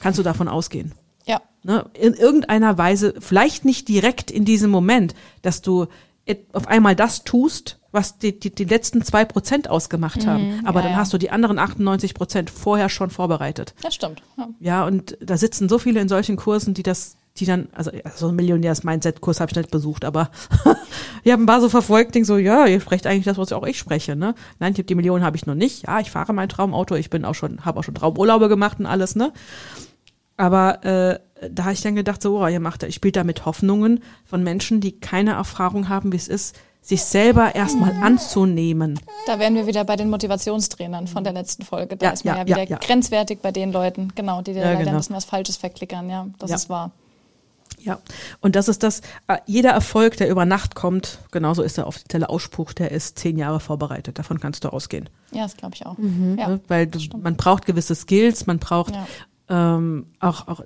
Kannst 0.00 0.18
du 0.18 0.22
davon 0.22 0.48
ausgehen? 0.48 0.92
Ja. 1.26 1.42
Ne? 1.62 1.84
In 1.94 2.14
irgendeiner 2.14 2.78
Weise, 2.78 3.14
vielleicht 3.18 3.64
nicht 3.64 3.88
direkt 3.88 4.30
in 4.30 4.44
diesem 4.44 4.70
Moment, 4.70 5.14
dass 5.42 5.62
du 5.62 5.86
auf 6.52 6.68
einmal 6.68 6.94
das 6.94 7.24
tust, 7.24 7.78
was 7.90 8.18
die, 8.18 8.38
die, 8.38 8.54
die 8.54 8.64
letzten 8.64 9.02
zwei 9.02 9.24
Prozent 9.24 9.68
ausgemacht 9.68 10.26
haben. 10.26 10.62
Aber 10.64 10.80
ja, 10.80 10.84
dann 10.84 10.92
ja. 10.92 10.98
hast 10.98 11.12
du 11.12 11.18
die 11.18 11.30
anderen 11.30 11.58
98 11.58 12.14
Prozent 12.14 12.48
vorher 12.48 12.88
schon 12.88 13.10
vorbereitet. 13.10 13.74
Das 13.82 13.94
stimmt. 13.94 14.22
Ja. 14.36 14.48
Ja, 14.60 14.84
und 14.86 15.18
da 15.20 15.36
sitzen 15.36 15.68
so 15.68 15.78
viele 15.78 16.00
in 16.00 16.08
solchen 16.08 16.36
Kursen, 16.36 16.74
die 16.74 16.82
das, 16.82 17.16
die 17.38 17.46
dann, 17.46 17.68
also 17.72 17.90
so 18.14 18.28
ein 18.28 18.36
Millionärs-Mindset-Kurs 18.36 19.40
habe 19.40 19.50
ich 19.50 19.56
nicht 19.56 19.70
besucht, 19.70 20.04
aber 20.04 20.30
ich 21.24 21.32
habe 21.32 21.42
ein 21.42 21.46
paar 21.46 21.60
so 21.60 21.68
verfolgt, 21.68 22.14
denk 22.14 22.26
so, 22.26 22.36
ja, 22.36 22.66
ihr 22.66 22.80
sprecht 22.80 23.06
eigentlich 23.06 23.24
das, 23.24 23.38
was 23.38 23.52
auch 23.52 23.66
ich 23.66 23.78
spreche, 23.78 24.16
ne? 24.16 24.34
Nein, 24.58 24.74
hab 24.76 24.86
die 24.86 24.94
Millionen 24.94 25.24
habe 25.24 25.36
ich 25.36 25.46
noch 25.46 25.54
nicht. 25.54 25.86
Ja, 25.86 26.00
ich 26.00 26.10
fahre 26.10 26.34
mein 26.34 26.48
Traumauto, 26.48 26.94
ich 26.94 27.10
bin 27.10 27.24
auch 27.24 27.34
schon, 27.34 27.64
habe 27.64 27.80
auch 27.80 27.84
schon 27.84 27.94
Traumurlaube 27.94 28.48
gemacht 28.48 28.78
und 28.80 28.86
alles, 28.86 29.16
ne? 29.16 29.32
Aber 30.36 30.84
äh, 30.84 31.18
da 31.50 31.64
habe 31.64 31.72
ich 31.72 31.80
dann 31.80 31.94
gedacht, 31.94 32.22
so, 32.22 32.42
oh, 32.42 32.46
ihr 32.46 32.60
macht, 32.60 32.82
ich 32.82 32.94
spielt 32.94 33.16
da 33.16 33.24
mit 33.24 33.46
Hoffnungen 33.46 34.02
von 34.24 34.42
Menschen, 34.42 34.80
die 34.80 35.00
keine 35.00 35.32
Erfahrung 35.32 35.88
haben, 35.88 36.12
wie 36.12 36.16
es 36.16 36.28
ist, 36.28 36.56
sich 36.82 37.04
selber 37.04 37.54
erstmal 37.54 37.92
anzunehmen. 38.02 38.98
Da 39.26 39.38
wären 39.38 39.54
wir 39.54 39.66
wieder 39.66 39.84
bei 39.84 39.96
den 39.96 40.10
Motivationstrainern 40.10 41.06
von 41.06 41.22
der 41.22 41.32
letzten 41.32 41.64
Folge. 41.64 41.96
Da 41.96 42.06
Ja, 42.06 42.12
ist 42.12 42.24
man 42.24 42.34
ja, 42.34 42.40
ja, 42.40 42.46
wieder 42.46 42.68
ja, 42.68 42.78
grenzwertig 42.78 43.38
bei 43.40 43.52
den 43.52 43.72
Leuten, 43.72 44.12
genau, 44.14 44.42
die 44.42 44.52
dir 44.52 44.62
leider 44.62 44.78
genau. 44.80 44.90
ein 44.90 44.96
bisschen 44.96 45.16
was 45.16 45.24
Falsches 45.24 45.56
verklickern. 45.56 46.10
Ja, 46.10 46.26
das 46.38 46.50
ist 46.50 46.68
wahr. 46.68 46.90
Ja, 47.84 47.98
und 48.40 48.54
das 48.56 48.68
ist 48.68 48.82
das, 48.82 49.00
äh, 49.28 49.38
jeder 49.46 49.70
Erfolg, 49.70 50.16
der 50.16 50.28
über 50.30 50.44
Nacht 50.44 50.74
kommt, 50.74 51.18
genauso 51.30 51.62
ist 51.62 51.76
der 51.76 51.86
offizielle 51.86 52.28
Ausspruch, 52.28 52.72
der 52.72 52.90
ist 52.90 53.18
zehn 53.18 53.36
Jahre 53.38 53.60
vorbereitet. 53.60 54.18
Davon 54.18 54.38
kannst 54.40 54.64
du 54.64 54.68
ausgehen. 54.72 55.08
Ja, 55.32 55.42
das 55.42 55.56
glaube 55.56 55.74
ich 55.74 55.84
auch. 55.86 55.98
Mhm. 55.98 56.36
Ja. 56.38 56.48
ne? 56.48 56.60
Weil 56.68 56.86
du, 56.86 56.98
man 57.18 57.36
braucht 57.36 57.66
gewisse 57.66 57.94
Skills, 57.94 58.46
man 58.46 58.58
braucht 58.58 58.94
Ja. 58.94 59.76
ähm, 59.76 60.06
auch, 60.20 60.48
auch, 60.48 60.62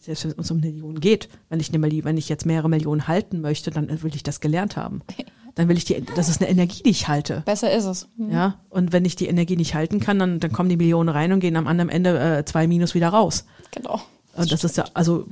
selbst 0.00 0.24
wenn 0.24 0.34
es 0.38 0.50
um 0.50 0.60
Millionen 0.60 1.00
geht, 1.00 1.28
wenn 1.48 1.60
ich, 1.60 1.72
eine, 1.72 2.04
wenn 2.04 2.16
ich 2.16 2.28
jetzt 2.28 2.46
mehrere 2.46 2.68
Millionen 2.68 3.06
halten 3.08 3.40
möchte, 3.40 3.70
dann 3.70 4.02
will 4.02 4.14
ich 4.14 4.22
das 4.22 4.40
gelernt 4.40 4.76
haben. 4.76 5.02
Dann 5.54 5.66
will 5.68 5.76
ich 5.76 5.84
die, 5.84 6.00
das 6.14 6.28
ist 6.28 6.40
eine 6.40 6.48
Energie, 6.48 6.84
die 6.84 6.90
ich 6.90 7.08
halte. 7.08 7.42
Besser 7.44 7.72
ist 7.72 7.84
es. 7.84 8.06
Mhm. 8.16 8.30
Ja, 8.30 8.60
und 8.70 8.92
wenn 8.92 9.04
ich 9.04 9.16
die 9.16 9.26
Energie 9.26 9.56
nicht 9.56 9.74
halten 9.74 9.98
kann, 9.98 10.16
dann, 10.20 10.38
dann 10.38 10.52
kommen 10.52 10.68
die 10.68 10.76
Millionen 10.76 11.08
rein 11.08 11.32
und 11.32 11.40
gehen 11.40 11.56
am 11.56 11.66
anderen 11.66 11.88
Ende 11.90 12.16
äh, 12.38 12.44
zwei 12.44 12.68
Minus 12.68 12.94
wieder 12.94 13.08
raus. 13.08 13.44
Genau. 13.72 14.00
Und 14.36 14.52
das 14.52 14.62
ist 14.62 14.76
ja, 14.76 14.84
also 14.94 15.26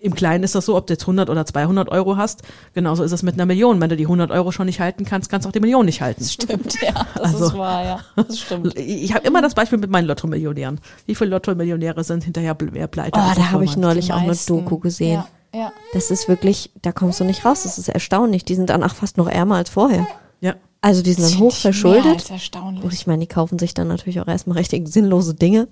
im 0.00 0.14
Kleinen 0.14 0.44
ist 0.44 0.54
das 0.54 0.66
so, 0.66 0.76
ob 0.76 0.86
du 0.86 0.92
jetzt 0.94 1.02
100 1.02 1.28
oder 1.30 1.44
200 1.44 1.88
Euro 1.88 2.16
hast, 2.16 2.42
genauso 2.74 3.02
ist 3.02 3.12
es 3.12 3.22
mit 3.22 3.34
einer 3.34 3.46
Million. 3.46 3.80
Wenn 3.80 3.88
du 3.90 3.96
die 3.96 4.04
100 4.04 4.30
Euro 4.30 4.52
schon 4.52 4.66
nicht 4.66 4.80
halten 4.80 5.04
kannst, 5.04 5.28
kannst 5.30 5.44
du 5.44 5.48
auch 5.48 5.52
die 5.52 5.60
Million 5.60 5.86
nicht 5.86 6.00
halten. 6.00 6.24
Stimmt, 6.24 6.80
ja. 6.80 6.92
Das 7.14 7.34
Also- 7.34 7.46
ist 7.46 7.58
wahr, 7.58 7.84
ja. 7.84 8.00
Das 8.16 8.38
stimmt. 8.38 8.78
Ich 8.78 9.12
habe 9.14 9.26
immer 9.26 9.42
das 9.42 9.54
Beispiel 9.54 9.78
mit 9.78 9.90
meinen 9.90 10.06
Lotto-Millionären. 10.06 10.80
Wie 11.06 11.14
viele 11.14 11.30
Lotto-Millionäre 11.30 12.04
sind 12.04 12.24
hinterher 12.24 12.56
mehr 12.72 12.86
pleite? 12.86 13.18
Oh, 13.18 13.32
da 13.34 13.50
habe 13.50 13.64
ich 13.64 13.76
neulich 13.76 14.12
auch 14.12 14.18
eine. 14.22 14.34
Doku 14.46 14.78
gesehen. 14.78 15.24
Ja, 15.52 15.60
ja. 15.60 15.72
Das 15.92 16.10
ist 16.10 16.28
wirklich, 16.28 16.70
da 16.82 16.92
kommst 16.92 17.18
du 17.20 17.24
nicht 17.24 17.44
raus. 17.44 17.64
Das 17.64 17.78
ist 17.78 17.88
erstaunlich. 17.88 18.44
Die 18.44 18.54
sind 18.54 18.70
danach 18.70 18.94
fast 18.94 19.16
noch 19.16 19.28
ärmer 19.28 19.56
als 19.56 19.70
vorher. 19.70 20.06
Ja, 20.40 20.54
Also 20.80 21.02
die 21.02 21.12
sind 21.14 21.28
dann 21.32 21.38
hoch 21.40 21.52
Mehr 21.52 21.60
verschuldet. 21.60 22.06
als 22.06 22.22
Gut, 22.24 22.30
erstaunlich. 22.32 22.92
ich 22.92 23.06
meine, 23.08 23.20
die 23.20 23.26
kaufen 23.26 23.58
sich 23.58 23.74
dann 23.74 23.88
natürlich 23.88 24.20
auch 24.20 24.28
erstmal 24.28 24.58
richtig 24.58 24.86
sinnlose 24.88 25.34
Dinge. 25.34 25.66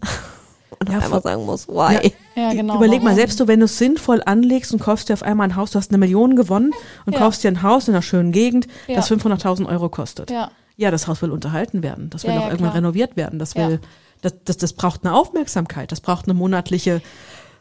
Und 0.79 0.89
Ja, 0.91 0.99
auf 0.99 1.05
einmal 1.05 1.23
sagen 1.23 1.47
muss, 1.47 1.69
why? 1.69 2.13
Ja, 2.35 2.53
genau. 2.53 2.77
Überleg 2.77 3.01
mal, 3.01 3.07
warum? 3.11 3.17
selbst 3.17 3.41
du, 3.41 3.47
wenn 3.49 3.61
du 3.61 3.67
es 3.67 3.79
sinnvoll 3.79 4.23
anlegst 4.27 4.73
und 4.73 4.81
kaufst 4.81 5.09
dir 5.09 5.15
auf 5.15 5.23
einmal 5.23 5.49
ein 5.49 5.57
Haus, 5.57 5.71
du 5.71 5.79
hast 5.79 5.91
eine 5.91 5.99
Million 5.99 6.37
gewonnen 6.37 6.73
und 7.07 7.13
Ja. 7.15 7.19
kaufst 7.21 7.45
dir 7.45 7.49
ein 7.49 7.63
Haus 7.63 7.89
in 7.89 7.95
einer 7.95 8.03
schönen 8.03 8.33
Gegend, 8.33 8.67
Ja. 8.89 8.97
das 8.97 9.09
500.000 9.11 9.67
Euro 9.69 9.89
kostet. 9.89 10.31
Ja. 10.31 10.51
Ja, 10.77 10.91
das 10.91 11.07
Haus 11.09 11.23
will 11.23 11.31
unterhalten 11.31 11.83
werden. 11.83 12.11
Das 12.11 12.25
will 12.25 12.33
Ja, 12.33 12.39
auch 12.41 12.43
ja, 12.45 12.49
irgendwann 12.51 12.71
klar. 12.73 12.83
renoviert 12.83 13.17
werden. 13.17 13.39
Das 13.39 13.55
Ja. 13.55 13.69
will, 13.69 13.81
das, 14.21 14.35
das, 14.45 14.57
das 14.59 14.73
braucht 14.75 15.05
eine 15.07 15.15
Aufmerksamkeit. 15.15 15.91
Das 15.93 16.01
braucht 16.01 16.27
eine 16.27 16.35
monatliche, 16.35 17.01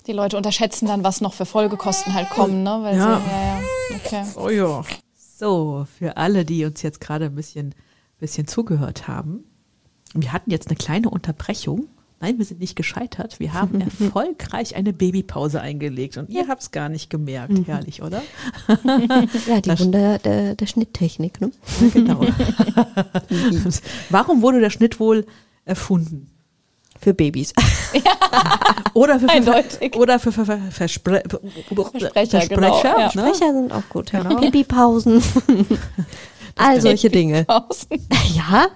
Die 0.08 0.12
Leute 0.14 0.36
unterschätzen 0.38 0.88
dann, 0.88 1.04
was 1.04 1.22
noch 1.22 1.34
für 1.34 1.46
Folgekosten 1.46 2.14
halt 2.14 2.30
kommen, 2.30 2.62
ne? 2.64 2.80
Weil 2.82 2.96
Ja. 2.98 3.20
sie, 3.20 3.30
ja, 3.32 3.42
ja. 3.42 3.60
Okay. 3.96 4.24
oh 4.36 4.50
ja. 4.50 4.84
So, 5.38 5.86
für 5.98 6.18
alle, 6.18 6.44
die 6.46 6.64
uns 6.66 6.82
jetzt 6.82 7.00
gerade 7.02 7.26
ein 7.26 7.36
bisschen, 7.36 7.74
bisschen 8.20 8.48
zugehört 8.48 9.08
haben. 9.08 9.44
Wir 10.14 10.32
hatten 10.34 10.52
jetzt 10.52 10.68
eine 10.68 10.76
kleine 10.78 11.10
Unterbrechung. 11.10 11.88
Nein, 12.26 12.40
wir 12.40 12.46
sind 12.46 12.60
nicht 12.60 12.76
gescheitert. 12.76 13.40
Wir 13.40 13.54
haben 13.54 13.82
erfolgreich 14.02 14.76
eine 14.76 14.94
Babypause 14.94 15.62
eingelegt 15.62 16.18
und 16.18 16.28
ihr 16.28 16.48
habt 16.48 16.64
es 16.64 16.72
gar 16.72 16.90
nicht 16.90 17.12
gemerkt. 17.12 17.54
Herrlich, 17.68 18.02
oder? 18.02 18.24
Ja, 19.48 19.62
die 19.62 19.80
Wunder 19.80 20.18
der, 20.20 20.56
der 20.56 20.66
Schnitttechnik, 20.66 21.40
ne? 21.40 21.52
Genau. 21.94 22.22
Warum 24.10 24.42
wurde 24.42 24.60
der 24.60 24.72
Schnitt 24.72 25.00
wohl 25.00 25.26
erfunden? 25.66 26.32
Für 27.00 27.14
Babys. 27.14 27.54
Oder 28.94 29.20
für, 29.20 29.30
Eindeutig. 29.30 29.96
oder 29.96 30.18
für, 30.18 30.32
für, 30.32 30.46
für 30.46 30.58
Verspre 30.72 31.22
Versprecher, 31.68 32.48
genau, 32.48 32.82
ja. 32.82 33.04
ne? 33.04 33.12
Sprecher 33.12 33.54
sind 33.54 33.72
auch 33.72 33.88
gut. 33.90 34.12
Genau. 34.12 34.40
Pipi-Pausen. 34.40 35.22
All 36.56 36.82
solche 36.82 37.10
Dinge. 37.10 37.44
Pausen. 37.44 38.08
Ja, 38.34 38.70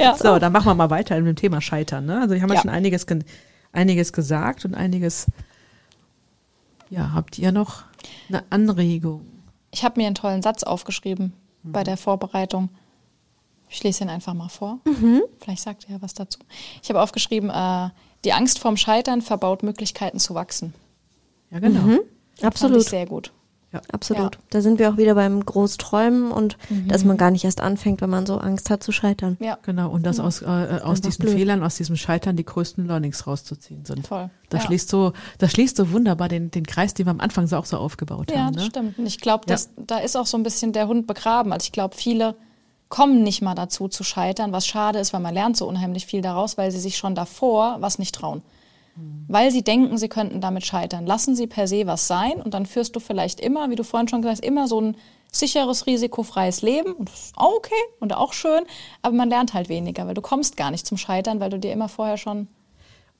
Ja. 0.00 0.14
So, 0.16 0.38
dann 0.38 0.52
machen 0.52 0.66
wir 0.66 0.74
mal 0.74 0.90
weiter 0.90 1.16
mit 1.18 1.26
dem 1.26 1.36
Thema 1.36 1.60
Scheitern. 1.60 2.06
Ne? 2.06 2.20
Also 2.20 2.34
wir 2.34 2.42
haben 2.42 2.48
ja, 2.50 2.54
Ja. 2.56 2.60
schon 2.62 2.70
einiges, 2.70 3.06
ge- 3.06 3.24
einiges 3.72 4.12
gesagt 4.12 4.64
und 4.64 4.74
einiges. 4.74 5.26
Ja, 6.88 7.12
habt 7.14 7.38
ihr 7.38 7.52
noch 7.52 7.84
eine 8.28 8.42
Anregung? 8.50 9.24
Ich 9.70 9.84
habe 9.84 10.00
mir 10.00 10.06
einen 10.06 10.14
tollen 10.16 10.42
Satz 10.42 10.62
aufgeschrieben 10.64 11.32
Mhm. 11.62 11.72
bei 11.72 11.84
der 11.84 11.96
Vorbereitung. 11.96 12.68
Ich 13.68 13.82
lese 13.84 14.02
ihn 14.02 14.10
einfach 14.10 14.34
mal 14.34 14.48
vor. 14.48 14.80
Vielleicht 15.40 15.62
sagt 15.62 15.84
er 15.84 15.96
ja 15.96 16.02
was 16.02 16.14
dazu. 16.14 16.40
Ich 16.82 16.88
habe 16.88 17.00
aufgeschrieben, 17.00 17.50
äh, 17.50 17.90
die 18.24 18.32
Angst 18.32 18.58
vorm 18.58 18.76
Scheitern 18.76 19.22
verbaut 19.22 19.62
Möglichkeiten 19.62 20.18
zu 20.18 20.34
wachsen. 20.34 20.74
Ja, 21.52 21.60
genau. 21.60 21.80
Fand 21.80 22.00
ich 22.38 22.44
absolut. 22.44 22.82
sehr 22.82 23.06
gut. 23.06 23.30
Absolut. 23.92 24.34
Ja. 24.34 24.40
Da 24.50 24.60
sind 24.62 24.78
wir 24.80 24.90
auch 24.90 24.96
wieder 24.96 25.14
beim 25.14 25.44
Großträumen 25.46 26.32
und 26.32 26.56
dass 26.88 27.04
man 27.04 27.16
gar 27.16 27.30
nicht 27.30 27.44
erst 27.44 27.60
anfängt, 27.60 28.00
wenn 28.00 28.10
man 28.10 28.26
so 28.26 28.38
Angst 28.38 28.68
hat 28.70 28.82
zu 28.82 28.90
scheitern. 28.90 29.36
Ja, 29.40 29.58
Genau, 29.62 29.90
und 29.90 30.04
dass 30.04 30.18
aus, 30.18 30.42
äh, 30.42 30.46
aus 30.82 31.00
diesen 31.00 31.22
blöd. 31.24 31.34
Fehlern, 31.34 31.62
aus 31.62 31.76
diesem 31.76 31.94
Scheitern 31.96 32.34
die 32.36 32.44
größten 32.44 32.86
Learnings 32.86 33.26
rauszuziehen 33.28 33.84
sind. 33.84 34.08
Voll. 34.08 34.28
Das, 34.48 34.62
Ja. 34.62 34.66
schließt 34.66 34.88
so, 34.88 35.12
das 35.38 35.52
schließt 35.52 35.76
so 35.76 35.92
wunderbar 35.92 36.28
den, 36.28 36.50
den 36.50 36.66
Kreis, 36.66 36.94
den 36.94 37.06
wir 37.06 37.10
am 37.12 37.20
Anfang 37.20 37.46
so 37.46 37.56
auch 37.56 37.64
so 37.66 37.76
aufgebaut 37.76 38.30
Ja, 38.32 38.46
haben. 38.46 38.54
das 38.54 38.64
Ne? 38.64 38.70
stimmt. 38.70 38.98
Und 38.98 39.06
ich 39.06 39.20
glaube, 39.20 39.44
Ja. 39.48 39.56
da 39.86 39.98
ist 39.98 40.16
auch 40.16 40.26
so 40.26 40.36
ein 40.36 40.42
bisschen 40.42 40.72
der 40.72 40.88
Hund 40.88 41.06
begraben. 41.06 41.52
Also 41.52 41.64
ich 41.64 41.72
glaube, 41.72 41.94
viele 41.94 42.34
kommen 42.88 43.22
nicht 43.22 43.40
mal 43.40 43.54
dazu 43.54 43.86
zu 43.86 44.02
scheitern, 44.02 44.50
was 44.50 44.66
schade 44.66 44.98
ist, 44.98 45.12
weil 45.12 45.20
man 45.20 45.32
lernt 45.32 45.56
so 45.56 45.68
unheimlich 45.68 46.06
viel 46.06 46.22
daraus, 46.22 46.58
weil 46.58 46.72
sie 46.72 46.80
sich 46.80 46.96
schon 46.96 47.14
davor 47.14 47.76
was 47.78 48.00
nicht 48.00 48.16
trauen. 48.16 48.42
Weil 49.28 49.50
sie 49.50 49.62
denken, 49.62 49.96
sie 49.96 50.08
könnten 50.08 50.40
damit 50.40 50.66
scheitern. 50.66 51.06
Lassen 51.06 51.36
sie 51.36 51.46
per 51.46 51.68
se 51.68 51.86
was 51.86 52.06
sein 52.06 52.42
und 52.42 52.54
dann 52.54 52.66
führst 52.66 52.96
du 52.96 53.00
vielleicht 53.00 53.40
immer, 53.40 53.70
wie 53.70 53.76
du 53.76 53.84
vorhin 53.84 54.08
schon 54.08 54.22
gesagt 54.22 54.38
hast, 54.38 54.46
immer 54.46 54.66
so 54.66 54.80
ein 54.80 54.96
sicheres, 55.32 55.86
risikofreies 55.86 56.62
Leben. 56.62 56.92
Und 56.92 57.08
das 57.08 57.26
ist 57.26 57.34
auch 57.36 57.54
okay 57.54 57.82
und 58.00 58.14
auch 58.14 58.32
schön, 58.32 58.64
aber 59.02 59.14
man 59.14 59.28
lernt 59.28 59.54
halt 59.54 59.68
weniger, 59.68 60.06
weil 60.06 60.14
du 60.14 60.22
kommst 60.22 60.56
gar 60.56 60.70
nicht 60.70 60.86
zum 60.86 60.96
Scheitern, 60.96 61.40
weil 61.40 61.50
du 61.50 61.58
dir 61.58 61.72
immer 61.72 61.88
vorher 61.88 62.16
schon 62.16 62.48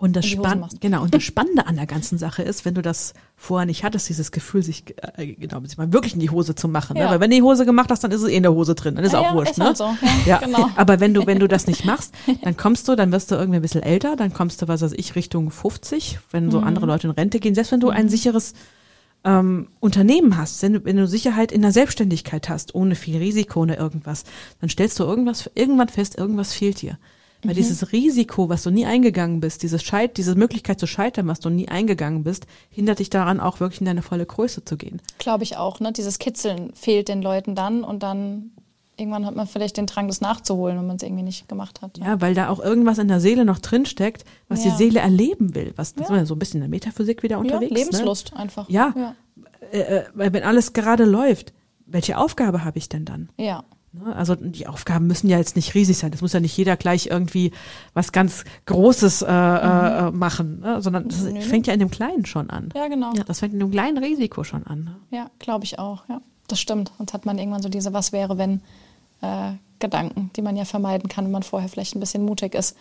Und 0.00 0.16
das, 0.16 0.26
Spann 0.26 0.64
genau, 0.80 1.02
und 1.02 1.12
das 1.12 1.22
Spannende 1.22 1.66
an 1.66 1.76
der 1.76 1.84
ganzen 1.84 2.16
Sache 2.16 2.42
ist, 2.42 2.64
wenn 2.64 2.72
du 2.72 2.80
das 2.80 3.12
vorher 3.36 3.66
nicht 3.66 3.84
hattest, 3.84 4.08
dieses 4.08 4.32
Gefühl, 4.32 4.62
sich, 4.62 4.84
äh, 5.18 5.26
genau, 5.34 5.60
sich 5.60 5.76
mal 5.76 5.92
wirklich 5.92 6.14
in 6.14 6.20
die 6.20 6.30
Hose 6.30 6.54
zu 6.54 6.68
machen. 6.68 6.94
Ne? 6.94 7.00
Ja. 7.00 7.10
Weil 7.10 7.20
wenn 7.20 7.28
du 7.28 7.36
die 7.36 7.42
Hose 7.42 7.66
gemacht 7.66 7.90
hast, 7.90 8.02
dann 8.02 8.10
ist 8.10 8.22
es 8.22 8.28
eh 8.30 8.36
in 8.36 8.42
der 8.42 8.54
Hose 8.54 8.74
drin. 8.74 8.94
Dann 8.96 9.04
ist 9.04 9.12
Ja, 9.12 9.18
auch 9.20 9.24
ja, 9.26 9.34
wurscht. 9.34 9.50
ist 9.52 9.58
ne? 9.58 9.66
halt 9.66 9.76
so. 9.76 9.94
Ja, 10.24 10.38
genau. 10.38 10.70
Aber 10.76 11.00
wenn 11.00 11.12
du, 11.12 11.26
wenn 11.26 11.38
du 11.38 11.48
das 11.48 11.66
nicht 11.66 11.84
machst, 11.84 12.14
dann 12.42 12.56
kommst 12.56 12.88
du, 12.88 12.96
dann 12.96 13.12
wirst 13.12 13.30
du 13.30 13.34
irgendwie 13.34 13.56
ein 13.58 13.62
bisschen 13.62 13.82
älter, 13.82 14.16
dann 14.16 14.32
kommst 14.32 14.62
du, 14.62 14.68
was 14.68 14.80
weiß 14.80 14.92
ich, 14.96 15.16
Richtung 15.16 15.50
50, 15.50 16.18
wenn 16.30 16.46
Mhm. 16.46 16.50
so 16.50 16.60
andere 16.60 16.86
Leute 16.86 17.06
in 17.06 17.10
Rente 17.12 17.38
gehen. 17.38 17.54
Selbst 17.54 17.70
wenn 17.70 17.80
du 17.80 17.90
ein 17.90 18.08
sicheres 18.08 18.54
ähm, 19.22 19.68
Unternehmen 19.80 20.38
hast, 20.38 20.62
wenn 20.62 20.72
du, 20.72 20.84
wenn 20.86 20.96
du 20.96 21.06
Sicherheit 21.06 21.52
in 21.52 21.60
der 21.60 21.72
Selbstständigkeit 21.72 22.48
hast, 22.48 22.74
ohne 22.74 22.94
viel 22.94 23.18
Risiko 23.18 23.60
oder 23.60 23.76
irgendwas, 23.76 24.24
dann 24.62 24.70
stellst 24.70 24.98
du 24.98 25.04
irgendwas, 25.04 25.50
irgendwann 25.54 25.88
fest, 25.90 26.16
irgendwas 26.16 26.54
fehlt 26.54 26.80
dir. 26.80 26.96
Mhm. 27.42 27.48
Weil 27.48 27.54
dieses 27.54 27.92
Risiko, 27.92 28.48
was 28.48 28.62
du 28.62 28.70
nie 28.70 28.86
eingegangen 28.86 29.40
bist, 29.40 29.62
dieses 29.62 29.82
Scheit, 29.82 30.16
diese 30.16 30.34
Möglichkeit 30.34 30.78
zu 30.80 30.86
scheitern, 30.86 31.26
was 31.28 31.40
du 31.40 31.48
nie 31.50 31.68
eingegangen 31.68 32.22
bist, 32.22 32.46
hindert 32.70 32.98
dich 32.98 33.10
daran, 33.10 33.40
auch 33.40 33.60
wirklich 33.60 33.80
in 33.80 33.86
deine 33.86 34.02
volle 34.02 34.26
Größe 34.26 34.64
zu 34.64 34.76
gehen. 34.76 35.00
Glaube 35.18 35.44
ich 35.44 35.56
auch, 35.56 35.80
ne? 35.80 35.92
Dieses 35.92 36.18
Kitzeln 36.18 36.72
fehlt 36.74 37.08
den 37.08 37.22
Leuten 37.22 37.54
dann 37.54 37.82
und 37.84 38.02
dann 38.02 38.50
irgendwann 38.96 39.24
hat 39.24 39.34
man 39.34 39.46
vielleicht 39.46 39.78
den 39.78 39.86
Drang, 39.86 40.08
das 40.08 40.20
nachzuholen, 40.20 40.76
wenn 40.78 40.86
man 40.86 40.96
es 40.96 41.02
irgendwie 41.02 41.22
nicht 41.22 41.48
gemacht 41.48 41.80
hat. 41.80 41.96
Ja, 41.96 42.20
weil 42.20 42.34
da 42.34 42.50
auch 42.50 42.60
irgendwas 42.60 42.98
in 42.98 43.08
der 43.08 43.18
Seele 43.20 43.46
noch 43.46 43.58
drin 43.58 43.86
steckt, 43.86 44.26
was 44.48 44.60
die 44.60 44.68
Ja. 44.68 44.76
Seele 44.76 45.00
erleben 45.00 45.54
will. 45.54 45.72
Was 45.76 45.94
das 45.94 46.10
Ja. 46.10 46.16
wir 46.16 46.26
so 46.26 46.34
ein 46.34 46.38
bisschen 46.38 46.58
in 46.58 46.62
der 46.64 46.68
Metaphysik 46.68 47.22
wieder 47.22 47.36
Ja, 47.36 47.40
unterwegs. 47.40 47.72
Lebenslust 47.72 48.34
einfach. 48.36 48.68
Ne? 48.68 48.74
Ja. 48.74 48.94
ja. 48.94 49.14
Äh, 49.72 49.78
äh, 49.80 50.04
weil 50.12 50.34
wenn 50.34 50.42
alles 50.42 50.74
gerade 50.74 51.04
läuft, 51.06 51.54
welche 51.86 52.18
Aufgabe 52.18 52.62
habe 52.64 52.76
ich 52.78 52.90
denn 52.90 53.06
dann? 53.06 53.30
Ja. 53.38 53.64
Ne? 53.92 54.14
Also 54.14 54.34
die 54.36 54.66
Aufgaben 54.66 55.06
müssen 55.06 55.28
ja 55.28 55.38
jetzt 55.38 55.56
nicht 55.56 55.74
riesig 55.74 55.98
sein. 55.98 56.10
Das 56.10 56.20
muss 56.22 56.32
ja 56.32 56.40
nicht 56.40 56.56
jeder 56.56 56.76
gleich 56.76 57.06
irgendwie 57.06 57.50
was 57.94 58.12
ganz 58.12 58.44
Großes 58.66 59.22
äh, 59.22 59.26
äh, 59.26 60.10
machen, 60.10 60.60
ne? 60.60 60.80
sondern 60.80 61.08
das 61.08 61.22
Mhm. 61.22 61.32
Nö, 61.34 61.40
fängt 61.40 61.66
ja 61.66 61.74
in 61.74 61.80
dem 61.80 61.90
Kleinen 61.90 62.24
schon 62.26 62.50
an. 62.50 62.68
Ja, 62.74 62.88
genau. 62.88 63.12
Ja, 63.16 63.24
Das 63.24 63.40
fängt 63.40 63.52
in 63.54 63.60
dem 63.60 63.70
kleinen 63.70 63.98
Risiko 63.98 64.44
schon 64.44 64.64
an. 64.66 64.96
Ne? 65.10 65.30
glaube 65.38 65.64
ich 65.64 65.78
auch. 65.78 66.04
Ja, 66.08 66.20
das 66.48 66.60
stimmt. 66.60 66.92
Sonst 66.98 67.12
hat 67.12 67.26
man 67.26 67.38
irgendwann 67.38 67.62
so 67.62 67.68
diese 67.68 67.92
Was 67.92 68.12
wäre, 68.12 68.38
wenn 68.38 68.60
äh, 69.22 69.52
Gedanken, 69.80 70.30
die 70.36 70.42
man 70.42 70.56
ja 70.56 70.64
vermeiden 70.64 71.08
kann, 71.08 71.24
wenn 71.24 71.32
man 71.32 71.42
vorher 71.42 71.68
vielleicht 71.68 71.96
ein 71.96 72.00
bisschen 72.00 72.24
mutig 72.24 72.54
ist. 72.54 72.76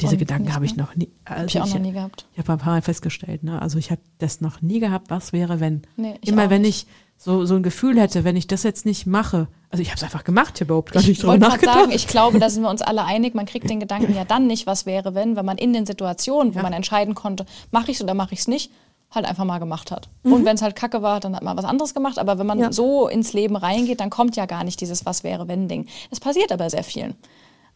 Diese 0.00 0.12
Und 0.12 0.18
Gedanken 0.18 0.54
habe 0.54 0.64
ich 0.64 0.76
noch 0.76 0.94
nie. 0.94 1.08
Also 1.24 1.46
ich 1.46 1.60
auch 1.60 1.66
noch 1.74 1.80
nie 1.80 1.92
gehabt. 1.92 2.26
Ich 2.32 2.38
habe 2.38 2.52
ein 2.52 2.58
paar 2.58 2.74
Mal 2.74 2.82
festgestellt, 2.82 3.42
ne? 3.42 3.60
Also 3.60 3.78
ich 3.78 3.90
habe 3.90 4.00
das 4.18 4.40
noch 4.40 4.62
nie 4.62 4.78
gehabt, 4.80 5.10
was 5.10 5.32
wäre, 5.32 5.58
wenn. 5.60 5.82
Nee, 5.96 6.14
ich 6.20 6.28
Immer 6.28 6.48
wenn 6.50 6.64
ich 6.64 6.86
so, 7.16 7.44
so 7.44 7.54
ein 7.56 7.62
Gefühl 7.62 8.00
hätte, 8.00 8.22
wenn 8.24 8.36
ich 8.36 8.46
das 8.46 8.62
jetzt 8.62 8.86
nicht 8.86 9.06
mache. 9.06 9.48
Also 9.68 9.82
ich 9.82 9.88
habe 9.88 9.96
es 9.96 10.04
einfach 10.04 10.24
gemacht, 10.24 10.52
ich 10.54 10.60
habe 10.62 10.68
überhaupt 10.72 10.92
gar 10.92 11.00
nicht 11.00 11.10
Ich 11.10 11.18
drüber 11.18 11.36
nachgedacht. 11.38 11.78
sagen, 11.80 11.92
ich 11.92 12.06
glaube, 12.06 12.38
da 12.38 12.48
sind 12.50 12.62
wir 12.62 12.70
uns 12.70 12.82
alle 12.82 13.04
einig, 13.04 13.34
man 13.34 13.46
kriegt 13.46 13.68
den 13.68 13.78
Gedanken 13.80 14.14
ja 14.14 14.24
dann 14.24 14.46
nicht, 14.46 14.66
was 14.66 14.86
wäre, 14.86 15.14
wenn, 15.14 15.36
wenn 15.36 15.44
man 15.44 15.58
in 15.58 15.72
den 15.72 15.86
Situationen, 15.86 16.54
wo 16.54 16.58
Ja. 16.58 16.62
man 16.62 16.72
entscheiden 16.72 17.14
konnte, 17.14 17.44
mache 17.70 17.90
ich 17.90 17.96
es 17.98 18.02
oder 18.02 18.14
mache 18.14 18.32
ich 18.32 18.40
es 18.40 18.48
nicht, 18.48 18.70
halt 19.10 19.26
einfach 19.26 19.44
mal 19.44 19.58
gemacht 19.58 19.90
hat. 19.90 20.08
Mhm. 20.22 20.32
Und 20.32 20.44
wenn 20.44 20.54
es 20.54 20.62
halt 20.62 20.76
kacke 20.76 21.02
war, 21.02 21.20
dann 21.20 21.34
hat 21.36 21.42
man 21.42 21.56
was 21.58 21.64
anderes 21.64 21.94
gemacht. 21.94 22.18
Aber 22.18 22.38
wenn 22.38 22.46
man 22.46 22.58
Ja. 22.58 22.72
so 22.72 23.06
ins 23.08 23.32
Leben 23.32 23.56
reingeht, 23.56 24.00
dann 24.00 24.08
kommt 24.10 24.36
ja 24.36 24.46
gar 24.46 24.62
nicht 24.64 24.80
dieses 24.80 25.04
Was 25.04 25.22
wäre, 25.24 25.46
wenn 25.48 25.66
Ding. 25.68 25.86
Das 26.10 26.20
passiert 26.20 26.52
aber 26.52 26.70
sehr 26.70 26.84
vielen. 26.84 27.14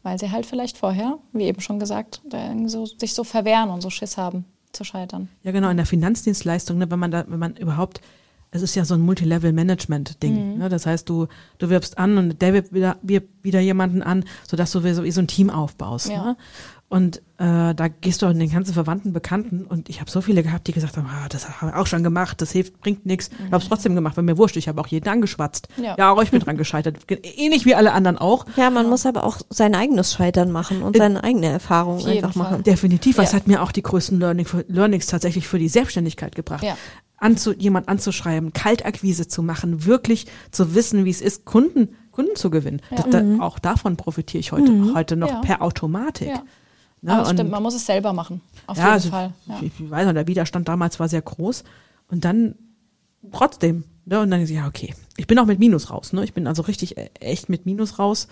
Weil 0.05 0.19
sie 0.19 0.31
halt 0.31 0.47
vielleicht 0.47 0.79
vorher, 0.79 1.19
wie 1.33 1.45
eben 1.45 1.61
schon 1.61 1.81
gesagt, 1.81 2.23
so, 2.67 2.87
sich 2.87 3.15
so 3.15 3.25
verwehren 3.25 3.71
und 3.71 3.81
so 3.81 3.91
Schiss 3.91 4.17
haben 4.17 4.45
zu 4.71 4.85
scheitern. 4.85 5.29
Ja, 5.43 5.51
genau, 5.51 5.71
in 5.71 5.77
der 5.77 5.87
Finanzdienstleistung, 5.87 6.79
ne, 6.79 6.91
wenn 6.91 6.99
man 6.99 7.11
da, 7.11 7.25
wenn 7.27 7.39
man 7.39 7.57
überhaupt, 7.57 8.01
es 8.51 8.63
ist 8.63 8.75
ja 8.77 8.85
so 8.85 8.95
ein 8.95 9.01
Multilevel-Management-Ding. 9.01 10.59
Ne? 10.59 10.69
Das 10.69 10.87
heißt, 10.87 11.09
du, 11.09 11.27
du 11.59 11.71
wirbst 11.71 11.99
an 11.99 12.19
und 12.19 12.41
der 12.41 12.53
wirbt 12.53 12.73
wieder, 12.73 12.99
wirbt 13.03 13.43
wieder 13.43 13.61
jemanden 13.61 14.03
an, 14.03 14.25
sodass 14.47 14.71
du 14.73 14.85
wie 14.85 14.93
so, 14.93 15.03
wie 15.03 15.11
so 15.11 15.21
ein 15.21 15.27
Team 15.27 15.51
aufbaust. 15.51 16.11
Ja. 16.11 16.25
Ne? 16.25 16.37
Und 16.89 17.19
äh, 17.39 17.75
da 17.75 17.89
gehst 17.89 18.23
du 18.23 18.27
an 18.27 18.39
den 18.39 18.51
ganzen 18.51 18.73
Verwandten, 18.73 19.13
Bekannten 19.13 19.65
und 19.65 19.89
ich 19.89 20.01
habe 20.01 20.09
so 20.11 20.21
viele 20.21 20.43
gehabt, 20.45 20.69
die 20.69 20.73
gesagt 20.73 20.97
haben, 20.97 21.07
ah, 21.09 21.29
das 21.29 21.61
habe 21.61 21.73
ich 21.73 21.77
auch 21.77 21.87
schon 21.89 22.05
gemacht, 22.05 22.41
das 22.41 22.53
hilft, 22.53 22.79
bringt 22.81 23.05
nichts. 23.05 23.31
Ich 23.33 23.47
habe 23.53 23.57
es 23.57 23.69
trotzdem 23.69 23.97
gemacht, 23.97 24.17
weil 24.17 24.23
mir 24.23 24.39
wurscht, 24.39 24.57
ich 24.57 24.69
habe 24.69 24.81
auch 24.81 24.87
jeden 24.87 25.09
angeschwatzt. 25.09 25.67
Ja. 25.77 25.97
ja, 25.99 26.13
auch 26.13 26.23
ich 26.23 26.31
bin 26.31 26.39
dran 26.41 26.57
gescheitert. 26.57 26.99
Ähnlich 27.37 27.65
wie 27.65 27.75
alle 27.75 27.93
anderen 27.93 28.17
auch. 28.19 28.47
Ja, 28.57 28.71
man 28.71 28.89
muss 28.89 29.07
aber 29.07 29.25
auch 29.25 29.39
sein 29.51 29.75
eigenes 29.75 30.13
Scheitern 30.13 30.53
machen 30.53 30.83
und 30.83 30.97
seine 30.97 31.25
eigene 31.25 31.47
Erfahrung 31.47 32.05
einfach 32.07 32.33
Fall. 32.35 32.43
machen. 32.43 32.63
Definitiv, 32.63 33.19
was 33.19 33.33
Ja. 33.33 33.39
hat 33.39 33.49
mir 33.49 33.63
auch 33.63 33.73
die 33.73 33.83
größten 33.83 34.21
Learning, 34.21 34.47
Learnings 34.69 35.07
tatsächlich 35.07 35.49
für 35.49 35.59
die 35.59 35.69
Selbstständigkeit 35.69 36.37
gebracht. 36.37 36.63
Ja. 36.63 36.77
Anzu, 37.17 37.55
jemand 37.55 37.89
anzuschreiben, 37.89 38.53
Kaltakquise 38.53 39.27
zu 39.27 39.43
machen, 39.43 39.85
wirklich 39.87 40.27
zu 40.53 40.75
wissen, 40.77 41.05
wie 41.05 41.11
es 41.11 41.23
ist, 41.23 41.45
Kunden, 41.45 41.97
Kunden 42.13 42.37
zu 42.37 42.51
gewinnen. 42.51 42.83
Das, 42.95 43.07
da, 43.11 43.23
auch 43.41 43.59
davon 43.59 43.97
profitiere 43.97 44.41
ich 44.41 44.53
heute, 44.53 44.93
heute 44.95 45.17
noch 45.17 45.29
Ja. 45.31 45.41
per 45.41 45.63
Automatik. 45.63 46.29
Ja. 47.05 47.13
Ne, 47.13 47.21
Aber 47.21 47.29
und- 47.29 47.37
stimmt, 47.37 47.51
man 47.51 47.63
muss 47.63 47.75
es 47.75 47.87
selber 47.87 48.13
machen. 48.13 48.41
Auf 48.67 48.77
ja, 48.79 48.85
jeden 48.85 48.93
also, 48.95 49.11
Fall. 49.11 49.33
Ja. 49.47 49.59
Ich, 49.61 49.73
ich 49.79 49.91
weiß 49.91 50.07
noch, 50.07 50.15
der 50.15 50.27
Widerstand 50.27 50.69
damals 50.69 50.99
war 50.99 51.09
sehr 51.09 51.23
groß. 51.23 51.65
Und 52.11 52.25
dann 52.25 52.55
trotzdem. 53.33 53.85
Ne, 54.07 54.21
und 54.21 54.31
dann 54.31 54.41
ist 54.41 54.51
ja, 54.51 54.67
okay. 54.67 54.95
Ich 55.17 55.27
bin 55.27 55.39
auch 55.39 55.47
mit 55.47 55.59
Minus 55.59 55.91
raus. 55.91 56.13
Ne? 56.13 56.25
Ich 56.25 56.35
bin 56.35 56.47
also 56.47 56.63
richtig 56.63 56.97
äh, 56.97 57.11
echt 57.21 57.49
mit 57.49 57.65
Minus 57.67 57.99
raus. 57.99 58.29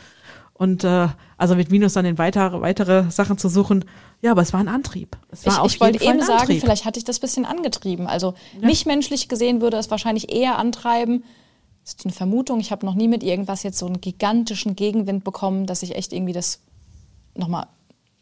Und 0.55 0.85
äh, 0.85 1.09
also 1.39 1.55
mit 1.55 1.71
Minus 1.71 1.95
dann 1.95 2.05
in 2.05 2.19
weitere, 2.19 2.61
weitere 2.61 3.11
Sachen 3.11 3.39
zu 3.39 3.49
suchen. 3.49 3.85
Ja, 4.21 4.33
aber 4.33 4.43
es 4.43 4.53
war 4.53 4.61
ein 4.61 4.69
Antrieb. 4.69 5.17
Es 5.31 5.47
war 5.47 5.55
Ich, 5.55 5.59
auf 5.59 5.75
ich 5.75 5.81
wollte 5.81 6.03
eben 6.05 6.21
ein 6.21 6.21
sagen, 6.21 6.41
Antrieb. 6.41 6.61
vielleicht 6.61 6.85
hatte 6.85 6.99
ich 6.99 7.05
das 7.05 7.19
bisschen 7.21 7.45
angetrieben. 7.47 8.07
Also 8.07 8.35
mich 8.61 8.85
menschlich 8.87 9.29
gesehen 9.29 9.61
würde 9.61 9.79
es 9.79 9.91
wahrscheinlich 9.91 10.31
eher 10.33 10.59
antreiben, 10.59 11.25
Das 11.85 11.95
ist 11.95 12.05
eine 12.05 12.13
Vermutung. 12.13 12.61
Ich 12.61 12.71
habe 12.71 12.87
noch 12.87 12.95
nie 12.95 13.09
mit 13.09 13.23
irgendwas 13.23 13.63
jetzt 13.65 13.79
so 13.79 13.87
einen 13.87 14.01
gigantischen 14.01 14.77
Gegenwind 14.77 15.25
bekommen, 15.25 15.67
dass 15.67 15.83
ich 15.83 15.97
echt 15.97 16.13
irgendwie 16.13 16.35
das 16.35 16.61
nochmal 17.35 17.67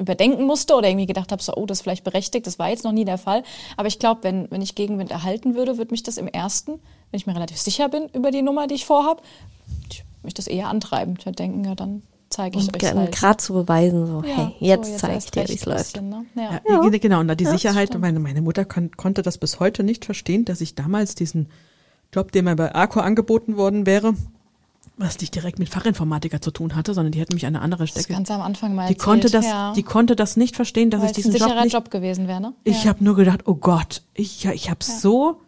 überdenken 0.00 0.44
musste 0.44 0.74
oder 0.74 0.88
irgendwie 0.88 1.06
gedacht 1.06 1.30
habe, 1.30 1.42
so, 1.42 1.52
oh, 1.54 1.66
das 1.66 1.78
ist 1.78 1.82
vielleicht 1.82 2.04
berechtigt. 2.04 2.46
Das 2.46 2.58
war 2.58 2.70
jetzt 2.70 2.84
noch 2.84 2.92
nie 2.92 3.04
der 3.04 3.18
Fall. 3.18 3.42
Aber 3.76 3.86
ich 3.86 3.98
glaube, 3.98 4.24
wenn, 4.24 4.50
wenn 4.50 4.62
ich 4.62 4.74
Gegenwind 4.74 5.10
erhalten 5.10 5.54
würde, 5.54 5.78
würde 5.78 5.90
mich 5.92 6.02
das 6.02 6.16
im 6.16 6.26
ersten, 6.26 6.72
wenn 7.10 7.18
ich 7.18 7.26
mir 7.26 7.34
relativ 7.34 7.58
sicher 7.58 7.88
bin 7.88 8.08
über 8.14 8.30
die 8.30 8.42
Nummer, 8.42 8.66
die 8.66 8.74
ich 8.74 8.86
vorhabe, 8.86 9.20
mich 10.22 10.34
das 10.34 10.46
eher 10.46 10.68
antreiben. 10.68 11.14
Ich 11.18 11.26
würde 11.26 11.36
denken, 11.36 11.64
ja, 11.64 11.74
dann 11.74 12.02
zeige 12.28 12.58
ich 12.58 12.66
Und 12.68 12.74
euch 12.76 12.80
gerade 12.80 13.20
halt. 13.20 13.40
zu 13.40 13.52
beweisen, 13.54 14.06
so, 14.06 14.22
Ja, 14.26 14.36
hey, 14.36 14.54
jetzt 14.60 14.92
so, 14.92 14.98
zeige 14.98 15.18
ich 15.18 15.30
dir, 15.30 15.48
wie 15.48 15.54
es 15.54 15.64
läuft. 15.66 15.92
bisschen, 15.94 16.08
Ne? 16.08 16.24
Ja. 16.34 16.60
Ja, 16.68 16.88
die- 16.90 17.00
Genau, 17.00 17.20
und 17.20 17.28
die 17.38 17.44
Ja, 17.44 17.50
das 17.50 17.60
Sicherheit, 17.60 17.98
meine, 17.98 18.20
meine 18.20 18.40
Mutter 18.42 18.64
kon 18.64 18.90
konnte 18.96 19.22
das 19.22 19.38
bis 19.38 19.60
heute 19.60 19.82
nicht 19.82 20.04
verstehen, 20.04 20.44
dass 20.44 20.60
ich 20.60 20.74
damals 20.74 21.14
diesen 21.14 21.48
Job, 22.12 22.32
der 22.32 22.42
mir 22.42 22.56
bei 22.56 22.74
Arco 22.74 23.00
angeboten 23.00 23.56
worden 23.56 23.86
wäre, 23.86 24.14
was 25.00 25.18
nicht 25.20 25.34
direkt 25.34 25.58
mit 25.58 25.68
Fachinformatiker 25.68 26.40
zu 26.40 26.50
tun 26.50 26.76
hatte, 26.76 26.94
sondern 26.94 27.12
die 27.12 27.20
hätte 27.20 27.34
mich 27.34 27.46
an 27.46 27.54
eine 27.56 27.62
andere 27.64 27.86
Stelle. 27.86 28.06
ganz 28.06 28.30
am 28.30 28.40
Anfang 28.42 28.74
mal 28.74 28.82
Die 28.88 28.94
erzählt. 28.94 29.04
konnte 29.04 29.30
das, 29.30 29.44
ja. 29.46 29.72
die 29.74 29.82
konnte 29.82 30.14
das 30.16 30.36
nicht 30.36 30.56
verstehen, 30.56 30.90
dass 30.90 31.00
Weil 31.00 31.08
ich 31.08 31.14
diesen 31.16 31.34
Job 31.34 31.54
nicht. 31.62 31.72
Job 31.72 31.90
gewesen 31.90 32.28
wäre, 32.28 32.40
ne? 32.40 32.52
Ich 32.64 32.84
ja. 32.84 32.90
habe 32.90 33.02
nur 33.02 33.16
gedacht, 33.16 33.40
oh 33.46 33.54
Gott, 33.54 34.02
ich, 34.14 34.44
ja, 34.44 34.52
ich 34.52 34.70
habe 34.70 34.84
so 34.84 35.40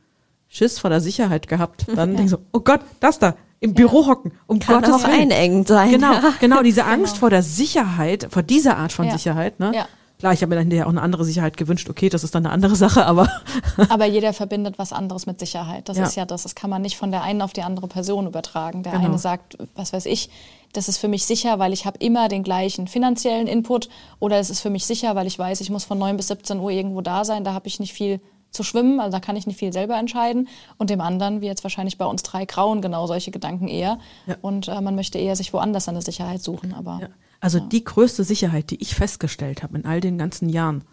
Schiss 0.49 0.79
vor 0.79 0.91
der 0.91 1.01
Sicherheit 1.01 1.49
gehabt. 1.49 1.87
Dann 1.95 2.11
denke 2.11 2.25
ich 2.25 2.31
so, 2.31 2.39
oh 2.53 2.61
Gott, 2.61 2.81
das 3.01 3.19
da 3.19 3.35
im 3.61 3.75
Büro 3.75 4.07
hocken, 4.07 4.33
um 4.49 4.59
Kann 4.59 4.83
Gottes 4.83 4.95
auch 5.05 5.09
Willen. 5.09 5.31
einengend 5.33 5.69
sein. 5.69 5.93
Genau, 5.93 6.13
Ja. 6.13 6.33
genau, 6.41 6.63
diese 6.63 6.85
Angst 6.87 7.19
vor 7.19 7.31
der 7.31 7.43
Sicherheit, 7.43 8.27
vor 8.31 8.43
dieser 8.43 8.77
Art 8.77 8.93
von 8.93 9.07
Ja. 9.07 9.13
Sicherheit, 9.13 9.61
ne? 9.61 9.73
Ja. 9.75 9.87
Klar, 10.23 10.33
ich 10.35 10.41
habe 10.41 10.51
mir 10.51 10.55
dann 10.55 10.63
hinterher 10.63 10.87
auch 10.87 10.91
eine 10.91 11.03
andere 11.03 11.25
Sicherheit 11.25 11.57
gewünscht. 11.57 11.91
Okay, 11.91 12.09
das 12.09 12.23
ist 12.23 12.33
dann 12.37 12.47
eine 12.47 12.55
andere 12.55 12.77
Sache, 12.77 13.05
aber 13.07 13.29
Aber 13.89 14.07
jeder 14.07 14.33
verbindet 14.33 14.79
was 14.79 14.93
anderes 14.93 15.27
mit 15.27 15.41
Sicherheit. 15.41 15.89
Das 15.89 15.97
Ja. 15.99 16.05
ist 16.05 16.15
ja 16.15 16.25
das. 16.25 16.45
Das 16.45 16.55
kann 16.55 16.71
man 16.71 16.81
nicht 16.81 16.97
von 16.97 17.11
der 17.11 17.23
einen 17.25 17.43
auf 17.43 17.53
die 17.53 17.63
andere 17.65 17.89
Person 17.89 18.29
übertragen. 18.29 18.85
Der 18.85 18.93
Genau. 18.93 19.07
eine 19.07 19.19
sagt, 19.19 19.59
was 19.75 19.93
weiß 19.93 20.07
ich, 20.07 20.31
das 20.75 20.89
ist 20.89 20.99
für 20.99 21.09
mich 21.09 21.27
sicher, 21.27 21.59
weil 21.59 21.73
ich 21.73 21.87
habe 21.87 21.99
immer 21.99 22.29
den 22.29 22.45
gleichen 22.45 22.87
finanziellen 22.87 23.49
Input. 23.49 23.89
Oder 24.21 24.39
es 24.39 24.49
ist 24.49 24.61
für 24.61 24.71
mich 24.71 24.87
sicher, 24.87 25.17
weil 25.17 25.27
ich 25.27 25.37
weiß, 25.37 25.61
ich 25.61 25.71
muss 25.71 25.83
von 25.83 25.99
9 25.99 26.17
bis 26.17 26.29
17 26.29 26.61
Uhr 26.61 26.71
irgendwo 26.71 27.01
da 27.01 27.25
sein. 27.25 27.43
Da 27.43 27.53
habe 27.53 27.67
ich 27.67 27.81
nicht 27.81 27.93
viel 27.93 28.21
zu 28.53 28.63
schwimmen, 28.63 29.01
also 29.01 29.11
da 29.17 29.19
kann 29.19 29.35
ich 29.35 29.49
nicht 29.49 29.59
viel 29.59 29.73
selber 29.73 29.99
entscheiden. 29.99 30.47
Und 30.79 30.89
dem 30.91 31.01
anderen, 31.01 31.41
wie 31.41 31.47
jetzt 31.47 31.65
wahrscheinlich 31.65 31.99
bei 31.99 32.05
uns 32.07 32.23
drei 32.23 32.45
Grauen, 32.45 32.81
genau 32.81 33.09
solche 33.09 33.33
Gedanken 33.33 33.67
eher. 33.67 33.99
Ja. 34.29 34.37
Und 34.41 34.69
äh, 34.69 34.81
man 34.81 34.95
möchte 34.95 35.19
eher 35.19 35.35
sich 35.35 35.53
woanders 35.53 35.89
eine 35.89 36.01
Sicherheit 36.01 36.45
suchen. 36.45 36.75
Aber 36.75 36.99
Ja. 37.03 37.09
Also 37.43 37.59
die 37.59 37.83
größte 37.85 38.25
Sicherheit, 38.25 38.71
die 38.71 38.81
ich 38.81 38.95
festgestellt 38.95 39.63
habe 39.63 39.77
in 39.77 39.85
all 39.85 40.01
den 40.01 40.17
ganzen 40.17 40.49
Jahren, 40.49 40.85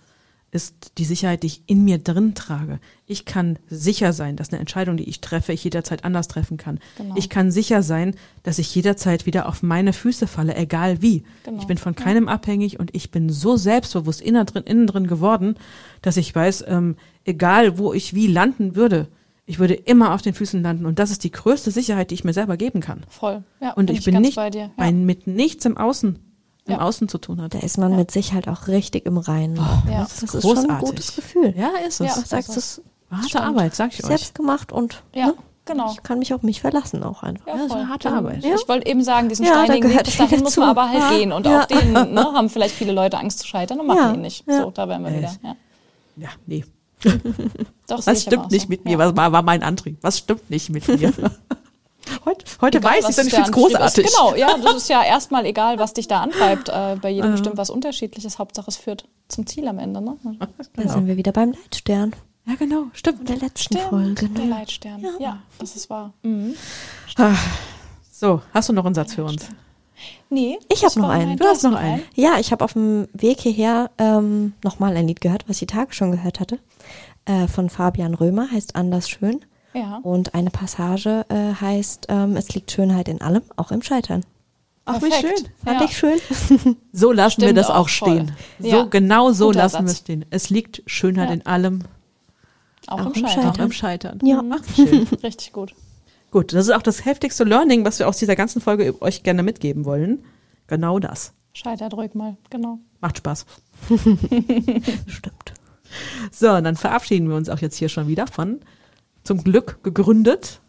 ist 0.51 0.93
die 0.97 1.05
Sicherheit, 1.05 1.43
die 1.43 1.47
ich 1.47 1.61
in 1.67 1.83
mir 1.85 1.99
drin 1.99 2.33
trage. 2.33 2.79
Ich 3.05 3.25
kann 3.25 3.59
sicher 3.67 4.13
sein, 4.13 4.35
dass 4.35 4.49
eine 4.49 4.59
Entscheidung, 4.59 4.97
die 4.97 5.07
ich 5.07 5.21
treffe, 5.21 5.53
ich 5.53 5.63
jederzeit 5.63 6.03
anders 6.03 6.27
treffen 6.27 6.57
kann. 6.57 6.79
Genau. 6.97 7.13
Ich 7.15 7.29
kann 7.29 7.51
sicher 7.51 7.83
sein, 7.83 8.15
dass 8.41 8.57
ich 8.57 8.73
jederzeit 8.73 9.27
wieder 9.27 9.47
auf 9.47 9.61
meine 9.61 9.93
Füße 9.93 10.25
falle, 10.25 10.55
egal 10.55 11.03
wie. 11.03 11.23
Genau. 11.43 11.59
Ich 11.61 11.67
bin 11.67 11.77
von 11.77 11.93
keinem 11.95 12.27
abhängig 12.27 12.79
und 12.79 12.95
ich 12.95 13.11
bin 13.11 13.29
so 13.29 13.57
selbstbewusst 13.57 14.21
innen 14.21 14.43
drin, 14.47 14.63
innen 14.63 14.87
drin 14.87 15.05
geworden, 15.05 15.53
dass 16.01 16.17
ich 16.17 16.33
weiß, 16.33 16.65
ähm, 16.67 16.95
egal 17.25 17.77
wo 17.77 17.93
ich 17.93 18.15
wie 18.15 18.25
landen 18.25 18.75
würde, 18.75 19.07
ich 19.45 19.59
würde 19.59 19.75
immer 19.75 20.15
auf 20.15 20.23
den 20.23 20.33
Füßen 20.33 20.63
landen. 20.63 20.87
Und 20.87 20.97
das 20.97 21.11
ist 21.11 21.23
die 21.23 21.31
größte 21.31 21.69
Sicherheit, 21.69 22.09
die 22.09 22.15
ich 22.15 22.23
mir 22.23 22.33
selber 22.33 22.57
geben 22.57 22.81
kann. 22.81 23.05
voll. 23.07 23.43
Ja, 23.61 23.73
Und 23.73 23.85
bin 23.85 23.95
ich 23.95 24.03
bin 24.03 24.15
ganz 24.15 24.25
nicht 24.25 24.35
bei 24.35 24.49
dir. 24.49 24.71
bei, 24.77 24.87
Ja. 24.87 24.91
mit 24.91 25.27
nichts 25.27 25.65
im 25.65 25.77
Außen, 25.77 26.17
im 26.69 26.75
Ja. 26.75 26.81
Außen 26.81 27.07
zu 27.09 27.17
tun 27.17 27.41
hat. 27.41 27.53
Da 27.53 27.59
ist 27.59 27.77
man 27.77 27.95
mit 27.95 28.11
sich 28.11 28.33
halt 28.33 28.47
auch 28.47 28.67
richtig 28.67 29.05
im 29.05 29.17
Reinen. 29.17 29.55
Ja. 29.89 30.01
Das 30.03 30.23
ist, 30.23 30.33
ist 30.35 30.41
schon 30.41 30.57
ein 30.57 30.63
großartig. 30.65 30.89
gutes 30.89 31.15
Gefühl. 31.15 31.53
Ja, 31.57 31.69
ist 31.87 31.99
es. 32.01 32.07
Ja. 32.07 32.13
Sagst 32.13 32.49
das 32.49 32.57
es 32.57 32.81
Harte 33.11 33.29
Stimmt. 33.29 33.43
Arbeit, 33.45 33.75
sag 33.75 33.91
ich 33.93 34.01
euch. 34.03 34.07
selbst 34.07 34.35
gemacht 34.35 34.71
und 34.71 35.01
Ja, 35.15 35.27
ne? 35.27 35.33
genau. 35.65 35.91
ich 35.91 36.03
kann 36.03 36.19
mich 36.19 36.31
auf 36.33 36.43
mich 36.43 36.61
verlassen 36.61 37.01
auch 37.03 37.23
einfach. 37.23 37.47
Ja, 37.47 37.55
Ja, 37.55 37.63
das 37.63 37.71
eine 37.71 37.89
harte 37.89 38.11
Arbeit. 38.11 38.45
Ich 38.45 38.67
wollte 38.67 38.85
eben 38.87 39.03
sagen, 39.03 39.29
diesen 39.29 39.45
Ja, 39.45 39.53
da 39.55 39.63
steinigen 39.65 39.83
Weg 39.85 39.89
gehört 39.91 40.05
bis 40.05 40.17
dahin 40.17 40.41
muss 40.41 40.57
man 40.57 40.69
aber 40.69 40.89
halt 40.89 40.99
Ja. 40.99 41.09
gehen. 41.17 41.31
Und 41.31 41.45
Ja. 41.47 41.61
auch 41.61 41.65
den 41.65 41.91
ne, 41.93 42.23
haben 42.33 42.49
vielleicht 42.49 42.75
viele 42.75 42.91
Leute 42.91 43.17
Angst 43.17 43.39
zu 43.39 43.47
scheitern 43.47 43.79
und 43.79 43.87
machen 43.87 43.97
Ja. 43.97 44.13
ihn 44.13 44.21
nicht. 44.21 44.45
Ja. 44.47 44.61
So, 44.61 44.71
da 44.71 44.87
wären 44.87 45.01
wir 45.03 45.11
Ja, 45.11 45.17
wieder. 45.17 45.31
Ja. 45.43 45.55
Ja, 46.17 46.29
nee. 46.45 46.65
Doch, 47.87 48.05
aber 48.05 48.15
stimmt 48.15 48.51
nicht 48.51 48.63
so. 48.63 48.67
mit 48.69 48.85
mir? 48.85 48.91
Ja. 48.91 48.97
Was 48.99 49.15
war, 49.17 49.31
war 49.31 49.41
mein 49.41 49.63
Antrieb? 49.63 49.97
Was 50.01 50.17
stimmt 50.19 50.49
nicht 50.49 50.69
mit 50.69 50.87
mir? 50.87 51.11
heute 52.25 52.45
heute 52.61 52.77
Egal, 52.79 52.91
weiß 52.93 53.03
ich 53.05 53.09
es 53.09 53.17
und 53.19 53.25
ich 53.27 53.33
der 53.33 53.45
finde 53.45 53.49
es 53.59 53.71
großartig. 53.71 54.05
Ist. 54.05 54.15
Genau, 54.15 54.35
ja, 54.35 54.55
das 54.63 54.75
ist 54.75 54.89
ja 54.89 55.03
erstmal 55.03 55.45
egal, 55.45 55.79
was 55.79 55.93
dich 55.93 56.07
da 56.07 56.21
antreibt. 56.21 56.69
Äh, 56.69 56.97
bei 57.01 57.09
jedem 57.09 57.31
bestimmt 57.31 57.57
was 57.57 57.69
Unterschiedliches. 57.69 58.39
Hauptsache, 58.39 58.65
es 58.67 58.77
führt 58.77 59.05
zum 59.27 59.45
Ziel 59.47 59.67
am 59.67 59.79
Ende. 59.79 60.01
Ne? 60.01 60.15
Da 60.75 60.87
sind 60.89 61.07
wir 61.07 61.17
wieder 61.17 61.31
beim 61.31 61.51
Leitstern 61.51 62.15
Ja, 62.47 62.55
genau, 62.55 62.85
stimmt. 62.93 63.27
der 63.29 63.37
letzten 63.37 63.75
Stimmt, 63.75 63.81
Folge. 63.89 64.29
der 64.29 64.45
Ne? 64.45 64.49
Leitstern. 64.51 65.05
Ja. 65.19 65.39
das 65.59 65.75
ist 65.75 65.89
wahr. 65.89 66.13
Mhm. 66.23 66.55
So, 68.11 68.41
hast 68.53 68.69
du 68.69 68.73
noch 68.73 68.85
einen 68.85 68.95
Satz 68.95 69.13
für 69.13 69.23
uns? 69.23 69.47
Nee, 70.29 70.57
Ich 70.69 70.79
hab 70.83 70.89
das 70.89 70.95
noch 70.95 71.09
einen. 71.09 71.37
Du 71.37 71.45
hast 71.45 71.63
noch 71.63 71.75
einen. 71.75 72.01
Ja, 72.15 72.37
ich 72.39 72.51
habe 72.51 72.63
auf 72.63 72.73
dem 72.73 73.07
Weg 73.13 73.39
hierher 73.41 73.91
ähm, 73.97 74.53
nochmal 74.63 74.95
ein 74.95 75.07
Lied 75.07 75.21
gehört, 75.21 75.43
was 75.47 75.55
ich 75.61 75.67
die 75.67 75.73
Tage 75.73 75.93
schon 75.93 76.11
gehört 76.11 76.39
hatte. 76.39 76.59
Äh, 77.25 77.47
von 77.47 77.69
Fabian 77.69 78.13
Römer, 78.13 78.49
heißt 78.51 78.75
Anders 78.75 79.09
Schön. 79.09 79.43
Ja. 79.73 79.97
Und 80.03 80.33
eine 80.33 80.49
Passage 80.49 81.25
äh, 81.29 81.53
heißt, 81.53 82.07
ähm, 82.09 82.35
es 82.37 82.49
liegt 82.55 82.71
Schönheit 82.71 83.07
in 83.07 83.21
allem, 83.21 83.43
auch 83.55 83.71
im 83.71 83.81
Scheitern. 83.81 84.23
Ach, 84.85 84.99
wie 85.03 85.11
schön. 85.11 85.45
Fand 85.63 85.79
Ja. 85.81 85.85
ich 85.85 85.95
schön. 85.97 86.17
So 86.91 87.11
lassen 87.11 87.41
wir 87.41 87.49
Stimmt 87.49 87.59
das 87.59 87.69
auch 87.69 87.75
auch 87.85 87.89
voll. 87.89 88.09
stehen. 88.25 88.31
So 88.59 88.67
Ja. 88.67 88.83
genau 88.85 89.31
so 89.31 89.47
Guter 89.47 89.59
lassen 89.59 89.79
wir 89.79 89.85
es 89.85 89.91
Satz. 89.91 89.99
stehen. 89.99 90.25
Es 90.31 90.49
liegt 90.49 90.81
Schönheit 90.87 91.27
Ja. 91.29 91.33
in 91.35 91.45
allem, 91.45 91.83
Auch, 92.87 93.01
Auch 93.01 93.15
im 93.15 93.27
Scheitern. 93.27 93.45
auch 93.51 93.57
im 93.59 93.71
Scheitern. 93.71 94.19
Ja. 94.23 94.43
Ach, 94.49 94.75
schön. 94.75 95.03
Richtig 95.23 95.53
gut. 95.53 95.75
Gut, 96.31 96.53
das 96.53 96.65
ist 96.67 96.73
auch 96.73 96.81
das 96.81 97.05
heftigste 97.05 97.43
Learning, 97.43 97.85
was 97.85 97.99
wir 97.99 98.07
aus 98.07 98.17
dieser 98.17 98.35
ganzen 98.35 98.61
Folge 98.61 98.99
euch 99.01 99.21
gerne 99.21 99.43
mitgeben 99.43 99.85
wollen. 99.85 100.23
Genau 100.65 100.97
das. 100.97 101.33
Scheitert 101.53 101.93
ruhig 101.93 102.15
mal, 102.15 102.37
genau. 102.49 102.79
Macht 103.01 103.17
Spaß. 103.19 103.45
Stimmt. 105.07 105.53
So, 106.31 106.51
und 106.51 106.63
dann 106.63 106.75
verabschieden 106.75 107.29
wir 107.29 107.35
uns 107.35 107.49
auch 107.49 107.59
jetzt 107.59 107.75
hier 107.77 107.89
schon 107.89 108.07
wieder 108.07 108.27
von 108.27 108.59
zum 109.29 109.43
Glück 109.43 109.83
gegründet. 109.83 110.59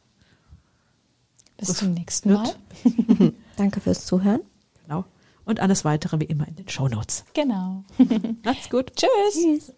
Bis 1.57 1.69
Das 1.69 1.79
zum 1.79 1.95
nächsten 1.95 2.35
Mal. 2.35 2.53
Danke 3.57 3.81
fürs 3.81 4.05
Zuhören. 4.05 4.43
Genau. 4.83 5.07
Und 5.47 5.61
alles 5.61 5.87
weitere 5.87 6.21
wie 6.21 6.25
immer 6.27 6.47
in 6.47 6.57
den 6.57 6.69
Shownotes. 6.69 7.25
Genau. 7.33 7.85
Macht's 8.45 8.69
gut. 8.69 8.93
Tschüss. 8.95 9.33
Tschüss. 9.33 9.73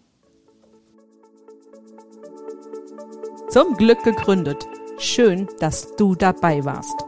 Zum 3.50 3.76
Glück 3.76 4.02
gegründet. 4.02 4.66
Schön, 4.98 5.46
dass 5.60 5.94
du 5.94 6.16
dabei 6.16 6.64
warst. 6.64 7.04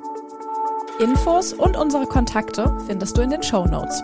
Infos 1.01 1.53
und 1.55 1.77
unsere 1.77 2.07
Kontakte 2.07 2.79
findest 2.87 3.19
du 3.19 3.23
in 3.23 3.31
den 3.31 3.43
Show 3.43 3.67
Notes. 3.67 4.01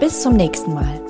Bis 0.00 0.22
zum 0.22 0.36
nächsten 0.36 0.72
Mal. 0.72 1.09